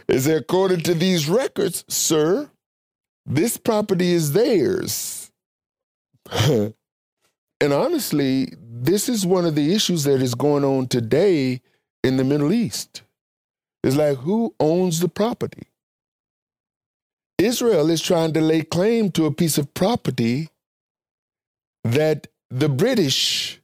and 0.09 0.21
say, 0.21 0.35
according 0.35 0.81
to 0.81 0.95
these 0.95 1.29
records, 1.29 1.85
sir, 1.89 2.51
this 3.25 3.57
property 3.57 4.13
is 4.13 4.33
theirs. 4.33 5.31
And 7.61 7.73
honestly, 7.73 8.53
this 8.61 9.09
is 9.09 9.25
one 9.25 9.47
of 9.47 9.55
the 9.55 9.75
issues 9.75 10.05
that 10.05 10.21
is 10.21 10.35
going 10.35 10.65
on 10.65 10.89
today 10.89 11.63
in 12.05 12.17
the 12.17 12.25
Middle 12.25 12.53
East. 12.53 13.03
It's 13.83 13.97
like 13.97 14.19
who 14.19 14.55
owns 14.61 15.01
the 15.01 15.09
property? 15.09 15.69
Israel 17.39 17.91
is 17.91 18.01
trying 18.01 18.33
to 18.33 18.41
lay 18.41 18.63
claim 18.63 19.11
to 19.13 19.27
a 19.27 19.33
piece 19.33 19.59
of 19.59 19.73
property 19.75 20.49
that 21.85 22.27
the 22.51 22.69
British 22.69 23.61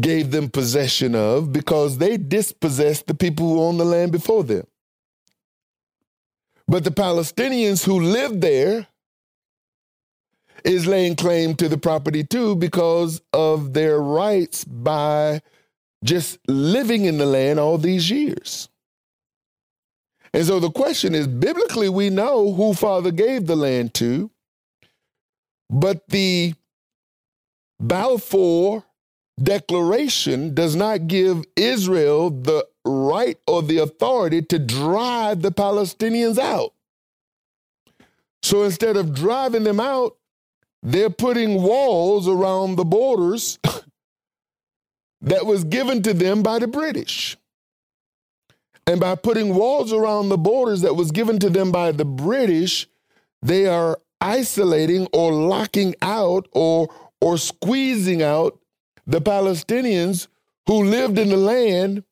gave 0.00 0.30
them 0.30 0.48
possession 0.48 1.14
of 1.14 1.52
because 1.52 1.98
they 1.98 2.16
dispossessed 2.16 3.06
the 3.06 3.14
people 3.14 3.46
who 3.48 3.62
owned 3.62 3.78
the 3.78 3.84
land 3.84 4.12
before 4.12 4.44
them. 4.44 4.66
But 6.66 6.84
the 6.84 6.90
Palestinians 6.90 7.84
who 7.84 8.00
lived 8.00 8.40
there 8.40 8.86
is 10.64 10.86
laying 10.86 11.16
claim 11.16 11.54
to 11.56 11.68
the 11.68 11.78
property 11.78 12.24
too 12.24 12.56
because 12.56 13.20
of 13.32 13.72
their 13.72 14.00
rights 14.00 14.64
by 14.64 15.42
just 16.04 16.38
living 16.48 17.04
in 17.04 17.18
the 17.18 17.26
land 17.26 17.60
all 17.60 17.78
these 17.78 18.10
years. 18.10 18.68
And 20.34 20.44
so 20.44 20.60
the 20.60 20.70
question 20.70 21.14
is 21.14 21.26
biblically, 21.26 21.88
we 21.88 22.10
know 22.10 22.52
who 22.52 22.74
Father 22.74 23.10
gave 23.10 23.46
the 23.46 23.56
land 23.56 23.94
to, 23.94 24.30
but 25.70 26.08
the 26.08 26.54
Balfour 27.78 28.84
Declaration 29.42 30.54
does 30.54 30.76
not 30.76 31.06
give 31.06 31.44
Israel 31.56 32.30
the 32.30 32.66
right 32.84 33.38
or 33.46 33.62
the 33.62 33.78
authority 33.78 34.42
to 34.42 34.58
drive 34.58 35.42
the 35.42 35.52
Palestinians 35.52 36.38
out. 36.38 36.74
So 38.42 38.64
instead 38.64 38.96
of 38.96 39.14
driving 39.14 39.64
them 39.64 39.80
out, 39.80 40.16
they're 40.82 41.10
putting 41.10 41.62
walls 41.62 42.26
around 42.26 42.76
the 42.76 42.84
borders 42.84 43.58
that 45.20 45.46
was 45.46 45.64
given 45.64 46.02
to 46.02 46.12
them 46.12 46.42
by 46.42 46.58
the 46.58 46.66
British. 46.66 47.36
And 48.86 48.98
by 48.98 49.14
putting 49.14 49.54
walls 49.54 49.92
around 49.92 50.28
the 50.28 50.38
borders 50.38 50.80
that 50.80 50.96
was 50.96 51.12
given 51.12 51.38
to 51.38 51.48
them 51.50 51.70
by 51.70 51.92
the 51.92 52.04
British, 52.04 52.88
they 53.40 53.66
are 53.66 53.98
isolating 54.20 55.06
or 55.12 55.32
locking 55.32 55.94
out 56.02 56.48
or 56.52 56.88
or 57.20 57.38
squeezing 57.38 58.22
out 58.22 58.58
the 59.06 59.20
Palestinians 59.20 60.26
who 60.66 60.84
lived 60.84 61.18
in 61.18 61.28
the 61.28 61.36
land 61.36 62.02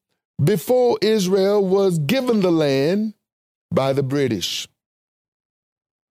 before 0.42 0.96
Israel 1.02 1.64
was 1.64 1.98
given 1.98 2.40
the 2.40 2.52
land 2.52 3.14
by 3.72 3.92
the 3.92 4.02
British. 4.02 4.68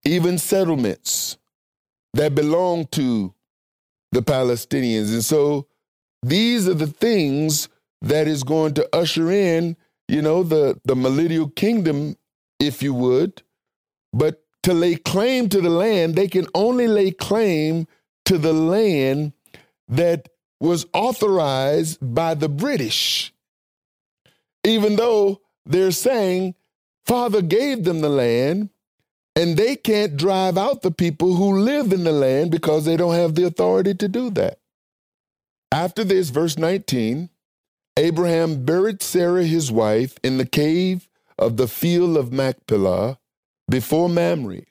Even 0.03 0.37
settlements 0.37 1.38
that 2.13 2.35
belong 2.35 2.85
to 2.87 3.33
the 4.11 4.21
Palestinians. 4.21 5.13
And 5.13 5.23
so 5.23 5.67
these 6.23 6.67
are 6.67 6.73
the 6.73 6.87
things 6.87 7.69
that 8.01 8.27
is 8.27 8.43
going 8.43 8.73
to 8.75 8.95
usher 8.95 9.31
in, 9.31 9.77
you 10.07 10.21
know, 10.21 10.43
the, 10.43 10.79
the 10.85 10.95
millennial 10.95 11.49
kingdom, 11.49 12.15
if 12.59 12.81
you 12.81 12.93
would. 12.93 13.43
But 14.11 14.43
to 14.63 14.73
lay 14.73 14.95
claim 14.95 15.49
to 15.49 15.61
the 15.61 15.69
land, 15.69 16.15
they 16.15 16.27
can 16.27 16.47
only 16.53 16.87
lay 16.87 17.11
claim 17.11 17.87
to 18.25 18.37
the 18.37 18.53
land 18.53 19.33
that 19.87 20.29
was 20.59 20.85
authorized 20.93 21.97
by 22.01 22.33
the 22.33 22.49
British, 22.49 23.33
even 24.63 24.97
though 24.97 25.41
they're 25.65 25.91
saying 25.91 26.55
Father 27.05 27.41
gave 27.41 27.85
them 27.85 28.01
the 28.01 28.09
land 28.09 28.69
and 29.35 29.57
they 29.57 29.75
can't 29.75 30.17
drive 30.17 30.57
out 30.57 30.81
the 30.81 30.91
people 30.91 31.35
who 31.35 31.59
live 31.59 31.93
in 31.93 32.03
the 32.03 32.11
land 32.11 32.51
because 32.51 32.85
they 32.85 32.97
don't 32.97 33.15
have 33.15 33.35
the 33.35 33.45
authority 33.45 33.93
to 33.93 34.07
do 34.07 34.29
that. 34.31 34.59
After 35.71 36.03
this, 36.03 36.29
verse 36.29 36.57
19 36.57 37.29
Abraham 37.97 38.63
buried 38.63 39.01
Sarah, 39.01 39.43
his 39.43 39.71
wife, 39.71 40.17
in 40.23 40.37
the 40.37 40.45
cave 40.45 41.09
of 41.37 41.57
the 41.57 41.67
field 41.67 42.15
of 42.15 42.31
Machpelah 42.31 43.19
before 43.69 44.07
Mamre. 44.07 44.61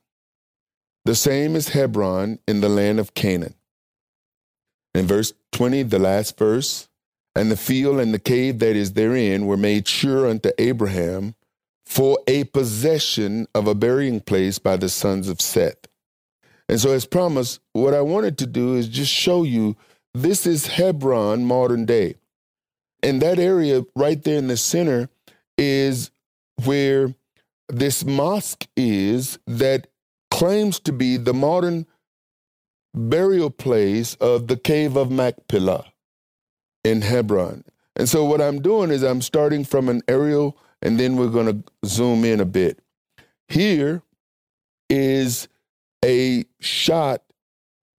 The 1.04 1.14
same 1.14 1.54
as 1.54 1.68
Hebron 1.68 2.38
in 2.48 2.62
the 2.62 2.70
land 2.70 2.98
of 2.98 3.12
Canaan. 3.14 3.54
In 4.94 5.06
verse 5.06 5.34
20, 5.52 5.84
the 5.84 5.98
last 5.98 6.38
verse, 6.38 6.88
and 7.34 7.50
the 7.50 7.56
field 7.56 8.00
and 8.00 8.12
the 8.12 8.18
cave 8.18 8.58
that 8.60 8.76
is 8.76 8.94
therein 8.94 9.46
were 9.46 9.56
made 9.56 9.86
sure 9.86 10.26
unto 10.26 10.50
Abraham 10.58 11.34
for 11.88 12.18
a 12.26 12.44
possession 12.44 13.48
of 13.54 13.66
a 13.66 13.74
burying 13.74 14.20
place 14.20 14.58
by 14.58 14.76
the 14.76 14.90
sons 14.90 15.26
of 15.26 15.40
Seth. 15.40 15.86
And 16.68 16.78
so, 16.78 16.92
as 16.92 17.06
promised, 17.06 17.60
what 17.72 17.94
I 17.94 18.02
wanted 18.02 18.36
to 18.38 18.46
do 18.46 18.74
is 18.74 18.88
just 18.88 19.10
show 19.10 19.42
you 19.42 19.74
this 20.12 20.46
is 20.46 20.66
Hebron 20.66 21.46
modern 21.46 21.86
day. 21.86 22.16
And 23.02 23.22
that 23.22 23.38
area 23.38 23.86
right 23.96 24.22
there 24.22 24.36
in 24.36 24.48
the 24.48 24.58
center 24.58 25.08
is 25.56 26.10
where 26.64 27.14
this 27.70 28.04
mosque 28.04 28.66
is 28.76 29.38
that 29.46 29.86
claims 30.30 30.78
to 30.80 30.92
be 30.92 31.16
the 31.16 31.32
modern 31.32 31.86
burial 32.94 33.48
place 33.48 34.14
of 34.16 34.48
the 34.48 34.58
cave 34.58 34.94
of 34.94 35.10
Machpelah 35.10 35.86
in 36.84 37.00
Hebron. 37.00 37.64
And 37.96 38.10
so 38.10 38.26
what 38.26 38.42
I'm 38.42 38.60
doing 38.60 38.90
is 38.90 39.02
I'm 39.02 39.22
starting 39.22 39.64
from 39.64 39.88
an 39.88 40.02
aerial 40.06 40.58
and 40.82 40.98
then 40.98 41.16
we're 41.16 41.28
going 41.28 41.46
to 41.46 41.88
zoom 41.88 42.24
in 42.24 42.40
a 42.40 42.44
bit. 42.44 42.80
Here 43.48 44.02
is 44.88 45.48
a 46.04 46.44
shot 46.60 47.22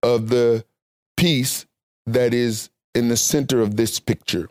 of 0.02 0.28
the 0.28 0.64
piece 1.16 1.66
that 2.06 2.32
is 2.32 2.70
in 2.94 3.08
the 3.08 3.16
center 3.16 3.60
of 3.60 3.76
this 3.76 4.00
picture. 4.00 4.48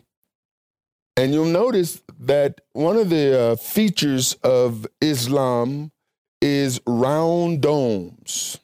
And 1.16 1.34
you'll 1.34 1.46
notice 1.46 2.02
that 2.18 2.60
one 2.72 2.96
of 2.96 3.10
the 3.10 3.38
uh, 3.38 3.56
features 3.56 4.34
of 4.42 4.86
Islam 5.00 5.90
is 6.40 6.80
round 6.86 7.60
domes. 7.60 8.58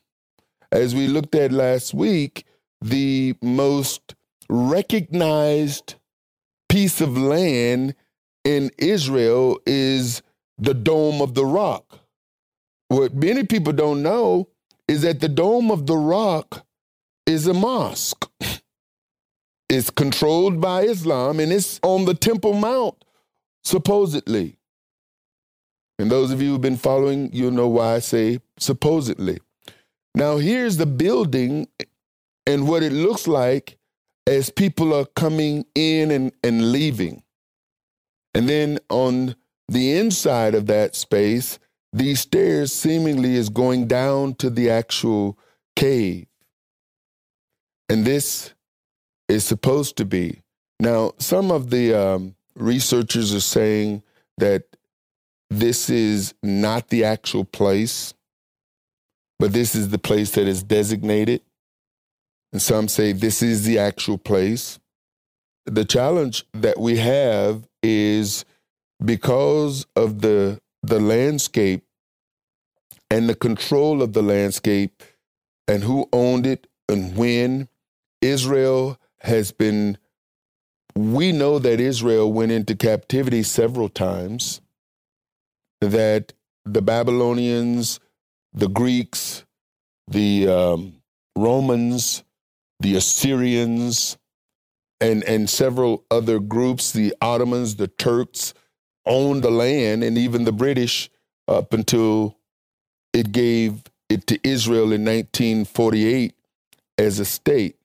As 0.72 0.94
we 0.94 1.08
looked 1.08 1.34
at 1.34 1.52
last 1.52 1.92
week, 1.92 2.46
the 2.80 3.34
most 3.42 4.14
recognized 4.48 5.96
piece 6.68 7.00
of 7.00 7.16
land 7.16 7.94
in 8.46 8.70
Israel 8.78 9.58
is 9.66 10.22
the 10.56 10.72
Dome 10.72 11.20
of 11.20 11.34
the 11.34 11.44
Rock. 11.44 11.98
What 12.86 13.12
many 13.12 13.42
people 13.44 13.72
don't 13.72 14.04
know 14.04 14.48
is 14.86 15.02
that 15.02 15.18
the 15.18 15.28
Dome 15.28 15.72
of 15.72 15.86
the 15.86 15.96
Rock 15.96 16.64
is 17.26 17.46
a 17.46 17.54
mosque. 17.54 18.30
It's 19.68 19.90
controlled 19.90 20.60
by 20.60 20.82
Islam 20.82 21.40
and 21.40 21.52
it's 21.52 21.80
on 21.82 22.04
the 22.04 22.14
Temple 22.14 22.52
Mount, 22.52 23.04
supposedly. 23.64 24.58
And 25.98 26.08
those 26.08 26.30
of 26.30 26.40
you 26.40 26.52
who've 26.52 26.60
been 26.60 26.76
following, 26.76 27.30
you'll 27.32 27.50
know 27.50 27.66
why 27.66 27.96
I 27.96 27.98
say 27.98 28.38
supposedly. 28.60 29.40
Now, 30.14 30.36
here's 30.36 30.76
the 30.76 30.86
building 30.86 31.66
and 32.46 32.68
what 32.68 32.84
it 32.84 32.92
looks 32.92 33.26
like 33.26 33.76
as 34.24 34.50
people 34.50 34.94
are 34.94 35.06
coming 35.16 35.66
in 35.74 36.12
and, 36.12 36.30
and 36.44 36.70
leaving. 36.70 37.24
And 38.36 38.48
then 38.48 38.78
on 38.90 39.34
the 39.68 39.96
inside 39.98 40.54
of 40.54 40.66
that 40.66 40.94
space, 40.94 41.58
these 41.92 42.20
stairs 42.20 42.72
seemingly 42.72 43.34
is 43.34 43.48
going 43.48 43.86
down 43.86 44.34
to 44.34 44.50
the 44.50 44.70
actual 44.70 45.38
cave. 45.74 46.26
And 47.88 48.04
this 48.04 48.52
is 49.28 49.44
supposed 49.44 49.96
to 49.96 50.04
be. 50.04 50.42
Now, 50.78 51.12
some 51.18 51.50
of 51.50 51.70
the 51.70 51.94
um, 51.94 52.36
researchers 52.54 53.34
are 53.34 53.40
saying 53.40 54.02
that 54.38 54.64
this 55.48 55.88
is 55.88 56.34
not 56.42 56.88
the 56.88 57.04
actual 57.04 57.44
place 57.44 58.12
but 59.38 59.52
this 59.52 59.74
is 59.74 59.90
the 59.90 59.98
place 59.98 60.30
that 60.32 60.46
is 60.46 60.62
designated. 60.62 61.42
And 62.52 62.62
some 62.62 62.88
say 62.88 63.12
this 63.12 63.42
is 63.42 63.64
the 63.64 63.78
actual 63.78 64.18
place. 64.18 64.78
The 65.66 65.84
challenge 65.84 66.44
that 66.54 66.78
we 66.78 66.96
have 66.98 67.68
is 67.86 68.44
because 69.04 69.86
of 69.96 70.20
the 70.20 70.60
the 70.82 71.00
landscape 71.00 71.84
and 73.10 73.28
the 73.28 73.34
control 73.34 74.02
of 74.02 74.12
the 74.12 74.22
landscape 74.22 75.02
and 75.68 75.82
who 75.82 76.08
owned 76.12 76.46
it 76.46 76.66
and 76.88 77.16
when 77.16 77.68
Israel 78.20 78.98
has 79.20 79.52
been 79.52 79.98
we 80.94 81.32
know 81.32 81.58
that 81.58 81.80
Israel 81.80 82.32
went 82.32 82.52
into 82.52 82.74
captivity 82.74 83.42
several 83.42 83.88
times 83.88 84.60
that 85.80 86.32
the 86.64 86.82
Babylonians 86.82 88.00
the 88.56 88.68
Greeks, 88.68 89.44
the 90.08 90.48
um, 90.48 90.94
Romans, 91.36 92.24
the 92.80 92.96
Assyrians, 92.96 94.16
and, 95.00 95.22
and 95.24 95.48
several 95.48 96.04
other 96.10 96.38
groups, 96.38 96.92
the 96.92 97.14
Ottomans, 97.20 97.76
the 97.76 97.88
Turks, 97.88 98.54
owned 99.04 99.42
the 99.42 99.50
land, 99.50 100.02
and 100.02 100.18
even 100.18 100.44
the 100.44 100.52
British 100.52 101.10
up 101.48 101.72
until 101.72 102.36
it 103.12 103.32
gave 103.32 103.82
it 104.08 104.26
to 104.26 104.38
Israel 104.42 104.92
in 104.92 105.04
1948 105.04 106.34
as 106.98 107.18
a 107.18 107.24
state. 107.24 107.76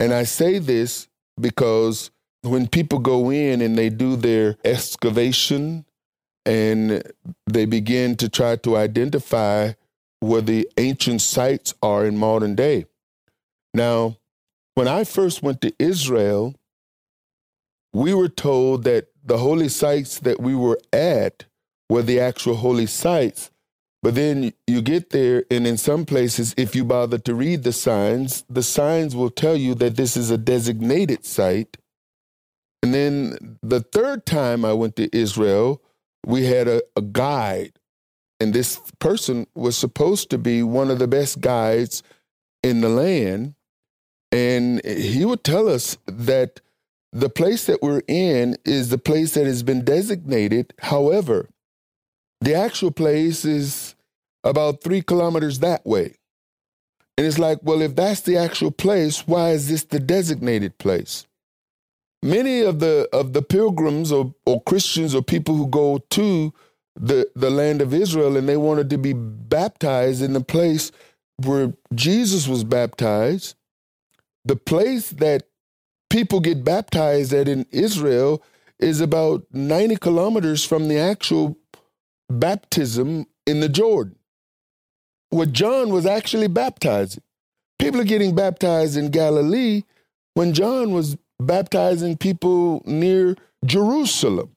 And 0.00 0.12
I 0.12 0.24
say 0.24 0.58
this 0.58 1.08
because 1.40 2.10
when 2.42 2.66
people 2.66 2.98
go 2.98 3.30
in 3.30 3.60
and 3.60 3.76
they 3.76 3.88
do 3.88 4.16
their 4.16 4.56
excavation 4.64 5.84
and 6.44 7.02
they 7.46 7.66
begin 7.66 8.16
to 8.16 8.28
try 8.28 8.56
to 8.56 8.76
identify 8.76 9.72
where 10.20 10.40
the 10.40 10.68
ancient 10.76 11.20
sites 11.20 11.74
are 11.82 12.06
in 12.06 12.16
modern 12.16 12.54
day. 12.54 12.86
Now, 13.74 14.16
when 14.74 14.88
I 14.88 15.04
first 15.04 15.42
went 15.42 15.60
to 15.62 15.74
Israel, 15.78 16.54
we 17.92 18.14
were 18.14 18.28
told 18.28 18.84
that 18.84 19.08
the 19.24 19.38
holy 19.38 19.68
sites 19.68 20.18
that 20.20 20.40
we 20.40 20.54
were 20.54 20.78
at 20.92 21.44
were 21.88 22.02
the 22.02 22.20
actual 22.20 22.56
holy 22.56 22.86
sites. 22.86 23.50
But 24.02 24.16
then 24.16 24.52
you 24.66 24.82
get 24.82 25.10
there, 25.10 25.44
and 25.50 25.64
in 25.64 25.76
some 25.76 26.04
places, 26.04 26.54
if 26.56 26.74
you 26.74 26.84
bother 26.84 27.18
to 27.18 27.34
read 27.34 27.62
the 27.62 27.72
signs, 27.72 28.44
the 28.48 28.62
signs 28.62 29.14
will 29.14 29.30
tell 29.30 29.56
you 29.56 29.74
that 29.76 29.96
this 29.96 30.16
is 30.16 30.30
a 30.30 30.38
designated 30.38 31.24
site. 31.24 31.76
And 32.82 32.92
then 32.92 33.58
the 33.62 33.80
third 33.80 34.26
time 34.26 34.64
I 34.64 34.72
went 34.72 34.96
to 34.96 35.14
Israel, 35.16 35.82
we 36.26 36.46
had 36.46 36.66
a, 36.66 36.82
a 36.96 37.02
guide, 37.02 37.78
and 38.40 38.52
this 38.52 38.80
person 38.98 39.46
was 39.54 39.76
supposed 39.76 40.30
to 40.30 40.38
be 40.38 40.64
one 40.64 40.90
of 40.90 40.98
the 40.98 41.06
best 41.06 41.40
guides 41.40 42.02
in 42.64 42.80
the 42.80 42.88
land. 42.88 43.54
And 44.32 44.84
he 44.84 45.24
would 45.24 45.44
tell 45.44 45.68
us 45.68 45.98
that 46.06 46.60
the 47.12 47.28
place 47.28 47.66
that 47.66 47.82
we're 47.82 48.02
in 48.08 48.56
is 48.64 48.88
the 48.88 48.98
place 48.98 49.34
that 49.34 49.46
has 49.46 49.62
been 49.62 49.84
designated. 49.84 50.72
However, 50.80 51.50
the 52.40 52.54
actual 52.54 52.90
place 52.90 53.44
is 53.44 53.94
about 54.42 54.82
three 54.82 55.02
kilometers 55.02 55.58
that 55.60 55.84
way. 55.86 56.16
And 57.18 57.26
it's 57.26 57.38
like, 57.38 57.58
well, 57.62 57.82
if 57.82 57.94
that's 57.94 58.22
the 58.22 58.38
actual 58.38 58.70
place, 58.70 59.26
why 59.26 59.50
is 59.50 59.68
this 59.68 59.84
the 59.84 60.00
designated 60.00 60.78
place? 60.78 61.26
Many 62.22 62.60
of 62.60 62.78
the 62.78 63.08
of 63.12 63.32
the 63.32 63.42
pilgrims 63.42 64.10
or, 64.10 64.34
or 64.46 64.62
Christians 64.62 65.14
or 65.14 65.22
people 65.22 65.56
who 65.56 65.66
go 65.66 65.98
to 66.10 66.54
the, 66.94 67.28
the 67.34 67.50
land 67.50 67.82
of 67.82 67.92
Israel 67.92 68.36
and 68.36 68.48
they 68.48 68.56
wanted 68.56 68.88
to 68.90 68.98
be 68.98 69.12
baptized 69.12 70.22
in 70.22 70.32
the 70.32 70.40
place 70.40 70.92
where 71.44 71.74
Jesus 71.94 72.46
was 72.46 72.64
baptized, 72.64 73.56
the 74.44 74.56
place 74.56 75.10
that 75.10 75.44
people 76.10 76.40
get 76.40 76.64
baptized 76.64 77.32
at 77.32 77.48
in 77.48 77.66
Israel 77.70 78.42
is 78.78 79.00
about 79.00 79.44
90 79.52 79.96
kilometers 79.96 80.64
from 80.64 80.88
the 80.88 80.98
actual 80.98 81.56
baptism 82.28 83.26
in 83.46 83.60
the 83.60 83.68
Jordan, 83.68 84.16
where 85.30 85.46
John 85.46 85.90
was 85.90 86.06
actually 86.06 86.48
baptizing. 86.48 87.22
People 87.78 88.00
are 88.00 88.04
getting 88.04 88.34
baptized 88.34 88.96
in 88.96 89.10
Galilee 89.10 89.82
when 90.34 90.52
John 90.52 90.92
was 90.92 91.16
baptizing 91.40 92.16
people 92.16 92.82
near 92.84 93.36
Jerusalem. 93.64 94.54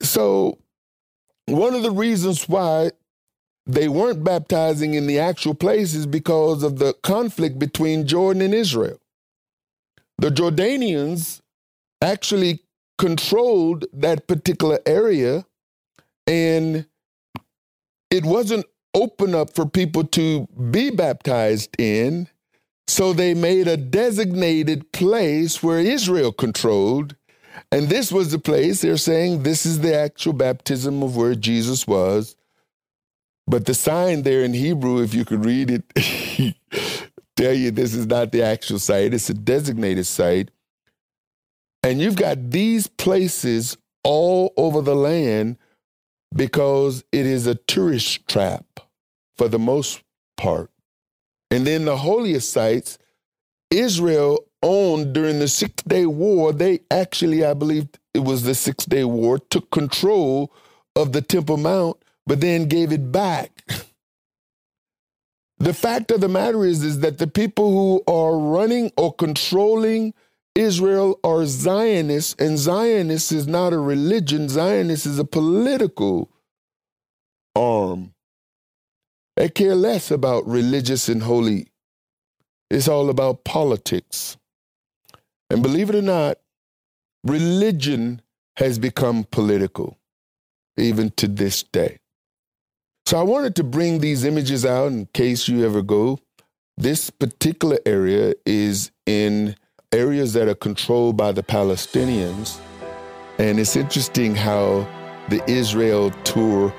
So, 0.00 0.58
one 1.46 1.74
of 1.74 1.82
the 1.82 1.90
reasons 1.90 2.48
why 2.48 2.90
they 3.66 3.88
weren't 3.88 4.22
baptizing 4.22 4.94
in 4.94 5.06
the 5.06 5.18
actual 5.18 5.54
places 5.54 6.06
because 6.06 6.62
of 6.62 6.78
the 6.78 6.94
conflict 7.02 7.58
between 7.58 8.06
Jordan 8.06 8.42
and 8.42 8.54
Israel. 8.54 8.98
The 10.18 10.30
Jordanians 10.30 11.40
actually 12.00 12.60
controlled 12.98 13.84
that 13.92 14.26
particular 14.26 14.78
area, 14.86 15.44
and 16.26 16.86
it 18.10 18.24
wasn't 18.24 18.66
open 18.94 19.34
up 19.34 19.54
for 19.54 19.66
people 19.66 20.04
to 20.04 20.46
be 20.70 20.90
baptized 20.90 21.78
in. 21.78 22.28
So 22.88 23.12
they 23.12 23.34
made 23.34 23.66
a 23.66 23.76
designated 23.76 24.92
place 24.92 25.62
where 25.62 25.80
Israel 25.80 26.32
controlled. 26.32 27.16
And 27.72 27.88
this 27.88 28.12
was 28.12 28.30
the 28.30 28.38
place 28.38 28.80
they're 28.80 28.96
saying 28.96 29.42
this 29.42 29.66
is 29.66 29.80
the 29.80 29.94
actual 29.94 30.32
baptism 30.32 31.02
of 31.02 31.16
where 31.16 31.34
Jesus 31.34 31.86
was. 31.86 32.36
But 33.46 33.66
the 33.66 33.74
sign 33.74 34.22
there 34.22 34.42
in 34.42 34.54
Hebrew, 34.54 35.02
if 35.02 35.14
you 35.14 35.24
could 35.24 35.44
read 35.44 35.70
it, 35.70 36.56
tell 37.36 37.52
you 37.52 37.70
this 37.70 37.94
is 37.94 38.06
not 38.06 38.32
the 38.32 38.42
actual 38.42 38.78
site, 38.78 39.14
it's 39.14 39.30
a 39.30 39.34
designated 39.34 40.06
site. 40.06 40.50
And 41.82 42.00
you've 42.00 42.16
got 42.16 42.50
these 42.50 42.88
places 42.88 43.76
all 44.02 44.52
over 44.56 44.80
the 44.80 44.96
land 44.96 45.56
because 46.34 47.04
it 47.12 47.26
is 47.26 47.46
a 47.46 47.54
tourist 47.54 48.26
trap 48.26 48.64
for 49.36 49.48
the 49.48 49.58
most 49.58 50.02
part. 50.36 50.70
And 51.50 51.66
then 51.66 51.84
the 51.84 51.96
holiest 51.96 52.50
sites, 52.50 52.98
Israel 53.70 54.44
owned 54.62 55.12
during 55.12 55.38
the 55.38 55.48
Six 55.48 55.82
Day 55.84 56.06
War, 56.06 56.52
they 56.52 56.80
actually, 56.90 57.44
I 57.44 57.54
believe 57.54 57.88
it 58.14 58.24
was 58.24 58.42
the 58.42 58.54
Six 58.54 58.84
Day 58.84 59.04
War, 59.04 59.38
took 59.38 59.70
control 59.70 60.52
of 60.96 61.12
the 61.12 61.22
Temple 61.22 61.58
Mount, 61.58 61.96
but 62.26 62.40
then 62.40 62.66
gave 62.66 62.92
it 62.92 63.12
back. 63.12 63.62
The 65.58 65.72
fact 65.72 66.10
of 66.10 66.20
the 66.20 66.28
matter 66.28 66.64
is, 66.64 66.82
is 66.82 67.00
that 67.00 67.18
the 67.18 67.26
people 67.26 67.70
who 67.70 68.12
are 68.12 68.36
running 68.36 68.92
or 68.96 69.14
controlling 69.14 70.12
Israel 70.54 71.18
are 71.24 71.46
Zionists, 71.46 72.34
and 72.38 72.58
Zionist 72.58 73.32
is 73.32 73.46
not 73.46 73.72
a 73.72 73.78
religion, 73.78 74.48
Zionist 74.48 75.06
is 75.06 75.18
a 75.18 75.24
political 75.24 76.30
arm. 77.54 78.12
They 79.36 79.48
care 79.48 79.74
less 79.74 80.10
about 80.10 80.46
religious 80.46 81.08
and 81.08 81.22
holy. 81.22 81.68
It's 82.70 82.88
all 82.88 83.10
about 83.10 83.44
politics. 83.44 84.36
And 85.50 85.62
believe 85.62 85.90
it 85.90 85.96
or 85.96 86.02
not, 86.02 86.38
religion 87.22 88.22
has 88.56 88.78
become 88.78 89.24
political, 89.24 89.98
even 90.76 91.10
to 91.16 91.28
this 91.28 91.62
day. 91.62 91.98
So 93.06 93.20
I 93.20 93.22
wanted 93.22 93.54
to 93.54 93.62
bring 93.62 94.00
these 94.00 94.24
images 94.24 94.66
out 94.66 94.88
in 94.88 95.06
case 95.14 95.46
you 95.46 95.64
ever 95.64 95.80
go. 95.80 96.18
This 96.76 97.08
particular 97.08 97.78
area 97.86 98.34
is 98.44 98.90
in 99.06 99.54
areas 99.92 100.32
that 100.32 100.48
are 100.48 100.56
controlled 100.56 101.16
by 101.16 101.30
the 101.30 101.44
Palestinians. 101.44 102.58
And 103.38 103.60
it's 103.60 103.76
interesting 103.76 104.34
how 104.34 104.88
the 105.28 105.40
Israel 105.48 106.10
tour 106.24 106.74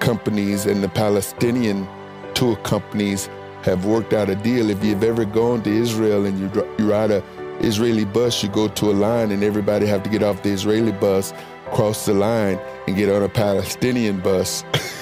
companies 0.00 0.66
and 0.66 0.82
the 0.82 0.88
Palestinian 0.88 1.86
tour 2.34 2.56
companies 2.56 3.28
have 3.62 3.84
worked 3.84 4.12
out 4.12 4.30
a 4.30 4.34
deal. 4.34 4.68
If 4.68 4.82
you've 4.82 5.04
ever 5.04 5.24
gone 5.24 5.62
to 5.62 5.70
Israel 5.70 6.26
and 6.26 6.40
you, 6.40 6.66
you 6.76 6.90
ride 6.90 7.12
a 7.12 7.22
Israeli 7.60 8.04
bus, 8.04 8.42
you 8.42 8.48
go 8.48 8.66
to 8.66 8.90
a 8.90 8.94
line 8.94 9.30
and 9.30 9.44
everybody 9.44 9.86
have 9.86 10.02
to 10.02 10.10
get 10.10 10.24
off 10.24 10.42
the 10.42 10.50
Israeli 10.50 10.90
bus, 10.90 11.32
cross 11.66 12.04
the 12.06 12.14
line, 12.14 12.58
and 12.88 12.96
get 12.96 13.08
on 13.08 13.22
a 13.22 13.28
Palestinian 13.28 14.18
bus. 14.18 14.64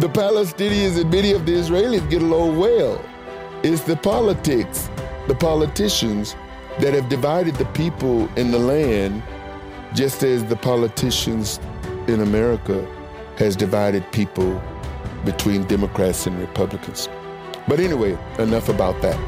the 0.00 0.08
Palestinians 0.10 1.00
and 1.00 1.10
many 1.10 1.32
of 1.32 1.46
the 1.46 1.52
Israelis 1.52 2.08
get 2.10 2.20
along 2.20 2.58
well. 2.58 3.02
It's 3.62 3.80
the 3.82 3.96
politics, 3.96 4.90
the 5.26 5.34
politicians 5.34 6.36
that 6.80 6.92
have 6.92 7.08
divided 7.08 7.54
the 7.54 7.64
people 7.66 8.28
in 8.36 8.50
the 8.50 8.58
land, 8.58 9.22
just 9.94 10.22
as 10.22 10.44
the 10.44 10.56
politicians 10.56 11.58
in 12.08 12.20
America 12.20 12.86
has 13.38 13.56
divided 13.56 14.04
people 14.12 14.60
between 15.24 15.64
Democrats 15.64 16.26
and 16.26 16.38
Republicans. 16.38 17.08
But 17.66 17.80
anyway, 17.80 18.18
enough 18.38 18.68
about 18.68 19.00
that. 19.00 19.18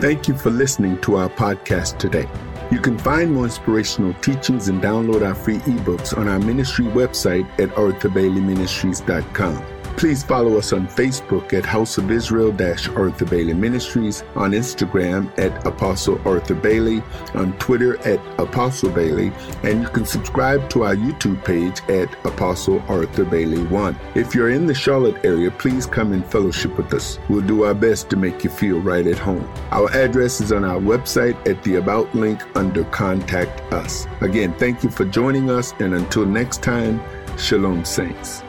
Thank 0.00 0.26
you 0.26 0.36
for 0.36 0.50
listening 0.50 1.00
to 1.02 1.16
our 1.16 1.28
podcast 1.28 1.98
today. 1.98 2.28
You 2.70 2.80
can 2.80 2.98
find 2.98 3.32
more 3.32 3.44
inspirational 3.44 4.14
teachings 4.14 4.68
and 4.68 4.82
download 4.82 5.26
our 5.26 5.34
free 5.34 5.58
ebooks 5.58 6.16
on 6.16 6.28
our 6.28 6.38
ministry 6.38 6.86
website 6.86 7.46
at 7.60 7.68
arthurbaileyministries.com. 7.70 9.73
Please 9.96 10.24
follow 10.24 10.58
us 10.58 10.72
on 10.72 10.88
Facebook 10.88 11.52
at 11.52 11.64
House 11.64 11.98
of 11.98 12.10
Israel 12.10 12.50
Arthur 12.50 13.24
Bailey 13.24 13.54
Ministries, 13.54 14.22
on 14.34 14.50
Instagram 14.50 15.30
at 15.38 15.66
Apostle 15.66 16.20
Arthur 16.28 16.54
Bailey, 16.54 17.02
on 17.34 17.52
Twitter 17.58 17.96
at 18.06 18.20
Apostle 18.38 18.90
Bailey, 18.90 19.32
and 19.62 19.82
you 19.82 19.88
can 19.88 20.04
subscribe 20.04 20.68
to 20.70 20.84
our 20.84 20.96
YouTube 20.96 21.42
page 21.44 21.80
at 21.88 22.12
Apostle 22.26 22.82
Arthur 22.88 23.24
Bailey 23.24 23.62
1. 23.64 23.96
If 24.14 24.34
you're 24.34 24.50
in 24.50 24.66
the 24.66 24.74
Charlotte 24.74 25.24
area, 25.24 25.50
please 25.50 25.86
come 25.86 26.12
and 26.12 26.26
fellowship 26.26 26.76
with 26.76 26.92
us. 26.92 27.18
We'll 27.28 27.46
do 27.46 27.64
our 27.64 27.74
best 27.74 28.10
to 28.10 28.16
make 28.16 28.44
you 28.44 28.50
feel 28.50 28.80
right 28.80 29.06
at 29.06 29.18
home. 29.18 29.48
Our 29.70 29.90
address 29.92 30.40
is 30.40 30.52
on 30.52 30.64
our 30.64 30.80
website 30.80 31.36
at 31.48 31.62
the 31.62 31.76
About 31.76 32.12
link 32.14 32.42
under 32.56 32.84
Contact 32.84 33.60
Us. 33.72 34.06
Again, 34.20 34.52
thank 34.54 34.82
you 34.82 34.90
for 34.90 35.04
joining 35.04 35.50
us, 35.50 35.72
and 35.78 35.94
until 35.94 36.26
next 36.26 36.62
time, 36.62 37.00
Shalom, 37.36 37.84
Saints. 37.84 38.43